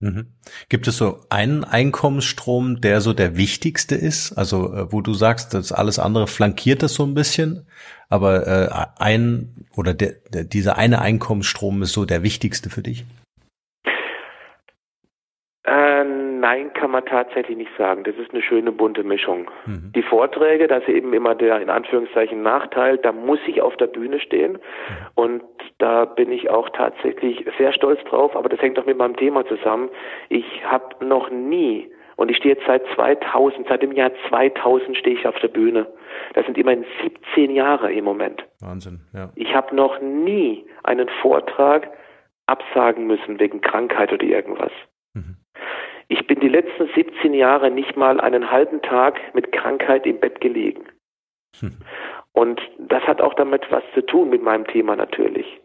Mhm. 0.00 0.26
Gibt 0.68 0.86
es 0.86 0.96
so 0.96 1.18
einen 1.28 1.64
Einkommensstrom, 1.64 2.80
der 2.80 3.00
so 3.00 3.12
der 3.12 3.36
wichtigste 3.36 3.96
ist? 3.96 4.32
Also 4.32 4.72
äh, 4.72 4.92
wo 4.92 5.00
du 5.00 5.12
sagst, 5.12 5.54
dass 5.54 5.72
alles 5.72 5.98
andere 5.98 6.28
flankiert 6.28 6.82
das 6.82 6.94
so 6.94 7.04
ein 7.04 7.14
bisschen, 7.14 7.66
aber 8.08 8.46
äh, 8.46 9.02
ein 9.02 9.66
oder 9.76 9.94
der, 9.94 10.12
der, 10.32 10.44
dieser 10.44 10.78
eine 10.78 11.00
Einkommensstrom 11.00 11.82
ist 11.82 11.92
so 11.92 12.04
der 12.04 12.22
wichtigste 12.22 12.70
für 12.70 12.82
dich? 12.82 13.04
Äh, 15.64 16.04
nein, 16.48 16.72
kann 16.72 16.90
man 16.90 17.04
tatsächlich 17.04 17.56
nicht 17.56 17.70
sagen. 17.76 18.04
Das 18.04 18.16
ist 18.16 18.32
eine 18.32 18.42
schöne 18.42 18.72
bunte 18.72 19.04
Mischung. 19.04 19.50
Mhm. 19.66 19.92
Die 19.94 20.02
Vorträge, 20.02 20.66
das 20.66 20.82
ist 20.82 20.88
eben 20.88 21.12
immer 21.12 21.34
der 21.34 21.60
in 21.60 21.70
Anführungszeichen 21.70 22.42
Nachteil, 22.42 22.98
da 22.98 23.12
muss 23.12 23.40
ich 23.46 23.60
auf 23.60 23.76
der 23.76 23.86
Bühne 23.86 24.20
stehen 24.20 24.52
mhm. 24.52 24.58
und 25.14 25.42
da 25.78 26.04
bin 26.04 26.32
ich 26.32 26.50
auch 26.50 26.70
tatsächlich 26.70 27.44
sehr 27.58 27.72
stolz 27.72 28.02
drauf, 28.04 28.34
aber 28.34 28.48
das 28.48 28.60
hängt 28.60 28.78
auch 28.78 28.86
mit 28.86 28.96
meinem 28.96 29.16
Thema 29.16 29.46
zusammen. 29.46 29.90
Ich 30.28 30.64
habe 30.64 31.04
noch 31.04 31.30
nie 31.30 31.90
und 32.16 32.30
ich 32.30 32.38
stehe 32.38 32.54
jetzt 32.54 32.66
seit 32.66 32.82
2000, 32.94 33.68
seit 33.68 33.82
dem 33.82 33.92
Jahr 33.92 34.10
2000 34.28 34.96
stehe 34.96 35.16
ich 35.16 35.26
auf 35.26 35.38
der 35.40 35.48
Bühne. 35.48 35.86
Das 36.34 36.46
sind 36.46 36.58
immerhin 36.58 36.84
17 37.02 37.54
Jahre 37.54 37.92
im 37.92 38.04
Moment. 38.04 38.44
Wahnsinn, 38.60 39.00
ja. 39.12 39.30
Ich 39.36 39.54
habe 39.54 39.76
noch 39.76 40.00
nie 40.00 40.66
einen 40.82 41.08
Vortrag 41.22 41.90
absagen 42.46 43.06
müssen 43.06 43.38
wegen 43.38 43.60
Krankheit 43.60 44.12
oder 44.12 44.24
irgendwas. 44.24 44.72
Mhm. 45.14 45.36
Ich 46.08 46.26
bin 46.26 46.40
die 46.40 46.48
letzten 46.48 46.88
17 46.94 47.34
Jahre 47.34 47.70
nicht 47.70 47.96
mal 47.96 48.20
einen 48.20 48.50
halben 48.50 48.80
Tag 48.82 49.20
mit 49.34 49.52
Krankheit 49.52 50.06
im 50.06 50.18
Bett 50.20 50.40
gelegen. 50.40 50.84
Hm. 51.60 51.76
Und 52.32 52.60
das 52.78 53.02
hat 53.02 53.20
auch 53.20 53.34
damit 53.34 53.70
was 53.70 53.82
zu 53.94 54.04
tun 54.04 54.30
mit 54.30 54.42
meinem 54.42 54.66
Thema 54.66 54.96
natürlich. 54.96 55.60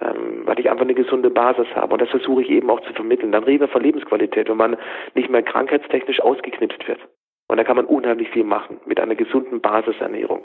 Ähm, 0.00 0.42
weil 0.44 0.60
ich 0.60 0.68
einfach 0.68 0.84
eine 0.84 0.94
gesunde 0.94 1.30
Basis 1.30 1.68
habe. 1.74 1.94
Und 1.94 2.02
das 2.02 2.10
versuche 2.10 2.42
ich 2.42 2.50
eben 2.50 2.68
auch 2.68 2.80
zu 2.82 2.92
vermitteln. 2.92 3.32
Dann 3.32 3.44
reden 3.44 3.60
wir 3.60 3.68
von 3.68 3.82
Lebensqualität, 3.82 4.48
wenn 4.48 4.56
man 4.56 4.76
nicht 5.14 5.30
mehr 5.30 5.42
krankheitstechnisch 5.42 6.20
ausgeknipst 6.20 6.86
wird. 6.86 7.00
Und 7.48 7.58
da 7.58 7.64
kann 7.64 7.76
man 7.76 7.84
unheimlich 7.84 8.28
viel 8.30 8.42
machen 8.42 8.80
mit 8.86 8.98
einer 8.98 9.14
gesunden 9.14 9.60
Basisernährung, 9.60 10.44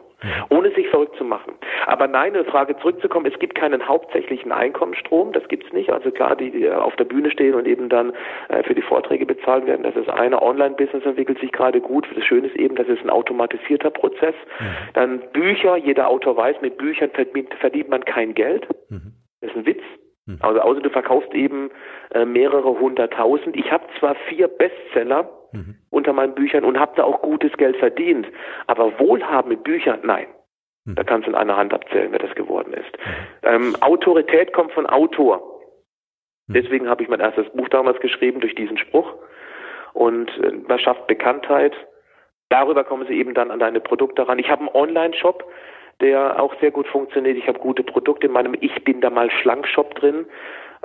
ohne 0.49 0.69
sich 0.71 0.87
verrückt 0.89 1.15
zu 1.15 1.23
machen. 1.23 1.53
Aber 1.87 2.07
nein, 2.07 2.35
eine 2.35 2.45
Frage 2.45 2.77
zurückzukommen, 2.77 3.25
es 3.25 3.39
gibt 3.39 3.55
keinen 3.55 3.87
hauptsächlichen 3.87 4.51
Einkommensstrom, 4.51 5.31
das 5.31 5.47
gibt's 5.47 5.73
nicht. 5.73 5.91
Also 5.91 6.11
klar, 6.11 6.35
die, 6.35 6.51
die 6.51 6.69
auf 6.69 6.95
der 6.97 7.05
Bühne 7.05 7.31
stehen 7.31 7.55
und 7.55 7.67
eben 7.67 7.89
dann 7.89 8.13
äh, 8.49 8.61
für 8.63 8.75
die 8.75 8.83
Vorträge 8.83 9.25
bezahlt 9.25 9.65
werden, 9.65 9.81
das 9.81 9.95
ist 9.95 10.09
eine. 10.09 10.41
Online-Business 10.41 11.03
entwickelt 11.03 11.39
sich 11.39 11.51
gerade 11.51 11.81
gut. 11.81 12.07
Das 12.15 12.23
Schöne 12.23 12.47
ist 12.47 12.55
eben, 12.55 12.75
das 12.75 12.87
ist 12.87 13.01
ein 13.01 13.09
automatisierter 13.09 13.89
Prozess. 13.89 14.35
Mhm. 14.59 14.65
Dann 14.93 15.21
Bücher, 15.33 15.77
jeder 15.77 16.07
Autor 16.07 16.37
weiß, 16.37 16.61
mit 16.61 16.77
Büchern 16.77 17.09
verdient, 17.11 17.53
verdient 17.55 17.89
man 17.89 18.05
kein 18.05 18.35
Geld. 18.35 18.67
Mhm. 18.89 19.13
Das 19.41 19.49
ist 19.49 19.57
ein 19.57 19.65
Witz. 19.65 19.81
Mhm. 20.27 20.37
Also 20.41 20.59
außer 20.61 20.81
du 20.81 20.89
verkaufst 20.89 21.33
eben 21.33 21.71
äh, 22.13 22.25
mehrere 22.25 22.79
hunderttausend. 22.79 23.55
Ich 23.55 23.71
habe 23.71 23.85
zwar 23.99 24.15
vier 24.29 24.47
Bestseller, 24.47 25.29
mhm. 25.51 25.75
unter 25.89 26.13
meinen 26.13 26.35
Büchern 26.35 26.63
und 26.63 26.79
habe 26.79 26.93
da 26.95 27.03
auch 27.03 27.21
gutes 27.21 27.51
Geld 27.57 27.77
verdient. 27.77 28.27
Aber 28.67 28.99
Wohlhaben 28.99 29.49
mit 29.49 29.63
Büchern, 29.63 29.99
nein. 30.03 30.27
Mhm. 30.85 30.95
Da 30.95 31.03
kannst 31.03 31.27
du 31.27 31.31
in 31.31 31.35
einer 31.35 31.57
Hand 31.57 31.73
abzählen, 31.73 32.11
wer 32.11 32.19
das 32.19 32.35
geworden 32.35 32.73
ist. 32.73 32.91
Mhm. 32.97 33.13
Ähm, 33.43 33.75
Autorität 33.81 34.53
kommt 34.53 34.71
von 34.73 34.85
Autor. 34.85 35.61
Mhm. 36.47 36.53
Deswegen 36.53 36.89
habe 36.89 37.03
ich 37.03 37.09
mein 37.09 37.19
erstes 37.19 37.49
Buch 37.49 37.69
damals 37.69 37.99
geschrieben 37.99 38.39
durch 38.39 38.55
diesen 38.55 38.77
Spruch. 38.77 39.13
Und 39.93 40.29
äh, 40.39 40.51
man 40.67 40.79
schafft 40.79 41.07
Bekanntheit. 41.07 41.75
Darüber 42.49 42.83
kommen 42.83 43.07
sie 43.07 43.17
eben 43.17 43.33
dann 43.33 43.51
an 43.51 43.59
deine 43.59 43.79
Produkte 43.79 44.27
ran. 44.27 44.39
Ich 44.39 44.49
habe 44.49 44.61
einen 44.61 44.75
Online-Shop, 44.75 45.45
der 46.01 46.41
auch 46.41 46.53
sehr 46.59 46.71
gut 46.71 46.87
funktioniert. 46.87 47.37
Ich 47.37 47.47
habe 47.47 47.59
gute 47.59 47.83
Produkte 47.83 48.27
in 48.27 48.33
meinem 48.33 48.55
Ich 48.59 48.83
bin 48.83 49.01
da 49.01 49.09
mal 49.09 49.29
Schlank-Shop 49.31 49.95
drin. 49.95 50.25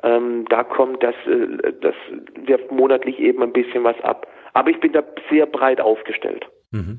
Ähm, 0.03 0.45
da 0.51 0.63
kommt 0.63 1.03
das, 1.03 1.15
äh, 1.27 1.73
das 1.81 1.95
wirft 2.35 2.71
monatlich 2.71 3.19
eben 3.19 3.43
ein 3.43 3.53
bisschen 3.53 3.83
was 3.83 3.99
ab. 4.03 4.27
Aber 4.57 4.71
ich 4.71 4.81
bin 4.81 4.93
da 4.93 5.03
sehr 5.31 5.45
breit 5.45 5.83
aufgestellt. 5.83 6.47
Mhm. 6.71 6.99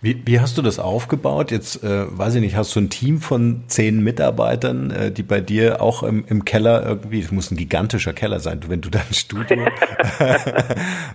Wie, 0.00 0.22
wie 0.24 0.38
hast 0.38 0.56
du 0.56 0.62
das 0.62 0.78
aufgebaut? 0.78 1.50
Jetzt 1.50 1.82
äh, 1.82 2.06
weiß 2.06 2.36
ich 2.36 2.40
nicht, 2.40 2.54
hast 2.54 2.76
du 2.76 2.80
ein 2.80 2.90
Team 2.90 3.18
von 3.18 3.64
zehn 3.66 4.04
Mitarbeitern, 4.04 4.92
äh, 4.92 5.10
die 5.10 5.24
bei 5.24 5.40
dir 5.40 5.82
auch 5.82 6.04
im, 6.04 6.24
im 6.28 6.44
Keller 6.44 6.86
irgendwie, 6.86 7.18
es 7.18 7.32
muss 7.32 7.50
ein 7.50 7.56
gigantischer 7.56 8.12
Keller 8.12 8.38
sein, 8.38 8.60
wenn 8.68 8.80
du 8.80 8.90
dein 8.90 9.12
Studio 9.12 9.56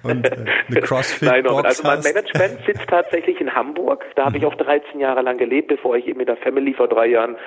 und 0.03 0.25
äh, 0.25 0.45
eine 0.67 0.81
Crossfit 0.81 1.29
Nein, 1.29 1.43
Box 1.45 1.63
also 1.63 1.83
mein 1.83 2.01
Management 2.01 2.59
sitzt 2.65 2.85
tatsächlich 2.89 3.39
in 3.39 3.55
Hamburg. 3.55 4.03
Da 4.17 4.25
habe 4.25 4.37
mhm. 4.37 4.43
ich 4.43 4.45
auch 4.45 4.55
13 4.55 4.99
Jahre 4.99 5.21
lang 5.21 5.37
gelebt, 5.37 5.69
bevor 5.69 5.95
ich 5.95 6.05
eben 6.07 6.17
mit 6.17 6.27
der 6.27 6.37
Family 6.37 6.73
vor 6.73 6.89
drei 6.89 7.07
Jahren 7.07 7.37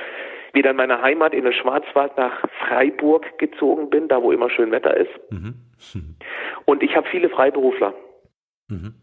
wieder 0.55 0.71
in 0.71 0.77
meine 0.77 1.03
Heimat 1.03 1.35
in 1.35 1.45
den 1.45 1.53
Schwarzwald 1.53 2.17
nach 2.17 2.43
Freiburg 2.67 3.39
gezogen 3.39 3.91
bin, 3.91 4.09
da 4.09 4.23
wo 4.23 4.33
immer 4.33 4.49
schön 4.49 4.71
Wetter 4.71 4.97
ist. 4.97 5.11
Mhm. 5.31 5.57
Und 6.65 6.83
ich 6.83 6.97
habe 6.97 7.07
viele 7.11 7.29
Freiberufler. 7.29 7.93
Mhm. 8.73 8.95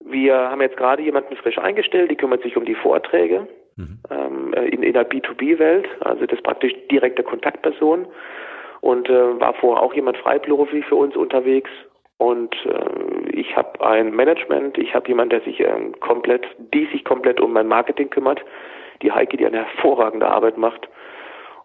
Wir 0.00 0.34
haben 0.34 0.60
jetzt 0.60 0.76
gerade 0.76 1.02
jemanden 1.02 1.36
frisch 1.36 1.58
eingestellt, 1.58 2.10
die 2.10 2.16
kümmert 2.16 2.42
sich 2.42 2.56
um 2.56 2.64
die 2.64 2.74
Vorträge 2.74 3.48
mhm. 3.76 4.00
ähm, 4.10 4.54
in, 4.54 4.82
in 4.82 4.92
der 4.92 5.08
B2B-Welt, 5.08 5.88
also 6.00 6.26
das 6.26 6.38
ist 6.38 6.44
praktisch 6.44 6.74
direkte 6.90 7.22
Kontaktperson 7.22 8.06
und 8.80 9.08
äh, 9.08 9.40
war 9.40 9.54
vorher 9.54 9.82
auch 9.82 9.94
jemand 9.94 10.18
freiberuflich 10.18 10.84
für 10.86 10.96
uns 10.96 11.16
unterwegs 11.16 11.70
und 12.18 12.54
äh, 12.66 13.30
ich 13.30 13.56
habe 13.56 13.84
ein 13.84 14.14
Management, 14.14 14.78
ich 14.78 14.94
habe 14.94 15.08
jemanden, 15.08 15.30
der 15.30 15.40
sich 15.40 15.60
äh, 15.60 15.90
komplett, 16.00 16.46
die 16.72 16.86
sich 16.86 17.04
komplett 17.04 17.40
um 17.40 17.52
mein 17.52 17.66
Marketing 17.66 18.10
kümmert, 18.10 18.40
die 19.02 19.12
Heike, 19.12 19.36
die 19.36 19.46
eine 19.46 19.64
hervorragende 19.64 20.26
Arbeit 20.26 20.56
macht. 20.56 20.88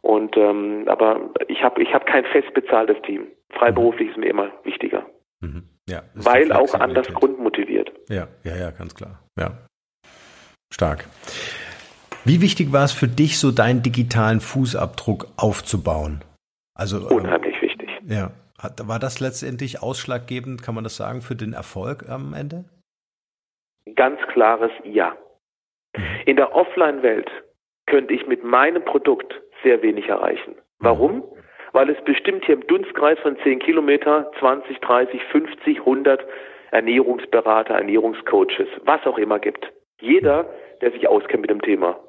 Und 0.02 0.38
ähm, 0.38 0.86
aber 0.88 1.30
ich 1.48 1.64
habe 1.64 1.82
ich 1.84 1.94
hab 1.94 2.06
kein 2.06 2.26
fest 2.26 2.54
bezahltes 2.54 3.02
Team. 3.04 3.28
Freiberuflich 3.52 4.08
mhm. 4.08 4.12
ist 4.12 4.18
mir 4.18 4.30
immer 4.30 4.52
wichtiger. 4.64 5.06
Mhm. 5.42 5.64
Ja, 5.90 6.04
Weil 6.14 6.52
auch 6.52 6.74
anders 6.76 7.08
grundmotiviert. 7.08 7.92
Ja, 8.10 8.28
ja, 8.44 8.56
ja, 8.56 8.72
ganz 8.72 8.94
klar. 8.94 9.24
Ja. 9.38 9.58
Stark. 10.72 11.06
Wie 12.26 12.42
wichtig 12.42 12.72
war 12.72 12.84
es 12.84 12.92
für 12.92 13.08
dich, 13.08 13.40
so 13.40 13.52
deinen 13.52 13.82
digitalen 13.82 14.40
Fußabdruck 14.40 15.28
aufzubauen? 15.36 16.24
Also 16.76 17.10
ähm, 17.10 17.18
unheimlich 17.18 17.56
ähm, 17.56 17.62
wichtig. 17.62 17.90
Ja. 18.08 18.32
War 18.84 19.00
das 19.00 19.20
letztendlich 19.20 19.82
ausschlaggebend, 19.82 20.62
kann 20.62 20.76
man 20.76 20.84
das 20.84 20.98
sagen, 20.98 21.22
für 21.22 21.36
den 21.36 21.54
Erfolg 21.54 22.10
am 22.10 22.34
Ende? 22.34 22.66
Ganz 23.96 24.20
klares 24.34 24.72
Ja. 24.84 25.16
Mhm. 25.96 26.04
In 26.26 26.36
der 26.36 26.54
Offline-Welt 26.54 27.32
könnte 27.88 28.14
ich 28.14 28.28
mit 28.28 28.44
meinem 28.44 28.86
Produkt 28.86 29.34
sehr 29.64 29.82
wenig 29.82 30.08
erreichen. 30.08 30.56
Warum? 30.78 31.16
Mhm 31.16 31.40
weil 31.72 31.90
es 31.90 32.02
bestimmt 32.04 32.46
hier 32.46 32.56
im 32.56 32.68
Dunstkreis 32.68 33.20
von 33.20 33.38
10 33.38 33.60
Kilometer 33.60 34.32
20, 34.40 34.80
30, 34.80 35.24
50, 35.26 35.80
100 35.80 36.26
Ernährungsberater, 36.72 37.76
Ernährungscoaches, 37.76 38.68
was 38.86 39.06
auch 39.06 39.18
immer 39.18 39.40
gibt. 39.40 39.72
Jeder, 40.00 40.46
der 40.82 40.92
sich 40.92 41.08
auskennt 41.08 41.42
mit 41.42 41.50
dem 41.50 41.62
Thema. 41.62 42.00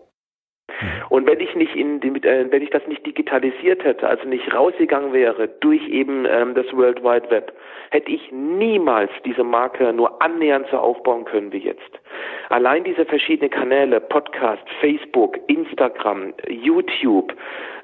Und 1.08 1.26
wenn 1.26 1.40
ich 1.40 1.54
nicht 1.54 1.74
in 1.74 2.00
äh, 2.02 2.46
wenn 2.50 2.62
ich 2.62 2.70
das 2.70 2.86
nicht 2.86 3.04
digitalisiert 3.06 3.84
hätte, 3.84 4.08
also 4.08 4.28
nicht 4.28 4.52
rausgegangen 4.54 5.12
wäre 5.12 5.48
durch 5.60 5.86
eben 5.88 6.26
ähm, 6.26 6.54
das 6.54 6.66
World 6.72 7.02
Wide 7.02 7.30
Web, 7.30 7.52
hätte 7.90 8.10
ich 8.10 8.30
niemals 8.32 9.10
diese 9.24 9.44
Marke 9.44 9.92
nur 9.92 10.22
annähernd 10.22 10.66
so 10.70 10.78
aufbauen 10.78 11.24
können 11.24 11.52
wie 11.52 11.58
jetzt. 11.58 12.00
Allein 12.48 12.84
diese 12.84 13.04
verschiedenen 13.04 13.50
Kanäle, 13.50 14.00
Podcast, 14.00 14.62
Facebook, 14.80 15.38
Instagram, 15.48 16.32
YouTube, 16.48 17.34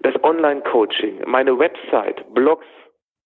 das 0.03 0.15
Online-Coaching, 0.23 1.23
meine 1.27 1.59
Website, 1.59 2.25
Blogs, 2.35 2.67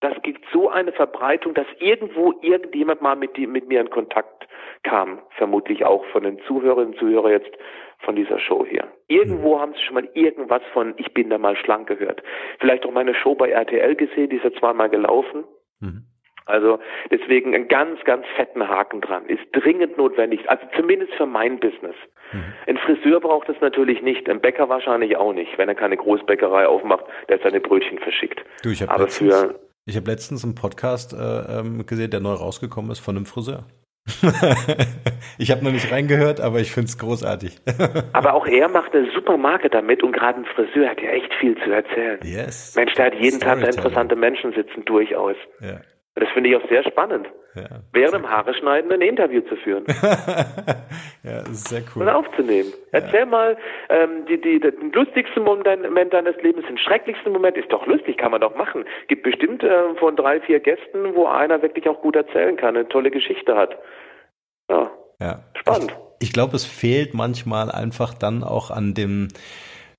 das 0.00 0.14
gibt 0.22 0.44
so 0.52 0.70
eine 0.70 0.92
Verbreitung, 0.92 1.54
dass 1.54 1.66
irgendwo 1.78 2.32
irgendjemand 2.40 3.02
mal 3.02 3.16
mit, 3.16 3.36
die, 3.36 3.46
mit 3.46 3.68
mir 3.68 3.80
in 3.80 3.90
Kontakt 3.90 4.48
kam. 4.82 5.20
Vermutlich 5.36 5.84
auch 5.84 6.04
von 6.06 6.22
den 6.22 6.38
Zuhörerinnen 6.46 6.94
und 6.94 6.98
Zuhörern 6.98 7.32
jetzt 7.32 7.50
von 7.98 8.16
dieser 8.16 8.38
Show 8.38 8.64
hier. 8.66 8.88
Irgendwo 9.08 9.56
mhm. 9.56 9.60
haben 9.60 9.72
sie 9.74 9.82
schon 9.82 9.94
mal 9.94 10.08
irgendwas 10.14 10.62
von 10.72 10.94
Ich 10.96 11.12
bin 11.12 11.28
da 11.28 11.36
mal 11.36 11.56
schlank 11.56 11.86
gehört. 11.86 12.22
Vielleicht 12.58 12.86
auch 12.86 12.92
meine 12.92 13.14
Show 13.14 13.34
bei 13.34 13.50
RTL 13.50 13.94
gesehen, 13.94 14.30
die 14.30 14.36
ist 14.36 14.44
ja 14.44 14.52
zweimal 14.52 14.88
gelaufen. 14.88 15.44
Mhm. 15.80 16.04
Also 16.46 16.80
deswegen 17.10 17.54
einen 17.54 17.68
ganz, 17.68 18.02
ganz 18.04 18.26
fetten 18.34 18.66
Haken 18.66 19.02
dran. 19.02 19.26
Ist 19.26 19.44
dringend 19.52 19.98
notwendig. 19.98 20.48
Also 20.48 20.64
zumindest 20.74 21.12
für 21.14 21.26
mein 21.26 21.60
Business. 21.60 21.94
Mhm. 22.32 22.44
Ein 22.66 22.78
Friseur 22.78 23.20
braucht 23.20 23.50
es 23.50 23.60
natürlich 23.60 24.00
nicht. 24.00 24.28
Ein 24.30 24.40
Bäcker 24.40 24.70
wahrscheinlich 24.70 25.18
auch 25.18 25.34
nicht, 25.34 25.58
wenn 25.58 25.68
er 25.68 25.74
keine 25.74 25.98
Großbäckerei 25.98 26.66
aufmacht, 26.66 27.04
der 27.28 27.38
seine 27.40 27.60
Brötchen 27.60 27.98
verschickt. 27.98 28.42
Du, 28.62 28.70
ich 28.70 28.82
habe 28.82 29.02
letztens, 29.02 29.54
hab 29.96 30.06
letztens 30.06 30.44
einen 30.44 30.54
Podcast 30.54 31.12
äh, 31.12 31.16
ähm, 31.16 31.86
gesehen, 31.86 32.10
der 32.10 32.20
neu 32.20 32.32
rausgekommen 32.32 32.90
ist 32.90 33.00
von 33.00 33.16
einem 33.16 33.26
Friseur. 33.26 33.64
ich 35.38 35.50
habe 35.50 35.64
noch 35.64 35.72
nicht 35.72 35.92
reingehört, 35.92 36.40
aber 36.40 36.60
ich 36.60 36.72
finde 36.72 36.88
es 36.88 36.98
großartig. 36.98 37.58
aber 38.12 38.34
auch 38.34 38.46
er 38.46 38.68
macht 38.68 38.94
eine 38.94 39.10
super 39.12 39.36
Marke 39.36 39.68
damit 39.68 40.02
und 40.02 40.12
gerade 40.12 40.40
ein 40.40 40.46
Friseur 40.46 40.88
hat 40.88 41.00
ja 41.00 41.10
echt 41.10 41.32
viel 41.40 41.56
zu 41.62 41.70
erzählen. 41.70 42.18
Yes. 42.22 42.74
Mensch, 42.76 42.94
der 42.94 43.06
hat 43.06 43.14
jeden 43.14 43.40
Tag 43.40 43.60
interessante 43.62 44.16
Menschen 44.16 44.52
sitzen, 44.52 44.84
durchaus. 44.84 45.36
Ja. 45.60 45.80
Das 46.16 46.28
finde 46.30 46.50
ich 46.50 46.56
auch 46.56 46.68
sehr 46.68 46.82
spannend. 46.84 47.28
Ja. 47.54 47.82
Während 47.92 48.14
dem 48.14 48.30
Haare 48.30 48.52
schneiden 48.54 48.92
ein 48.92 49.00
Interview 49.00 49.40
zu 49.42 49.56
führen. 49.56 49.84
ja, 51.22 51.40
das 51.40 51.50
ist 51.50 51.68
sehr 51.68 51.82
cool. 51.94 52.02
Und 52.02 52.08
aufzunehmen. 52.08 52.72
Ja. 52.92 53.00
Erzähl 53.00 53.26
mal, 53.26 53.56
ähm, 53.88 54.26
die, 54.28 54.40
die, 54.40 54.60
den 54.60 54.92
lustigsten 54.92 55.44
Moment 55.44 56.12
deines 56.12 56.36
Lebens, 56.42 56.66
den 56.66 56.78
schrecklichsten 56.78 57.32
Moment 57.32 57.56
ist 57.56 57.70
doch 57.72 57.86
lustig, 57.86 58.18
kann 58.18 58.32
man 58.32 58.40
doch 58.40 58.54
machen. 58.56 58.84
Gibt 59.08 59.22
bestimmt 59.22 59.62
äh, 59.62 59.94
von 59.98 60.16
drei, 60.16 60.40
vier 60.40 60.60
Gästen, 60.60 61.14
wo 61.14 61.26
einer 61.26 61.62
wirklich 61.62 61.88
auch 61.88 62.00
gut 62.00 62.16
erzählen 62.16 62.56
kann, 62.56 62.76
eine 62.76 62.88
tolle 62.88 63.10
Geschichte 63.10 63.56
hat. 63.56 63.78
Ja. 64.68 64.90
ja. 65.20 65.44
Spannend. 65.54 65.96
Ich, 66.18 66.28
ich 66.28 66.32
glaube, 66.32 66.56
es 66.56 66.64
fehlt 66.64 67.14
manchmal 67.14 67.70
einfach 67.70 68.14
dann 68.14 68.42
auch 68.42 68.70
an 68.70 68.94
dem, 68.94 69.28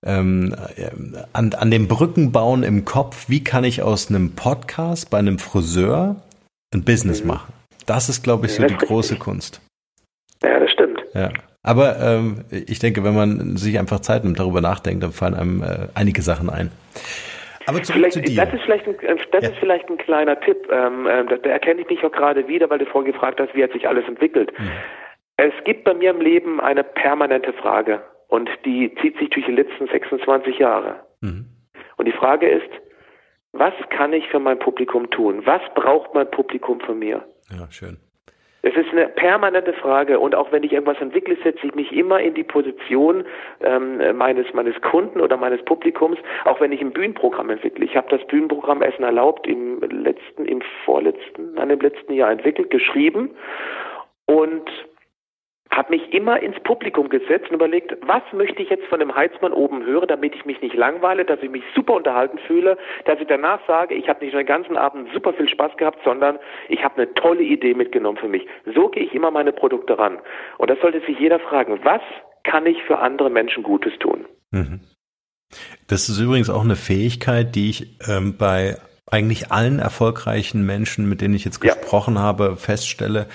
ähm, 0.06 0.56
äh, 0.76 0.90
an, 1.34 1.54
an 1.54 1.72
dem 1.72 1.88
Brückenbauen 1.88 2.64
im 2.64 2.86
Kopf, 2.86 3.30
wie 3.30 3.44
kann 3.44 3.64
ich 3.64 3.82
aus 3.82 4.10
einem 4.10 4.36
Podcast 4.36 5.10
bei 5.10 5.20
einem 5.20 5.40
Friseur 5.40 6.16
ein 6.74 6.84
Business 6.84 7.22
mhm. 7.22 7.30
machen. 7.30 7.54
Das 7.86 8.10
ist, 8.10 8.24
glaube 8.24 8.46
ich, 8.46 8.54
so 8.54 8.64
die 8.64 8.76
große. 8.76 9.18
Kunst. 9.18 9.62
Ja, 10.44 10.60
das 10.60 10.72
stimmt. 10.72 11.04
Ja. 11.14 11.30
Aber 11.64 12.00
ähm, 12.00 12.46
ich 12.50 12.80
denke, 12.80 13.04
wenn 13.04 13.14
man 13.14 13.58
sich 13.58 13.78
einfach 13.78 14.00
Zeit 14.00 14.24
nimmt, 14.24 14.40
darüber 14.40 14.62
nachdenkt, 14.62 15.04
dann 15.04 15.12
fallen 15.12 15.36
einem 15.36 15.62
äh, 15.62 15.88
einige 15.94 16.22
Sachen 16.22 16.50
ein. 16.50 16.72
Aber 17.68 17.84
zurück 17.84 17.98
vielleicht, 17.98 18.14
zu 18.14 18.22
dir. 18.22 18.44
Das 18.44 18.54
ist 18.54 18.64
vielleicht 18.64 18.88
ein, 18.88 19.00
äh, 19.00 19.18
das 19.32 19.44
ja. 19.44 19.50
ist 19.50 19.58
vielleicht 19.60 19.90
ein 19.90 19.98
kleiner 19.98 20.40
Tipp. 20.40 20.68
Ähm, 20.72 21.06
äh, 21.06 21.26
da, 21.26 21.38
da 21.38 21.50
erkenne 21.50 21.82
ich 21.82 21.88
mich 21.88 22.04
auch 22.04 22.12
gerade 22.12 22.48
wieder, 22.48 22.70
weil 22.70 22.80
du 22.80 22.86
vorhin 22.86 23.12
gefragt 23.12 23.40
hast, 23.40 23.54
wie 23.54 23.64
hat 23.64 23.72
sich 23.74 23.88
alles 23.88 24.08
entwickelt. 24.08 24.52
Mhm. 24.58 24.72
Es 25.38 25.54
gibt 25.64 25.84
bei 25.84 25.94
mir 25.94 26.12
im 26.12 26.22
Leben 26.22 26.60
eine 26.60 26.84
permanente 26.84 27.54
Frage 27.54 28.02
und 28.32 28.50
die 28.64 28.96
zieht 29.02 29.18
sich 29.20 29.30
durch 29.30 29.46
die 29.46 29.52
letzten 29.52 29.88
26 29.88 30.58
Jahre. 30.58 31.02
Mhm. 31.20 31.48
Und 31.98 32.08
die 32.08 32.14
Frage 32.14 32.50
ist, 32.50 32.70
was 33.52 33.74
kann 33.90 34.14
ich 34.14 34.28
für 34.30 34.40
mein 34.40 34.58
Publikum 34.58 35.10
tun? 35.10 35.42
Was 35.46 35.62
braucht 35.76 36.14
mein 36.16 36.32
Publikum 36.32 36.80
von 36.80 36.98
mir? 36.98 37.26
Ja, 37.52 37.70
schön. 37.70 37.98
Es 38.64 38.74
ist 38.76 38.90
eine 38.92 39.08
permanente 39.08 39.74
Frage 39.74 40.20
und 40.20 40.36
auch 40.36 40.52
wenn 40.52 40.64
ich 40.64 40.72
irgendwas 40.72 41.02
entwickle, 41.02 41.36
setze 41.44 41.66
ich 41.66 41.76
mich 41.76 41.92
immer 41.92 42.22
in 42.22 42.36
die 42.36 42.44
Position 42.44 43.26
ähm, 43.60 43.98
meines 44.16 44.54
meines 44.54 44.80
Kunden 44.82 45.20
oder 45.20 45.36
meines 45.36 45.66
Publikums, 45.66 46.18
auch 46.46 46.62
wenn 46.62 46.72
ich 46.72 46.80
ein 46.80 46.94
Bühnenprogramm 46.94 47.50
entwickle. 47.50 47.84
Ich 47.84 47.98
habe 47.98 48.16
das 48.16 48.26
Bühnenprogramm 48.28 48.82
Essen 48.82 49.04
erlaubt 49.04 49.46
im 49.48 49.82
letzten, 49.82 50.46
im 50.46 50.62
vorletzten, 50.86 51.58
an 51.58 51.68
dem 51.68 51.82
letzten 51.82 52.14
Jahr 52.14 52.32
entwickelt, 52.32 52.70
geschrieben 52.70 53.32
und 54.28 54.70
habe 55.72 55.92
mich 55.92 56.14
immer 56.14 56.42
ins 56.42 56.60
Publikum 56.60 57.08
gesetzt 57.10 57.50
und 57.50 57.56
überlegt, 57.56 57.96
was 58.06 58.22
möchte 58.34 58.62
ich 58.62 58.70
jetzt 58.70 58.86
von 58.88 59.00
dem 59.00 59.16
Heizmann 59.16 59.54
oben 59.54 59.86
hören, 59.86 60.08
damit 60.08 60.36
ich 60.36 60.46
mich 60.46 60.62
nicht 60.62 60.76
langweile, 60.76 61.24
dass 61.24 61.42
ich 61.42 61.50
mich 61.50 61.64
super 61.74 61.94
unterhalten 61.94 62.38
fühle, 62.46 62.78
dass 63.06 63.20
ich 63.20 63.28
danach 63.28 63.60
sage, 63.68 63.96
ich 63.96 64.10
habe 64.10 64.24
nicht 64.24 64.34
nur 64.34 64.44
den 64.44 64.48
ganzen 64.48 64.76
Abend 64.76 65.10
super 65.14 65.34
viel 65.34 65.48
Spaß 65.48 65.78
gehabt, 65.78 66.00
sondern 66.04 66.40
ich 66.68 66.84
habe 66.84 67.02
eine 67.02 67.14
tolle 67.14 67.44
Idee 67.44 67.74
mitgenommen 67.74 68.18
für 68.18 68.28
mich. 68.28 68.46
So 68.76 68.90
gehe 68.90 69.04
ich 69.04 69.14
immer 69.14 69.32
meine 69.32 69.54
Produkte 69.54 69.98
ran. 69.98 70.20
Und 70.58 70.70
das 70.70 70.80
sollte 70.82 71.00
sich 71.02 71.18
jeder 71.18 71.40
fragen, 71.40 71.80
was 71.84 72.02
kann 72.44 72.66
ich 72.66 72.84
für 72.84 73.00
andere 73.00 73.30
Menschen 73.30 73.64
Gutes 73.64 73.94
tun? 74.00 74.26
Mhm. 74.52 74.82
Das 75.88 76.10
ist 76.10 76.20
übrigens 76.20 76.50
auch 76.50 76.64
eine 76.64 76.76
Fähigkeit, 76.76 77.56
die 77.56 77.70
ich 77.70 77.98
ähm, 78.10 78.38
bei 78.38 78.78
eigentlich 79.10 79.52
allen 79.52 79.80
erfolgreichen 79.80 80.66
Menschen, 80.66 81.08
mit 81.08 81.22
denen 81.22 81.34
ich 81.34 81.44
jetzt 81.44 81.60
gesprochen 81.60 82.16
ja. 82.16 82.22
habe, 82.22 82.56
feststelle, 82.56 83.28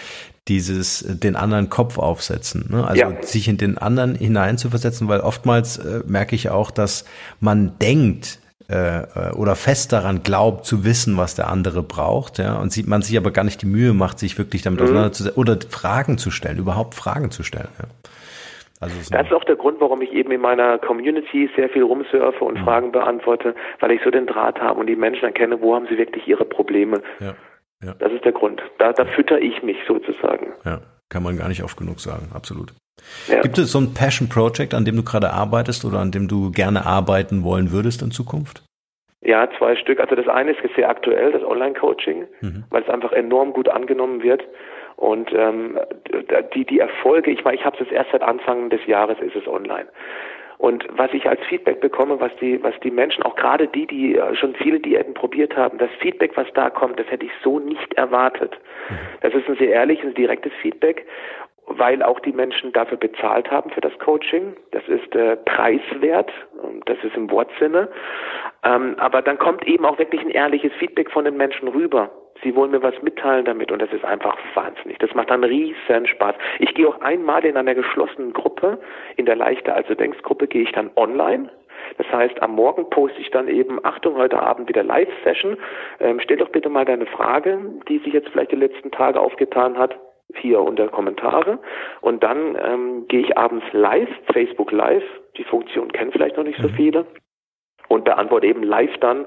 dieses 0.48 1.02
äh, 1.02 1.16
den 1.16 1.36
anderen 1.36 1.70
Kopf 1.70 1.98
aufsetzen. 1.98 2.68
Ne? 2.70 2.86
Also 2.86 3.00
ja. 3.00 3.22
sich 3.22 3.48
in 3.48 3.56
den 3.56 3.78
anderen 3.78 4.14
hineinzuversetzen, 4.14 5.08
weil 5.08 5.20
oftmals 5.20 5.78
äh, 5.78 6.02
merke 6.06 6.34
ich 6.34 6.50
auch, 6.50 6.70
dass 6.70 7.04
man 7.40 7.78
denkt, 7.80 8.40
äh, 8.68 9.02
äh, 9.02 9.32
oder 9.36 9.54
fest 9.54 9.92
daran 9.92 10.24
glaubt 10.24 10.64
zu 10.64 10.84
wissen, 10.84 11.16
was 11.16 11.36
der 11.36 11.48
andere 11.48 11.84
braucht, 11.84 12.38
ja, 12.38 12.56
und 12.56 12.72
sieht 12.72 12.88
man 12.88 13.00
sich 13.00 13.16
aber 13.16 13.30
gar 13.30 13.44
nicht 13.44 13.62
die 13.62 13.66
Mühe 13.66 13.92
macht, 13.92 14.18
sich 14.18 14.36
wirklich 14.38 14.62
damit 14.62 14.80
mhm. 14.80 14.86
auseinanderzusetzen 14.86 15.40
oder 15.40 15.56
Fragen 15.70 16.18
zu 16.18 16.32
stellen, 16.32 16.58
überhaupt 16.58 16.96
Fragen 16.96 17.30
zu 17.30 17.44
stellen. 17.44 17.68
Ja. 17.78 17.84
Also 18.80 18.96
das 19.10 19.26
ist 19.26 19.32
auch 19.32 19.44
der 19.44 19.56
Grund, 19.56 19.80
warum 19.80 20.02
ich 20.02 20.12
eben 20.12 20.32
in 20.32 20.40
meiner 20.40 20.78
Community 20.78 21.48
sehr 21.56 21.68
viel 21.68 21.82
rumsurfe 21.82 22.44
und 22.44 22.58
mhm. 22.58 22.64
Fragen 22.64 22.92
beantworte, 22.92 23.54
weil 23.78 23.92
ich 23.92 24.00
so 24.04 24.10
den 24.10 24.26
Draht 24.26 24.60
habe 24.60 24.80
und 24.80 24.88
die 24.88 24.96
Menschen 24.96 25.24
erkenne, 25.24 25.60
wo 25.60 25.74
haben 25.74 25.86
sie 25.88 25.96
wirklich 25.96 26.26
ihre 26.26 26.44
Probleme. 26.44 27.02
Ja. 27.20 27.34
Ja. 27.84 27.94
Das 27.98 28.12
ist 28.12 28.24
der 28.24 28.32
Grund. 28.32 28.62
Da, 28.78 28.92
da 28.92 29.04
fütter 29.04 29.40
ich 29.40 29.62
mich 29.62 29.76
sozusagen. 29.86 30.52
Ja, 30.64 30.80
kann 31.08 31.22
man 31.22 31.36
gar 31.36 31.48
nicht 31.48 31.62
oft 31.62 31.76
genug 31.76 32.00
sagen, 32.00 32.30
absolut. 32.34 32.72
Ja. 33.28 33.40
Gibt 33.42 33.58
es 33.58 33.72
so 33.72 33.78
ein 33.78 33.94
Passion 33.94 34.28
Project, 34.28 34.74
an 34.74 34.84
dem 34.84 34.96
du 34.96 35.02
gerade 35.02 35.30
arbeitest 35.30 35.84
oder 35.84 35.98
an 35.98 36.10
dem 36.10 36.28
du 36.28 36.50
gerne 36.50 36.86
arbeiten 36.86 37.44
wollen 37.44 37.70
würdest 37.72 38.02
in 38.02 38.10
Zukunft? 38.10 38.62
Ja, 39.20 39.48
zwei 39.58 39.76
Stück. 39.76 40.00
Also 40.00 40.14
das 40.14 40.28
eine 40.28 40.52
ist 40.52 40.60
sehr 40.76 40.88
aktuell, 40.88 41.32
das 41.32 41.42
Online-Coaching, 41.42 42.26
mhm. 42.40 42.64
weil 42.70 42.82
es 42.82 42.88
einfach 42.88 43.12
enorm 43.12 43.52
gut 43.52 43.68
angenommen 43.68 44.22
wird. 44.22 44.42
Und 44.96 45.30
ähm, 45.34 45.78
die, 46.54 46.64
die 46.64 46.78
Erfolge, 46.78 47.30
ich 47.30 47.44
meine, 47.44 47.56
ich 47.56 47.64
habe 47.64 47.76
es 47.82 47.90
erst 47.90 48.12
seit 48.12 48.22
Anfang 48.22 48.70
des 48.70 48.86
Jahres, 48.86 49.18
ist 49.20 49.36
es 49.36 49.46
online. 49.46 49.86
Und 50.58 50.86
was 50.90 51.12
ich 51.12 51.28
als 51.28 51.40
Feedback 51.48 51.80
bekomme, 51.80 52.18
was 52.20 52.34
die, 52.40 52.62
was 52.62 52.74
die 52.82 52.90
Menschen, 52.90 53.22
auch 53.22 53.36
gerade 53.36 53.68
die, 53.68 53.86
die 53.86 54.16
äh, 54.16 54.34
schon 54.34 54.54
viele 54.54 54.80
Diäten 54.80 55.14
probiert 55.14 55.56
haben, 55.56 55.78
das 55.78 55.90
Feedback, 56.00 56.36
was 56.36 56.46
da 56.54 56.70
kommt, 56.70 56.98
das 56.98 57.06
hätte 57.10 57.26
ich 57.26 57.32
so 57.42 57.58
nicht 57.58 57.94
erwartet. 57.94 58.58
Mhm. 58.88 58.94
Das 59.20 59.34
ist 59.34 59.48
ein 59.48 59.56
sehr 59.56 59.70
ehrliches, 59.70 60.14
direktes 60.14 60.52
Feedback, 60.62 61.06
weil 61.66 62.02
auch 62.02 62.20
die 62.20 62.32
Menschen 62.32 62.72
dafür 62.72 62.96
bezahlt 62.96 63.50
haben 63.50 63.70
für 63.70 63.80
das 63.80 63.98
Coaching. 63.98 64.56
Das 64.70 64.86
ist 64.88 65.14
äh, 65.14 65.36
preiswert, 65.36 66.32
das 66.86 66.96
ist 67.02 67.16
im 67.16 67.30
Wortsinne. 67.30 67.88
Ähm, 68.64 68.94
aber 68.98 69.20
dann 69.20 69.38
kommt 69.38 69.66
eben 69.66 69.84
auch 69.84 69.98
wirklich 69.98 70.22
ein 70.22 70.30
ehrliches 70.30 70.72
Feedback 70.78 71.10
von 71.10 71.24
den 71.24 71.36
Menschen 71.36 71.68
rüber. 71.68 72.10
Sie 72.42 72.54
wollen 72.54 72.70
mir 72.70 72.82
was 72.82 73.00
mitteilen 73.02 73.44
damit 73.44 73.72
und 73.72 73.80
das 73.80 73.92
ist 73.92 74.04
einfach 74.04 74.36
wahnsinnig. 74.54 74.98
Das 74.98 75.14
macht 75.14 75.30
dann 75.30 75.44
riesen 75.44 76.06
Spaß. 76.06 76.34
Ich 76.58 76.74
gehe 76.74 76.88
auch 76.88 77.00
einmal 77.00 77.44
in 77.44 77.56
einer 77.56 77.74
geschlossenen 77.74 78.32
Gruppe, 78.32 78.78
in 79.16 79.26
der 79.26 79.36
Leichter 79.36 79.74
also 79.74 79.94
Denkst 79.94 80.22
Gruppe 80.22 80.46
gehe 80.46 80.62
ich 80.62 80.72
dann 80.72 80.90
online. 80.96 81.50
Das 81.98 82.10
heißt, 82.10 82.42
am 82.42 82.54
Morgen 82.54 82.90
poste 82.90 83.20
ich 83.20 83.30
dann 83.30 83.48
eben, 83.48 83.78
Achtung, 83.84 84.16
heute 84.16 84.40
Abend 84.40 84.68
wieder 84.68 84.82
Live-Session. 84.82 85.56
Ähm, 86.00 86.20
stell 86.20 86.36
doch 86.36 86.48
bitte 86.48 86.68
mal 86.68 86.84
deine 86.84 87.06
Frage, 87.06 87.58
die 87.88 87.98
sich 87.98 88.12
jetzt 88.12 88.28
vielleicht 88.30 88.52
die 88.52 88.56
letzten 88.56 88.90
Tage 88.90 89.20
aufgetan 89.20 89.78
hat, 89.78 89.96
hier 90.34 90.60
unter 90.60 90.88
Kommentare. 90.88 91.58
Und 92.00 92.22
dann 92.22 92.58
ähm, 92.60 93.08
gehe 93.08 93.20
ich 93.20 93.38
abends 93.38 93.64
live, 93.72 94.08
Facebook 94.32 94.72
Live. 94.72 95.04
Die 95.36 95.44
Funktion 95.44 95.92
kennen 95.92 96.12
vielleicht 96.12 96.36
noch 96.36 96.44
nicht 96.44 96.60
so 96.60 96.68
mhm. 96.68 96.74
viele. 96.74 97.06
Und 97.88 98.04
beantworte 98.04 98.46
eben 98.46 98.62
live 98.62 98.96
dann 98.98 99.26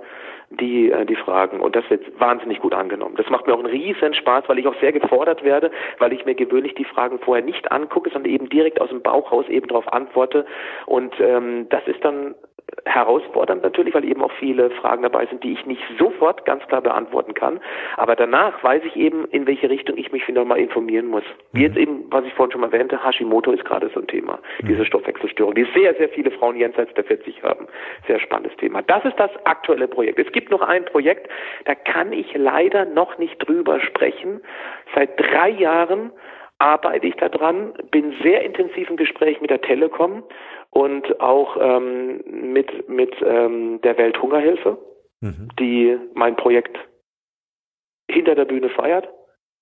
die, 0.50 0.91
äh, 0.91 1.06
die 1.06 1.16
Fragen. 1.16 1.60
Und 1.60 1.76
das 1.76 1.89
wird 1.89 2.20
wahnsinnig 2.20 2.60
gut 2.60 2.74
angenommen. 2.74 3.16
Das 3.16 3.30
macht 3.30 3.47
mir 3.47 3.54
auch 3.54 3.60
einen 3.60 3.68
riesen 3.68 4.14
Spaß, 4.14 4.45
weil 4.47 4.60
ich 4.60 4.68
auch 4.68 4.80
sehr 4.80 4.91
gefordert 4.91 5.43
werde, 5.43 5.72
weil 6.00 6.14
ich 6.14 6.26
mir 6.26 6.36
gewöhnlich 6.36 6.76
die 6.76 6.86
Fragen 6.86 7.20
vorher 7.20 7.43
nicht 7.43 7.72
angucke, 7.72 8.10
sondern 8.10 8.32
eben 8.32 8.50
direkt 8.50 8.82
aus 8.82 8.89
dem 8.89 9.02
Bauchhaus 9.02 9.47
eben 9.47 9.68
darauf 9.68 9.91
antworte. 9.91 10.45
Und 10.86 11.14
ähm, 11.20 11.68
das 11.70 11.86
ist 11.88 12.04
dann 12.04 12.36
herausfordernd 12.86 13.63
natürlich, 13.63 13.93
weil 13.93 14.05
eben 14.05 14.22
auch 14.22 14.32
viele 14.34 14.70
Fragen 14.72 15.03
dabei 15.03 15.26
sind, 15.26 15.43
die 15.43 15.53
ich 15.53 15.65
nicht 15.65 15.82
sofort 15.97 16.45
ganz 16.45 16.65
klar 16.67 16.82
beantworten 16.82 17.34
kann. 17.34 17.59
Aber 17.97 18.15
danach 18.15 18.63
weiß 18.63 18.84
ich 18.86 18.95
eben, 18.95 19.26
in 19.26 19.47
welche 19.47 19.70
Richtung 19.70 19.97
ich 19.97 20.11
mich 20.11 20.28
wieder 20.28 20.45
mal 20.45 20.57
informieren 20.57 21.07
muss. 21.07 21.24
Wie 21.53 21.63
jetzt 21.63 21.78
eben, 21.78 22.05
was 22.09 22.26
ich 22.26 22.34
vorhin 22.34 22.51
schon 22.51 22.61
mal 22.61 22.72
erwähnte, 22.72 23.03
Hashimoto 23.03 23.51
ist 23.51 23.65
gerade 23.65 23.89
so 23.93 23.99
ein 23.99 24.07
Thema. 24.07 24.39
Mhm. 24.61 24.67
Diese 24.67 24.86
Stoffwechselstörung, 24.86 25.55
die 25.55 25.67
sehr, 25.74 25.93
sehr 25.95 26.09
viele 26.09 26.32
Frauen 26.32 26.55
jenseits 26.55 26.93
der 26.93 27.03
40 27.03 27.43
haben. 27.43 27.67
Sehr 28.07 28.20
spannendes 28.20 28.55
Thema. 28.57 28.82
Das 28.82 29.03
ist 29.05 29.20
das 29.20 29.32
aktuelle 29.45 29.88
Projekt. 29.88 30.20
Es 30.20 30.32
gibt 30.32 30.51
noch 30.51 30.61
ein 30.61 30.86
Projekt, 30.86 31.30
da 31.65 31.76
kann 31.76 32.13
ich 32.13 32.34
leider 32.36 32.86
noch 32.86 33.17
nicht 33.17 33.38
drüber 33.47 33.80
sprechen. 33.80 34.41
Seit 34.95 35.20
drei 35.20 35.49
Jahren 35.49 36.11
arbeite 36.60 37.07
ich 37.07 37.16
daran, 37.16 37.74
bin 37.89 38.14
sehr 38.22 38.43
intensiv 38.43 38.89
im 38.89 38.97
Gespräch 38.97 39.41
mit 39.41 39.49
der 39.49 39.62
Telekom 39.62 40.24
und 40.70 41.20
auch 41.20 41.57
ähm, 41.60 42.22
mit, 42.28 42.88
mit 42.89 43.16
ähm, 43.26 43.80
der 43.82 43.97
Welthungerhilfe, 43.97 44.78
mhm. 45.22 45.49
die 45.57 45.97
mein 46.14 46.36
Projekt 46.36 46.78
hinter 48.12 48.36
der 48.36 48.45
Bühne 48.45 48.70
feiert, 48.70 49.07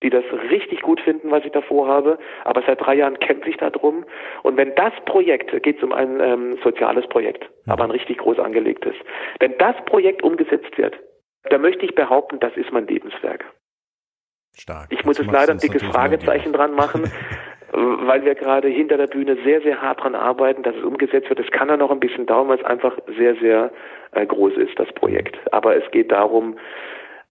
die 0.02 0.10
das 0.10 0.24
richtig 0.50 0.82
gut 0.82 1.00
finden, 1.00 1.30
was 1.30 1.44
ich 1.44 1.52
davor 1.52 1.86
habe. 1.86 2.18
Aber 2.44 2.62
seit 2.66 2.80
drei 2.80 2.96
Jahren 2.96 3.18
kämpfe 3.20 3.50
ich 3.50 3.56
darum. 3.56 4.04
Und 4.42 4.56
wenn 4.56 4.74
das 4.74 4.92
Projekt, 5.06 5.50
geht 5.62 5.78
es 5.78 5.82
um 5.82 5.92
ein 5.92 6.20
ähm, 6.20 6.58
soziales 6.62 7.06
Projekt, 7.08 7.48
mhm. 7.64 7.72
aber 7.72 7.84
ein 7.84 7.90
richtig 7.90 8.18
groß 8.18 8.38
angelegtes, 8.38 8.94
wenn 9.38 9.56
das 9.58 9.76
Projekt 9.86 10.22
umgesetzt 10.22 10.76
wird, 10.76 10.98
dann 11.44 11.62
möchte 11.62 11.84
ich 11.84 11.94
behaupten, 11.94 12.40
das 12.40 12.56
ist 12.56 12.72
mein 12.72 12.86
Lebenswerk. 12.86 13.44
Stark. 14.58 14.88
Ich 14.90 15.04
muss 15.04 15.18
jetzt 15.18 15.30
leider 15.30 15.52
ein 15.52 15.58
dickes 15.58 15.82
Fragezeichen 15.82 16.52
dran 16.52 16.74
machen, 16.74 17.10
weil 17.72 18.24
wir 18.24 18.34
gerade 18.34 18.68
hinter 18.68 18.96
der 18.96 19.06
Bühne 19.06 19.36
sehr, 19.44 19.60
sehr 19.62 19.80
hart 19.80 20.02
dran 20.02 20.14
arbeiten, 20.14 20.62
dass 20.62 20.74
es 20.74 20.82
umgesetzt 20.82 21.28
wird. 21.28 21.40
Es 21.40 21.50
kann 21.50 21.68
ja 21.68 21.76
noch 21.76 21.90
ein 21.90 22.00
bisschen 22.00 22.26
dauern, 22.26 22.48
weil 22.48 22.58
es 22.58 22.64
einfach 22.64 22.96
sehr, 23.16 23.36
sehr 23.36 23.70
äh, 24.12 24.26
groß 24.26 24.54
ist, 24.54 24.78
das 24.78 24.92
Projekt. 24.94 25.36
Aber 25.52 25.76
es 25.76 25.88
geht 25.90 26.10
darum, 26.10 26.56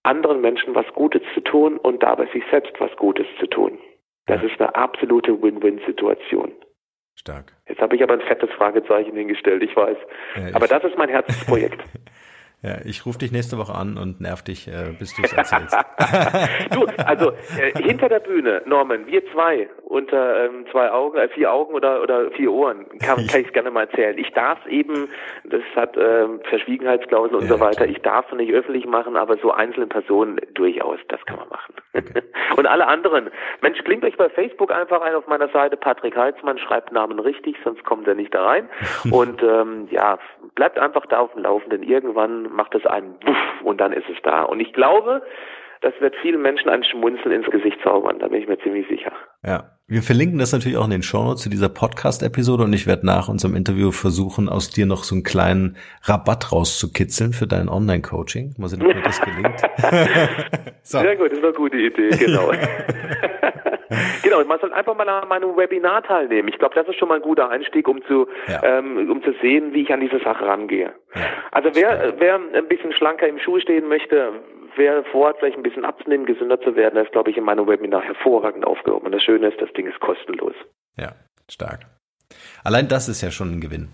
anderen 0.02 0.40
Menschen 0.40 0.74
was 0.74 0.86
Gutes 0.94 1.22
zu 1.34 1.40
tun 1.40 1.76
und 1.76 2.02
dabei 2.02 2.26
sich 2.32 2.44
selbst 2.50 2.72
was 2.78 2.94
Gutes 2.96 3.26
zu 3.38 3.46
tun. 3.46 3.78
Das 4.26 4.42
ja. 4.42 4.48
ist 4.48 4.60
eine 4.60 4.74
absolute 4.74 5.42
Win-Win-Situation. 5.42 6.52
Stark. 7.16 7.52
Jetzt 7.68 7.80
habe 7.80 7.96
ich 7.96 8.02
aber 8.02 8.14
ein 8.14 8.20
fettes 8.20 8.50
Fragezeichen 8.50 9.16
hingestellt, 9.16 9.62
ich 9.62 9.74
weiß. 9.74 9.96
Ich 10.36 10.54
aber 10.54 10.68
das 10.68 10.84
ist 10.84 10.96
mein 10.96 11.08
Herzensprojekt. 11.08 11.82
Ja, 12.60 12.78
ich 12.84 13.06
rufe 13.06 13.18
dich 13.20 13.30
nächste 13.30 13.56
Woche 13.56 13.72
an 13.72 13.96
und 13.98 14.20
nerv 14.20 14.42
dich, 14.42 14.66
äh, 14.66 14.92
bis 14.98 15.14
du 15.14 15.22
es 15.22 15.32
erzählst. 15.32 15.76
du, 16.72 16.86
also 17.06 17.30
äh, 17.56 17.80
hinter 17.80 18.08
der 18.08 18.18
Bühne, 18.18 18.62
Norman, 18.66 19.06
wir 19.06 19.22
zwei 19.32 19.68
unter 19.84 20.44
ähm, 20.44 20.66
zwei 20.72 20.90
Augen, 20.90 21.18
äh, 21.18 21.28
vier 21.28 21.52
Augen 21.52 21.74
oder 21.74 22.02
oder 22.02 22.32
vier 22.32 22.52
Ohren, 22.52 22.86
kann, 22.98 23.24
kann 23.30 23.42
ich 23.42 23.52
gerne 23.52 23.70
mal 23.70 23.82
erzählen. 23.82 24.18
Ich 24.18 24.32
darf 24.32 24.58
eben, 24.66 25.08
das 25.44 25.62
hat 25.76 25.96
ähm, 25.96 26.40
Verschwiegenheitsklausel 26.50 27.36
und 27.36 27.44
ja, 27.44 27.50
so 27.50 27.60
weiter, 27.60 27.84
klar. 27.84 27.88
ich 27.90 28.02
darf 28.02 28.26
es 28.32 28.36
nicht 28.36 28.52
öffentlich 28.52 28.86
machen, 28.86 29.16
aber 29.16 29.36
so 29.36 29.52
einzelne 29.52 29.86
Personen 29.86 30.40
durchaus, 30.54 30.98
das 31.06 31.24
kann 31.26 31.36
man 31.36 31.48
machen. 31.50 31.74
Okay. 31.94 32.22
und 32.56 32.66
alle 32.66 32.88
anderen, 32.88 33.30
Mensch, 33.62 33.78
klingt 33.84 34.04
euch 34.04 34.16
bei 34.16 34.28
Facebook 34.30 34.72
einfach 34.72 35.00
ein 35.02 35.14
auf 35.14 35.28
meiner 35.28 35.48
Seite, 35.50 35.76
Patrick 35.76 36.16
Heitzmann, 36.16 36.58
schreibt 36.58 36.90
Namen 36.90 37.20
richtig, 37.20 37.56
sonst 37.62 37.84
kommt 37.84 38.08
er 38.08 38.16
nicht 38.16 38.34
da 38.34 38.44
rein. 38.44 38.68
und 39.12 39.44
ähm, 39.44 39.86
ja, 39.92 40.18
bleibt 40.56 40.76
einfach 40.76 41.06
da 41.06 41.20
auf 41.20 41.32
dem 41.34 41.44
Laufenden. 41.44 41.84
Irgendwann 41.84 42.47
macht 42.54 42.74
es 42.74 42.84
einen 42.86 43.14
Wuff 43.24 43.62
und 43.64 43.80
dann 43.80 43.92
ist 43.92 44.08
es 44.08 44.16
da. 44.22 44.42
Und 44.42 44.60
ich 44.60 44.72
glaube, 44.72 45.22
das 45.80 45.94
wird 46.00 46.14
vielen 46.22 46.42
Menschen 46.42 46.68
ein 46.68 46.82
Schmunzeln 46.82 47.32
ins 47.32 47.50
Gesicht 47.50 47.78
zaubern, 47.82 48.18
da 48.18 48.28
bin 48.28 48.42
ich 48.42 48.48
mir 48.48 48.58
ziemlich 48.58 48.86
sicher. 48.88 49.12
Ja, 49.44 49.70
wir 49.86 50.02
verlinken 50.02 50.38
das 50.38 50.52
natürlich 50.52 50.76
auch 50.76 50.84
in 50.84 50.90
den 50.90 51.02
Shownotes 51.02 51.42
zu 51.42 51.48
dieser 51.48 51.68
Podcast-Episode 51.68 52.64
und 52.64 52.72
ich 52.72 52.86
werde 52.86 53.06
nach 53.06 53.28
unserem 53.28 53.54
Interview 53.54 53.92
versuchen, 53.92 54.48
aus 54.48 54.70
dir 54.70 54.86
noch 54.86 55.04
so 55.04 55.14
einen 55.14 55.22
kleinen 55.22 55.76
Rabatt 56.02 56.52
rauszukitzeln 56.52 57.32
für 57.32 57.46
dein 57.46 57.68
Online-Coaching. 57.68 58.54
Mal 58.58 58.68
sehen, 58.68 58.82
ob 58.82 58.94
mir 58.94 59.02
das 59.02 59.20
gelingt. 59.20 59.60
so. 60.82 60.98
Sehr 60.98 61.16
gut, 61.16 61.30
das 61.30 61.38
ist 61.38 61.44
eine 61.44 61.52
gute 61.52 61.76
Idee, 61.76 62.10
genau. 62.10 62.50
genau, 64.22 64.44
man 64.44 64.60
soll 64.60 64.72
einfach 64.72 64.96
mal 64.96 65.08
an 65.08 65.28
meinem 65.28 65.56
Webinar 65.56 66.02
teilnehmen. 66.02 66.48
Ich 66.48 66.58
glaube, 66.58 66.74
das 66.74 66.86
ist 66.88 66.96
schon 66.96 67.08
mal 67.08 67.16
ein 67.16 67.22
guter 67.22 67.50
Einstieg, 67.50 67.88
um 67.88 68.02
zu, 68.04 68.26
ja. 68.46 68.62
ähm, 68.62 69.10
um 69.10 69.22
zu 69.22 69.32
sehen, 69.40 69.72
wie 69.72 69.82
ich 69.82 69.92
an 69.92 70.00
diese 70.00 70.18
Sache 70.20 70.46
rangehe. 70.46 70.92
Ja. 71.14 71.22
Also 71.52 71.70
wer, 71.74 72.14
wer 72.18 72.34
ein 72.36 72.68
bisschen 72.68 72.92
schlanker 72.92 73.26
im 73.26 73.38
Schuh 73.38 73.58
stehen 73.60 73.88
möchte, 73.88 74.32
wer 74.76 75.04
vorhat, 75.04 75.36
vielleicht 75.38 75.56
ein 75.56 75.62
bisschen 75.62 75.84
abzunehmen, 75.84 76.26
gesünder 76.26 76.60
zu 76.60 76.76
werden, 76.76 77.02
ist, 77.02 77.12
glaube 77.12 77.30
ich, 77.30 77.36
in 77.36 77.44
meinem 77.44 77.66
Webinar 77.66 78.02
hervorragend 78.02 78.64
aufgehoben. 78.64 79.06
Und 79.06 79.12
das 79.12 79.22
Schöne 79.22 79.48
ist, 79.48 79.60
das 79.60 79.72
Ding 79.72 79.86
ist 79.86 80.00
kostenlos. 80.00 80.54
Ja, 80.96 81.12
stark. 81.50 81.80
Allein 82.64 82.88
das 82.88 83.08
ist 83.08 83.22
ja 83.22 83.30
schon 83.30 83.52
ein 83.52 83.60
Gewinn. 83.60 83.88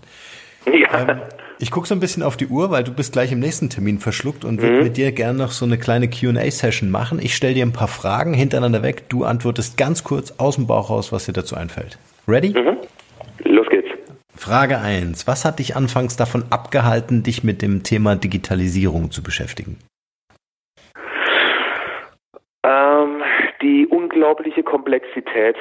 Ja. 0.73 1.09
Ähm, 1.09 1.21
ich 1.61 1.71
gucke 1.71 1.87
so 1.87 1.95
ein 1.95 2.01
bisschen 2.01 2.23
auf 2.23 2.37
die 2.37 2.47
Uhr, 2.47 2.71
weil 2.71 2.85
du 2.85 2.93
bist 2.93 3.13
gleich 3.13 3.33
im 3.33 3.39
nächsten 3.39 3.71
Termin 3.71 3.99
verschluckt 3.99 4.45
und 4.45 4.61
würde 4.61 4.79
mhm. 4.79 4.83
mit 4.85 4.97
dir 4.97 5.13
gerne 5.13 5.39
noch 5.39 5.53
so 5.53 5.65
eine 5.65 5.79
kleine 5.79 6.09
Q&A-Session 6.09 6.91
machen. 6.91 7.21
Ich 7.23 7.37
stelle 7.37 7.55
dir 7.55 7.65
ein 7.65 7.73
paar 7.73 7.89
Fragen 7.89 8.35
hintereinander 8.35 8.83
weg. 8.83 9.09
Du 9.09 9.25
antwortest 9.25 9.77
ganz 9.77 10.05
kurz 10.05 10.35
aus 10.39 10.57
dem 10.57 10.67
Bauch 10.67 10.91
raus, 10.91 11.13
was 11.13 11.27
dir 11.27 11.33
dazu 11.33 11.57
einfällt. 11.57 11.99
Ready? 12.27 12.51
Mhm. 12.51 12.79
Los 13.45 13.69
geht's. 13.69 13.89
Frage 14.37 14.79
1. 14.79 15.27
Was 15.27 15.45
hat 15.45 15.59
dich 15.59 15.77
anfangs 15.77 16.17
davon 16.17 16.45
abgehalten, 16.51 17.23
dich 17.23 17.45
mit 17.45 17.63
dem 17.63 17.83
Thema 17.83 18.17
Digitalisierung 18.17 19.11
zu 19.11 19.23
beschäftigen? 19.23 19.79
Ähm, 22.65 23.23
die 23.63 23.87
unglaubliche 23.87 24.63
Komplexität. 24.63 25.57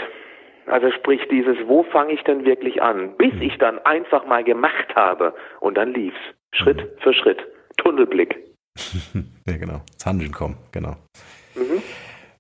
Also 0.67 0.91
sprich 0.91 1.21
dieses, 1.29 1.57
wo 1.67 1.83
fange 1.83 2.13
ich 2.13 2.21
denn 2.23 2.45
wirklich 2.45 2.81
an? 2.81 3.15
Bis 3.17 3.33
ich 3.41 3.57
dann 3.57 3.79
einfach 3.79 4.25
mal 4.25 4.43
gemacht 4.43 4.95
habe 4.95 5.33
und 5.59 5.75
dann 5.75 5.93
lief's. 5.93 6.17
Schritt 6.53 6.77
mhm. 6.77 7.01
für 7.01 7.13
Schritt. 7.13 7.39
Tunnelblick. 7.77 8.37
ja, 9.47 9.57
genau. 9.57 9.81
Das 9.93 10.05
Handeln 10.05 10.31
kommen, 10.31 10.57
genau. 10.71 10.95
Mhm. 11.55 11.81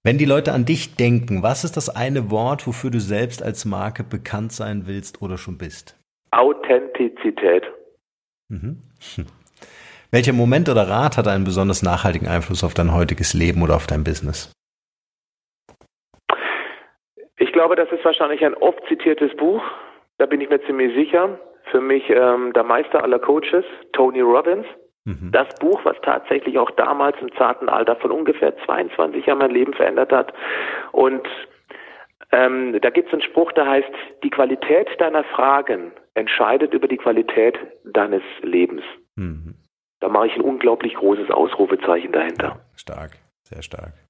Wenn 0.03 0.17
die 0.17 0.25
Leute 0.25 0.51
an 0.51 0.65
dich 0.65 0.95
denken, 0.95 1.43
was 1.43 1.63
ist 1.63 1.77
das 1.77 1.89
eine 1.89 2.29
Wort, 2.29 2.67
wofür 2.67 2.91
du 2.91 2.99
selbst 2.99 3.41
als 3.41 3.65
Marke 3.65 4.03
bekannt 4.03 4.51
sein 4.51 4.85
willst 4.85 5.21
oder 5.21 5.37
schon 5.37 5.57
bist? 5.57 5.97
Authentizität. 6.31 7.63
Mhm. 8.49 8.83
Welcher 10.11 10.33
Moment 10.33 10.69
oder 10.69 10.87
Rat 10.87 11.17
hat 11.17 11.27
einen 11.27 11.43
besonders 11.43 11.81
nachhaltigen 11.81 12.27
Einfluss 12.27 12.63
auf 12.63 12.73
dein 12.73 12.93
heutiges 12.93 13.33
Leben 13.33 13.63
oder 13.63 13.75
auf 13.75 13.87
dein 13.87 14.03
Business? 14.03 14.51
Ich 17.43 17.51
glaube, 17.51 17.75
das 17.75 17.91
ist 17.91 18.05
wahrscheinlich 18.05 18.43
ein 18.45 18.53
oft 18.53 18.79
zitiertes 18.87 19.35
Buch. 19.35 19.61
Da 20.17 20.25
bin 20.25 20.39
ich 20.39 20.49
mir 20.49 20.63
ziemlich 20.63 20.95
sicher. 20.95 21.37
Für 21.71 21.81
mich 21.81 22.09
ähm, 22.09 22.53
der 22.53 22.63
Meister 22.63 23.03
aller 23.03 23.19
Coaches, 23.19 23.65
Tony 23.91 24.21
Robbins. 24.21 24.65
Mhm. 25.03 25.29
Das 25.33 25.49
Buch, 25.59 25.83
was 25.83 25.97
tatsächlich 26.03 26.57
auch 26.57 26.71
damals 26.71 27.17
im 27.19 27.33
zarten 27.35 27.67
Alter 27.67 27.97
von 27.97 28.11
ungefähr 28.11 28.55
22 28.65 29.25
Jahren 29.25 29.39
mein 29.39 29.51
Leben 29.51 29.73
verändert 29.73 30.13
hat. 30.13 30.33
Und 30.93 31.27
ähm, 32.31 32.79
da 32.81 32.89
gibt 32.89 33.09
es 33.09 33.13
einen 33.13 33.21
Spruch, 33.21 33.51
der 33.51 33.67
heißt, 33.67 33.91
die 34.23 34.29
Qualität 34.29 34.87
deiner 34.99 35.25
Fragen 35.25 35.91
entscheidet 36.13 36.73
über 36.73 36.87
die 36.87 36.97
Qualität 36.97 37.59
deines 37.83 38.23
Lebens. 38.41 38.83
Mhm. 39.17 39.55
Da 39.99 40.07
mache 40.07 40.27
ich 40.27 40.35
ein 40.35 40.41
unglaublich 40.41 40.93
großes 40.93 41.29
Ausrufezeichen 41.29 42.13
dahinter. 42.13 42.61
Stark, 42.77 43.11
sehr 43.41 43.61
stark. 43.61 44.02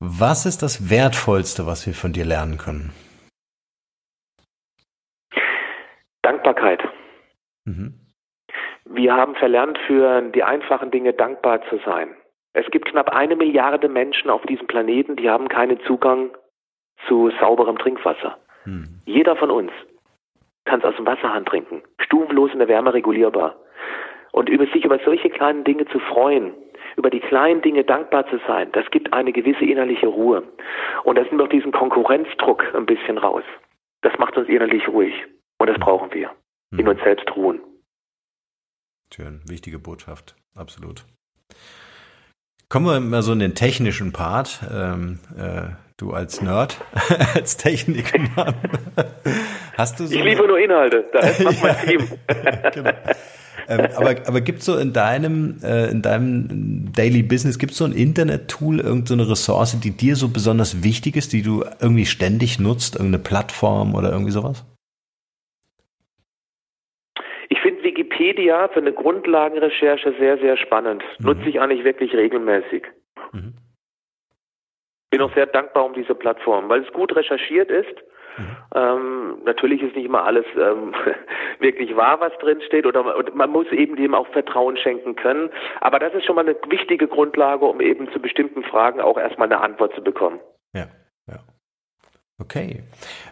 Was 0.00 0.46
ist 0.46 0.62
das 0.62 0.90
Wertvollste, 0.90 1.66
was 1.66 1.86
wir 1.86 1.92
von 1.92 2.12
dir 2.12 2.24
lernen 2.24 2.56
können? 2.56 2.92
Dankbarkeit. 6.22 6.82
Mhm. 7.64 7.94
Wir 8.84 9.14
haben 9.14 9.34
verlernt, 9.34 9.78
für 9.86 10.22
die 10.22 10.44
einfachen 10.44 10.90
Dinge 10.90 11.12
dankbar 11.14 11.62
zu 11.68 11.78
sein. 11.84 12.14
Es 12.52 12.66
gibt 12.70 12.86
knapp 12.86 13.10
eine 13.10 13.34
Milliarde 13.34 13.88
Menschen 13.88 14.30
auf 14.30 14.42
diesem 14.42 14.66
Planeten, 14.66 15.16
die 15.16 15.28
haben 15.28 15.48
keinen 15.48 15.80
Zugang 15.80 16.30
zu 17.06 17.30
sauberem 17.40 17.78
Trinkwasser. 17.78 18.38
Mhm. 18.64 19.00
Jeder 19.04 19.36
von 19.36 19.50
uns 19.50 19.72
kann 20.64 20.80
es 20.80 20.84
aus 20.84 20.96
dem 20.96 21.06
Wasserhahn 21.06 21.44
trinken, 21.44 21.82
stufenlos 22.00 22.52
in 22.52 22.58
der 22.60 22.68
Wärme 22.68 22.94
regulierbar. 22.94 23.56
Und 24.32 24.48
über 24.48 24.66
sich 24.66 24.84
über 24.84 24.98
solche 25.04 25.30
kleinen 25.30 25.64
Dinge 25.64 25.86
zu 25.86 25.98
freuen, 25.98 26.52
über 26.98 27.10
die 27.10 27.20
kleinen 27.20 27.62
Dinge 27.62 27.84
dankbar 27.84 28.28
zu 28.28 28.40
sein, 28.46 28.70
das 28.72 28.84
gibt 28.90 29.12
eine 29.12 29.32
gewisse 29.32 29.64
innerliche 29.64 30.08
Ruhe. 30.08 30.42
Und 31.04 31.16
das 31.16 31.28
nimmt 31.30 31.40
auch 31.40 31.48
diesen 31.48 31.70
Konkurrenzdruck 31.70 32.74
ein 32.74 32.86
bisschen 32.86 33.18
raus. 33.18 33.44
Das 34.02 34.12
macht 34.18 34.36
uns 34.36 34.48
innerlich 34.48 34.88
ruhig. 34.88 35.14
Und 35.58 35.70
das 35.70 35.78
brauchen 35.78 36.12
wir. 36.12 36.30
In 36.72 36.80
hm. 36.80 36.88
uns 36.88 37.00
selbst 37.02 37.34
ruhen. 37.36 37.60
Schön, 39.14 39.40
wichtige 39.48 39.78
Botschaft, 39.78 40.36
absolut. 40.54 41.04
Kommen 42.68 42.86
wir 42.86 43.00
mal 43.00 43.22
so 43.22 43.32
in 43.32 43.38
den 43.38 43.54
technischen 43.54 44.12
Part. 44.12 44.60
Ähm, 44.70 45.20
äh, 45.38 45.70
du 45.96 46.12
als 46.12 46.42
Nerd, 46.42 46.78
als 47.34 47.56
Techniker. 47.56 48.18
Hast 49.78 50.00
du 50.00 50.06
so 50.06 50.14
ich 50.14 50.22
liebe 50.22 50.46
nur 50.46 50.58
Inhalte, 50.58 51.08
da 51.12 51.18
ist 51.20 51.62
mein 51.62 51.76
Team. 51.86 52.18
genau. 52.74 52.90
Ähm, 53.68 53.88
aber 53.96 54.14
aber 54.26 54.40
gibt 54.40 54.60
es 54.60 54.66
so 54.66 54.76
in 54.76 54.92
deinem, 54.92 55.58
äh, 55.62 55.90
in 55.90 56.02
deinem 56.02 56.92
Daily 56.92 57.22
Business, 57.22 57.58
gibt 57.58 57.72
es 57.72 57.78
so 57.78 57.84
ein 57.84 57.92
Internet-Tool, 57.92 58.80
irgendeine 58.80 59.24
so 59.24 59.30
Ressource, 59.30 59.80
die 59.80 59.90
dir 59.90 60.16
so 60.16 60.28
besonders 60.28 60.84
wichtig 60.84 61.16
ist, 61.16 61.32
die 61.32 61.42
du 61.42 61.64
irgendwie 61.80 62.06
ständig 62.06 62.58
nutzt, 62.58 62.96
irgendeine 62.96 63.22
Plattform 63.22 63.94
oder 63.94 64.12
irgendwie 64.12 64.30
sowas? 64.30 64.64
Ich 67.48 67.60
finde 67.60 67.82
Wikipedia 67.82 68.68
für 68.68 68.80
eine 68.80 68.92
Grundlagenrecherche 68.92 70.14
sehr, 70.18 70.38
sehr 70.38 70.56
spannend. 70.56 71.02
Mhm. 71.18 71.26
Nutze 71.26 71.48
ich 71.48 71.60
eigentlich 71.60 71.84
wirklich 71.84 72.14
regelmäßig. 72.14 72.84
Mhm. 73.32 73.54
Bin 75.10 75.22
auch 75.22 75.34
sehr 75.34 75.46
dankbar 75.46 75.86
um 75.86 75.94
diese 75.94 76.14
Plattform, 76.14 76.68
weil 76.68 76.82
es 76.82 76.92
gut 76.92 77.16
recherchiert 77.16 77.70
ist. 77.70 77.94
Ähm, 78.74 79.38
natürlich 79.44 79.82
ist 79.82 79.96
nicht 79.96 80.06
immer 80.06 80.24
alles 80.24 80.44
ähm, 80.56 80.94
wirklich 81.58 81.96
wahr, 81.96 82.20
was 82.20 82.32
drin 82.38 82.60
steht, 82.66 82.86
oder 82.86 83.04
man 83.34 83.50
muss 83.50 83.66
eben 83.72 83.96
dem 83.96 84.14
auch 84.14 84.28
Vertrauen 84.28 84.76
schenken 84.76 85.16
können. 85.16 85.50
Aber 85.80 85.98
das 85.98 86.14
ist 86.14 86.24
schon 86.24 86.36
mal 86.36 86.46
eine 86.46 86.56
wichtige 86.68 87.08
Grundlage, 87.08 87.64
um 87.64 87.80
eben 87.80 88.10
zu 88.12 88.20
bestimmten 88.20 88.62
Fragen 88.62 89.00
auch 89.00 89.18
erstmal 89.18 89.48
eine 89.48 89.60
Antwort 89.60 89.94
zu 89.94 90.02
bekommen. 90.02 90.40
Ja, 90.74 90.86
ja. 91.28 91.38
Okay. 92.40 92.84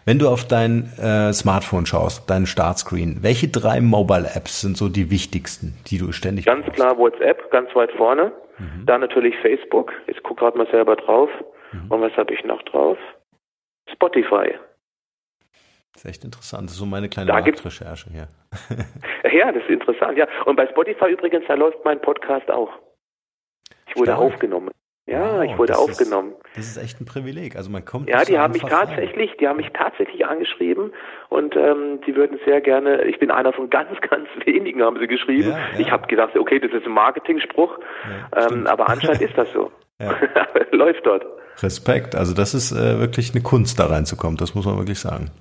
Wenn 0.05 0.19
du 0.19 0.27
auf 0.27 0.45
dein 0.45 0.91
äh, 0.99 1.31
Smartphone 1.31 1.85
schaust, 1.85 2.29
deinen 2.29 2.45
Startscreen, 2.45 3.19
welche 3.21 3.47
drei 3.47 3.79
Mobile 3.79 4.29
Apps 4.35 4.61
sind 4.61 4.75
so 4.75 4.89
die 4.89 5.09
wichtigsten, 5.09 5.77
die 5.87 5.97
du 5.97 6.11
ständig 6.11 6.45
Ganz 6.45 6.65
brauchst? 6.65 6.75
klar 6.75 6.97
WhatsApp, 6.97 7.49
ganz 7.51 7.73
weit 7.73 7.91
vorne. 7.93 8.33
Mhm. 8.57 8.85
Dann 8.85 9.01
natürlich 9.01 9.35
Facebook. 9.41 9.93
Ich 10.07 10.21
gucke 10.23 10.41
gerade 10.41 10.57
mal 10.57 10.67
selber 10.71 10.95
drauf. 10.97 11.29
Mhm. 11.71 11.91
Und 11.91 12.01
was 12.01 12.13
habe 12.17 12.33
ich 12.33 12.43
noch 12.43 12.61
drauf? 12.63 12.97
Spotify. 13.91 14.55
Das 15.97 16.05
ist 16.05 16.11
echt 16.11 16.25
interessant. 16.25 16.65
Das 16.65 16.73
ist 16.73 16.77
so 16.77 16.85
meine 16.85 17.09
kleine 17.09 17.31
Marktrecherche 17.31 18.11
hier. 18.11 18.27
ja, 19.31 19.51
das 19.51 19.63
ist 19.63 19.69
interessant, 19.71 20.15
ja. 20.15 20.27
Und 20.45 20.55
bei 20.55 20.67
Spotify 20.67 21.09
übrigens, 21.09 21.45
da 21.47 21.55
läuft 21.55 21.83
mein 21.85 21.99
Podcast 21.99 22.51
auch. 22.51 22.69
Ich 23.87 23.95
wurde 23.95 24.11
Stark. 24.11 24.21
aufgenommen. 24.21 24.69
Ja, 25.07 25.37
wow, 25.37 25.43
ich 25.43 25.57
wurde 25.57 25.75
aufgenommen. 25.75 26.33
Ist, 26.53 26.57
das 26.57 26.65
ist 26.67 26.77
echt 26.77 27.01
ein 27.01 27.05
Privileg. 27.05 27.55
Also 27.55 27.71
man 27.71 27.83
kommt. 27.83 28.09
Ja, 28.09 28.23
die 28.23 28.33
so 28.33 28.37
haben 28.37 28.53
mich 28.53 28.61
tatsächlich, 28.61 29.31
rein. 29.31 29.37
die 29.39 29.47
haben 29.47 29.57
mich 29.57 29.71
tatsächlich 29.73 30.23
angeschrieben 30.23 30.93
und 31.29 31.55
ähm, 31.55 31.99
die 32.05 32.15
würden 32.15 32.37
sehr 32.45 32.61
gerne. 32.61 33.03
Ich 33.05 33.17
bin 33.17 33.31
einer 33.31 33.51
von 33.51 33.71
ganz, 33.71 33.89
ganz 34.07 34.27
wenigen, 34.45 34.83
haben 34.83 34.99
sie 34.99 35.07
geschrieben. 35.07 35.49
Ja, 35.49 35.57
ja. 35.57 35.79
Ich 35.79 35.89
habe 35.89 36.05
gedacht, 36.05 36.37
okay, 36.37 36.59
das 36.59 36.71
ist 36.73 36.85
ein 36.85 36.91
Marketing-Spruch, 36.91 37.79
ja, 38.35 38.49
ähm, 38.51 38.67
aber 38.67 38.87
anscheinend 38.87 39.23
ist 39.23 39.35
das 39.35 39.51
so. 39.51 39.71
Läuft 40.71 41.07
dort. 41.07 41.25
Respekt. 41.63 42.13
Also 42.13 42.35
das 42.35 42.53
ist 42.53 42.71
äh, 42.71 42.99
wirklich 42.99 43.33
eine 43.33 43.41
Kunst, 43.41 43.79
da 43.79 43.87
reinzukommen. 43.87 44.37
Das 44.37 44.53
muss 44.53 44.67
man 44.67 44.77
wirklich 44.77 44.99
sagen 44.99 45.31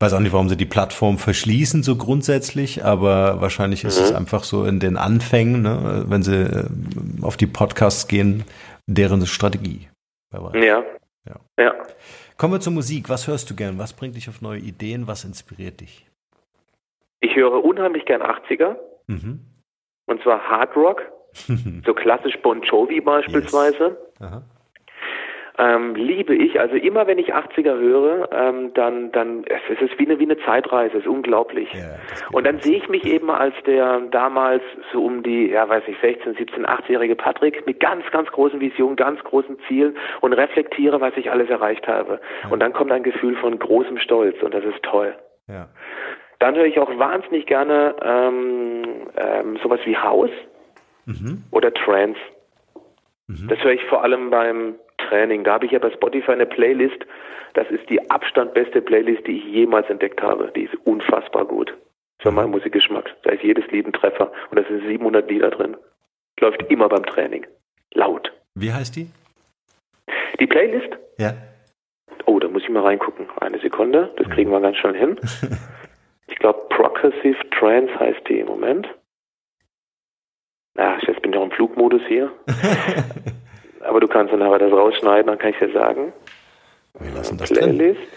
weiß 0.00 0.14
auch 0.14 0.20
nicht, 0.20 0.32
warum 0.32 0.48
sie 0.48 0.56
die 0.56 0.66
Plattform 0.66 1.18
verschließen, 1.18 1.82
so 1.82 1.96
grundsätzlich, 1.96 2.84
aber 2.84 3.40
wahrscheinlich 3.40 3.84
ist 3.84 3.98
mhm. 3.98 4.04
es 4.04 4.12
einfach 4.12 4.44
so 4.44 4.64
in 4.64 4.80
den 4.80 4.96
Anfängen, 4.96 5.62
ne, 5.62 6.04
wenn 6.08 6.22
sie 6.22 6.42
äh, 6.42 6.64
auf 7.22 7.36
die 7.36 7.46
Podcasts 7.46 8.08
gehen, 8.08 8.44
deren 8.86 9.26
Strategie. 9.26 9.88
Ja. 10.32 10.84
ja. 11.26 11.36
ja. 11.58 11.74
Kommen 12.38 12.54
wir 12.54 12.60
zur 12.60 12.72
Musik. 12.72 13.08
Was 13.08 13.28
hörst 13.28 13.50
du 13.50 13.54
gern? 13.54 13.78
Was 13.78 13.92
bringt 13.92 14.16
dich 14.16 14.28
auf 14.28 14.40
neue 14.40 14.60
Ideen? 14.60 15.06
Was 15.06 15.24
inspiriert 15.24 15.80
dich? 15.80 16.06
Ich 17.20 17.36
höre 17.36 17.62
unheimlich 17.62 18.06
gern 18.06 18.22
80er. 18.22 18.76
Mhm. 19.06 19.40
Und 20.06 20.22
zwar 20.22 20.40
Hard 20.40 20.74
Rock. 20.76 21.02
so 21.86 21.94
klassisch 21.94 22.36
Bon 22.42 22.62
Jovi 22.62 23.00
beispielsweise. 23.00 23.98
Yes 24.20 24.42
ähm, 25.60 25.94
liebe 25.94 26.34
ich. 26.34 26.58
Also 26.58 26.76
immer 26.76 27.06
wenn 27.06 27.18
ich 27.18 27.34
80er 27.34 27.78
höre, 27.78 28.28
ähm, 28.32 28.72
dann, 28.74 29.12
dann 29.12 29.44
es 29.44 29.80
ist 29.80 29.98
wie 29.98 30.06
eine, 30.06 30.18
wie 30.18 30.24
eine 30.24 30.38
Zeitreise, 30.38 30.96
es 30.96 31.04
ist 31.04 31.08
unglaublich. 31.08 31.70
Ja, 31.72 31.98
und 32.32 32.46
dann 32.46 32.60
sehe 32.60 32.78
ich 32.78 32.88
mich 32.88 33.04
eben 33.04 33.30
als 33.30 33.54
der 33.66 34.00
damals 34.10 34.62
so 34.92 35.04
um 35.04 35.22
die, 35.22 35.50
ja 35.50 35.68
weiß 35.68 35.82
ich, 35.86 35.96
16, 36.00 36.34
17, 36.34 36.66
18-jährige 36.66 37.14
Patrick 37.14 37.66
mit 37.66 37.78
ganz, 37.80 38.04
ganz 38.10 38.30
großen 38.30 38.60
Visionen, 38.60 38.96
ganz 38.96 39.22
großen 39.24 39.58
Zielen 39.68 39.96
und 40.20 40.32
reflektiere, 40.32 41.00
was 41.00 41.16
ich 41.16 41.30
alles 41.30 41.50
erreicht 41.50 41.86
habe. 41.86 42.20
Ja. 42.42 42.50
Und 42.50 42.60
dann 42.60 42.72
kommt 42.72 42.90
ein 42.92 43.02
Gefühl 43.02 43.36
von 43.36 43.58
großem 43.58 43.98
Stolz 43.98 44.42
und 44.42 44.54
das 44.54 44.64
ist 44.64 44.82
toll. 44.82 45.14
Ja. 45.46 45.68
Dann 46.38 46.54
höre 46.54 46.64
ich 46.64 46.78
auch 46.78 46.98
wahnsinnig 46.98 47.46
gerne 47.46 47.94
ähm, 48.02 48.82
ähm, 49.16 49.58
sowas 49.62 49.80
wie 49.84 49.96
House 49.96 50.30
mhm. 51.04 51.44
oder 51.50 51.72
Trance. 51.74 52.18
Mhm. 53.26 53.48
Das 53.48 53.62
höre 53.62 53.72
ich 53.72 53.84
vor 53.84 54.02
allem 54.02 54.30
beim 54.30 54.76
Training. 55.10 55.44
Da 55.44 55.54
habe 55.54 55.66
ich 55.66 55.72
ja 55.72 55.78
bei 55.78 55.90
Spotify 55.90 56.32
eine 56.32 56.46
Playlist. 56.46 57.04
Das 57.54 57.68
ist 57.70 57.88
die 57.90 58.10
Abstand 58.10 58.54
beste 58.54 58.80
Playlist, 58.80 59.26
die 59.26 59.38
ich 59.38 59.44
jemals 59.44 59.90
entdeckt 59.90 60.22
habe. 60.22 60.52
Die 60.54 60.62
ist 60.62 60.74
unfassbar 60.84 61.44
gut. 61.44 61.76
Für 62.20 62.30
meinen 62.30 62.50
Musikgeschmack. 62.50 63.14
Da 63.22 63.30
ist 63.30 63.42
jedes 63.42 63.66
Lied 63.70 63.86
ein 63.86 63.92
Treffer. 63.92 64.32
Und 64.50 64.58
da 64.58 64.64
sind 64.64 64.86
700 64.86 65.28
Lieder 65.28 65.50
drin. 65.50 65.76
Läuft 66.38 66.62
immer 66.70 66.88
beim 66.88 67.04
Training. 67.04 67.46
Laut. 67.92 68.32
Wie 68.54 68.72
heißt 68.72 68.96
die? 68.96 69.10
Die 70.38 70.46
Playlist? 70.46 70.96
Ja. 71.18 71.34
Oh, 72.26 72.38
da 72.38 72.48
muss 72.48 72.62
ich 72.62 72.68
mal 72.68 72.82
reingucken. 72.82 73.28
Eine 73.40 73.58
Sekunde. 73.58 74.12
Das 74.16 74.28
kriegen 74.30 74.50
wir 74.50 74.60
ganz 74.60 74.76
schnell 74.76 74.96
hin. 74.96 75.18
Ich 76.30 76.38
glaube, 76.38 76.60
Progressive 76.68 77.50
Trance 77.50 77.92
heißt 77.98 78.28
die 78.28 78.38
im 78.38 78.46
Moment. 78.46 78.88
Ach, 80.78 81.02
jetzt 81.02 81.20
bin 81.22 81.32
ich 81.32 81.38
auch 81.38 81.44
im 81.44 81.50
Flugmodus 81.50 82.02
hier. 82.06 82.32
Aber 83.80 84.00
du 84.00 84.08
kannst 84.08 84.32
dann 84.32 84.42
aber 84.42 84.58
das 84.58 84.72
rausschneiden, 84.72 85.26
dann 85.26 85.38
kann 85.38 85.50
ich 85.50 85.58
dir 85.58 85.72
sagen. 85.72 86.12
Wir 86.98 87.12
lassen 87.12 87.38
das 87.38 87.50
Playlist. 87.50 88.00
drin. 88.00 88.08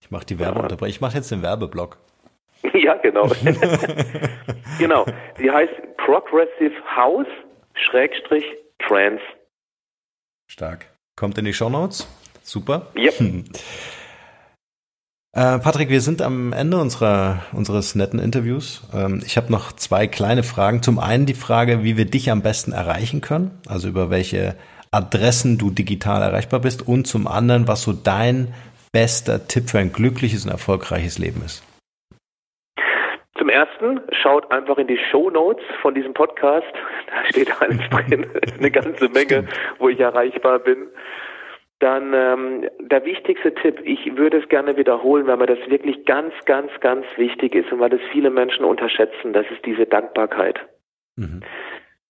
Ich 0.00 0.10
mache 0.10 0.26
die 0.26 0.38
Werbeunterbrechung. 0.38 0.90
Ich 0.90 1.00
mache 1.00 1.16
jetzt 1.16 1.30
den 1.30 1.42
Werbeblock. 1.42 1.98
ja, 2.72 2.94
genau. 2.94 3.26
genau. 4.78 5.06
Die 5.38 5.50
heißt 5.50 5.72
Progressive 5.96 6.74
House 6.96 7.26
Schrägstrich 7.74 8.44
Trance. 8.78 9.22
Stark. 10.46 10.86
Kommt 11.16 11.38
in 11.38 11.44
die 11.44 11.52
Show 11.52 11.68
Notes. 11.68 12.06
Super. 12.42 12.88
Yep. 12.96 13.14
Äh, 15.36 15.58
Patrick, 15.58 15.88
wir 15.90 16.00
sind 16.00 16.22
am 16.22 16.52
Ende 16.52 16.76
unserer, 16.76 17.40
unseres 17.52 17.96
netten 17.96 18.20
Interviews. 18.20 18.88
Ähm, 18.94 19.20
ich 19.26 19.36
habe 19.36 19.50
noch 19.50 19.72
zwei 19.72 20.06
kleine 20.06 20.44
Fragen. 20.44 20.80
Zum 20.80 21.00
einen 21.00 21.26
die 21.26 21.34
Frage, 21.34 21.82
wie 21.82 21.96
wir 21.96 22.04
dich 22.04 22.30
am 22.30 22.40
besten 22.40 22.70
erreichen 22.70 23.20
können, 23.20 23.50
also 23.68 23.88
über 23.88 24.10
welche 24.10 24.54
Adressen 24.92 25.58
du 25.58 25.70
digital 25.70 26.22
erreichbar 26.22 26.60
bist 26.60 26.86
und 26.86 27.08
zum 27.08 27.26
anderen, 27.26 27.66
was 27.66 27.82
so 27.82 27.92
dein 27.92 28.54
bester 28.92 29.48
Tipp 29.48 29.70
für 29.70 29.80
ein 29.80 29.92
glückliches 29.92 30.44
und 30.44 30.52
erfolgreiches 30.52 31.18
Leben 31.18 31.42
ist. 31.44 31.64
Zum 33.36 33.48
ersten, 33.48 34.02
schaut 34.22 34.48
einfach 34.52 34.78
in 34.78 34.86
die 34.86 35.00
Show 35.10 35.30
Notes 35.30 35.64
von 35.82 35.96
diesem 35.96 36.14
Podcast. 36.14 36.72
Da 37.08 37.28
steht 37.30 37.60
alles 37.60 37.80
drin, 37.90 38.24
eine 38.56 38.70
ganze 38.70 39.08
Menge, 39.08 39.48
wo 39.80 39.88
ich 39.88 39.98
erreichbar 39.98 40.60
bin 40.60 40.86
dann 41.84 42.14
ähm, 42.14 42.70
der 42.80 43.04
wichtigste 43.04 43.54
Tipp, 43.54 43.80
ich 43.84 44.16
würde 44.16 44.38
es 44.38 44.48
gerne 44.48 44.78
wiederholen, 44.78 45.26
weil 45.26 45.36
mir 45.36 45.46
das 45.46 45.58
wirklich 45.68 46.06
ganz, 46.06 46.32
ganz, 46.46 46.70
ganz 46.80 47.04
wichtig 47.16 47.54
ist 47.54 47.70
und 47.70 47.78
weil 47.78 47.90
das 47.90 48.00
viele 48.10 48.30
Menschen 48.30 48.64
unterschätzen, 48.64 49.34
das 49.34 49.44
ist 49.50 49.66
diese 49.66 49.84
Dankbarkeit 49.84 50.58
mhm. 51.16 51.42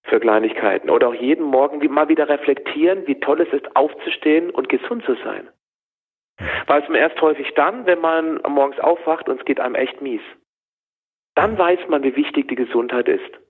für 0.04 0.20
Kleinigkeiten. 0.20 0.90
Oder 0.90 1.08
auch 1.08 1.14
jeden 1.14 1.44
Morgen 1.44 1.84
mal 1.92 2.08
wieder 2.08 2.28
reflektieren, 2.28 3.06
wie 3.08 3.18
toll 3.18 3.40
es 3.40 3.52
ist, 3.52 3.74
aufzustehen 3.74 4.50
und 4.50 4.68
gesund 4.68 5.04
zu 5.04 5.16
sein. 5.24 5.48
Weil 6.66 6.82
es 6.82 6.88
mir 6.88 6.98
erst 6.98 7.20
häufig 7.20 7.52
dann, 7.54 7.84
wenn 7.86 8.00
man 8.00 8.40
morgens 8.48 8.78
aufwacht 8.78 9.28
und 9.28 9.40
es 9.40 9.44
geht 9.44 9.58
einem 9.58 9.74
echt 9.74 10.00
mies. 10.00 10.22
Dann 11.34 11.58
weiß 11.58 11.80
man, 11.88 12.04
wie 12.04 12.14
wichtig 12.14 12.46
die 12.46 12.54
Gesundheit 12.54 13.08
ist. 13.08 13.43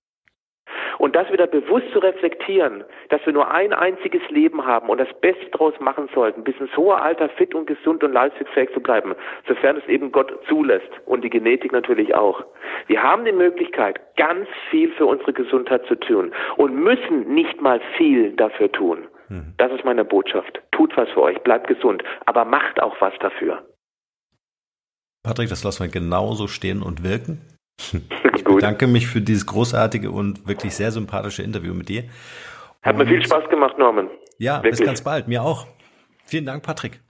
Und 0.99 1.17
das 1.17 1.31
wieder 1.33 1.47
bewusst 1.47 1.91
zu 1.93 1.99
reflektieren, 1.99 2.85
dass 3.09 3.25
wir 3.27 3.33
nur 3.33 3.51
ein 3.51 3.73
einziges 3.73 4.23
Leben 4.31 4.65
haben 4.65 4.89
und 4.89 4.99
das 4.99 5.13
Beste 5.21 5.47
daraus 5.53 5.75
machen 5.81 6.09
sollten, 6.15 6.45
bis 6.45 6.57
ins 6.59 6.77
hohe 6.77 7.01
Alter 7.01 7.29
fit 7.31 7.55
und 7.55 7.67
gesund 7.67 8.03
und 8.05 8.13
leistungsfähig 8.13 8.73
zu 8.73 8.81
bleiben, 8.81 9.15
sofern 9.49 9.77
es 9.77 9.87
eben 9.89 10.13
Gott 10.13 10.33
zulässt 10.49 10.91
und 11.07 11.23
die 11.25 11.31
Genetik 11.31 11.73
natürlich 11.73 12.15
auch. 12.15 12.45
Wir 12.87 13.03
haben 13.03 13.25
die 13.25 13.33
Möglichkeit, 13.33 14.01
ganz 14.17 14.49
viel 14.71 14.93
für 14.93 15.07
unsere 15.07 15.33
Gesundheit 15.33 15.85
zu 15.87 15.97
tun 15.97 16.33
und 16.57 16.75
müssen 16.75 17.35
nicht 17.35 17.61
mal 17.61 17.81
viel 17.97 18.33
dafür 18.33 18.71
tun. 18.71 19.07
Mhm. 19.29 19.55
Das 19.59 19.73
ist 19.73 19.85
meine 19.85 20.05
Botschaft. 20.05 20.61
Tut 20.73 20.97
was 20.97 21.09
für 21.11 21.23
euch, 21.23 21.39
bleibt 21.43 21.69
gesund, 21.69 22.03
aber 22.27 22.45
macht 22.45 22.81
auch 22.83 22.97
was 23.01 23.15
dafür. 23.21 23.63
Patrick, 25.23 25.49
das 25.49 25.65
lassen 25.65 25.85
wir 25.85 25.91
genauso 25.91 26.49
stehen 26.49 26.83
und 26.83 27.03
wirken. 27.03 27.41
Ich 28.37 28.45
bedanke 28.45 28.87
mich 28.87 29.07
für 29.07 29.21
dieses 29.21 29.47
großartige 29.47 30.11
und 30.11 30.47
wirklich 30.47 30.75
sehr 30.75 30.91
sympathische 30.91 31.43
Interview 31.43 31.75
mit 31.75 31.89
dir. 31.89 32.05
Hat 32.83 32.95
und 32.95 33.05
mir 33.05 33.07
viel 33.07 33.25
Spaß 33.25 33.49
gemacht, 33.49 33.79
Norman. 33.79 34.11
Ja, 34.39 34.59
wirklich. 34.59 34.79
bis 34.79 34.87
ganz 34.87 35.03
bald. 35.03 35.29
Mir 35.29 35.43
auch. 35.43 35.67
Vielen 36.25 36.47
Dank, 36.47 36.63
Patrick. 36.63 37.01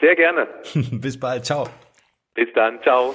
Sehr 0.00 0.16
gerne. 0.16 0.48
bis 0.92 1.18
bald. 1.18 1.44
Ciao. 1.44 1.68
Bis 2.34 2.48
dann. 2.54 2.80
Ciao. 2.82 3.14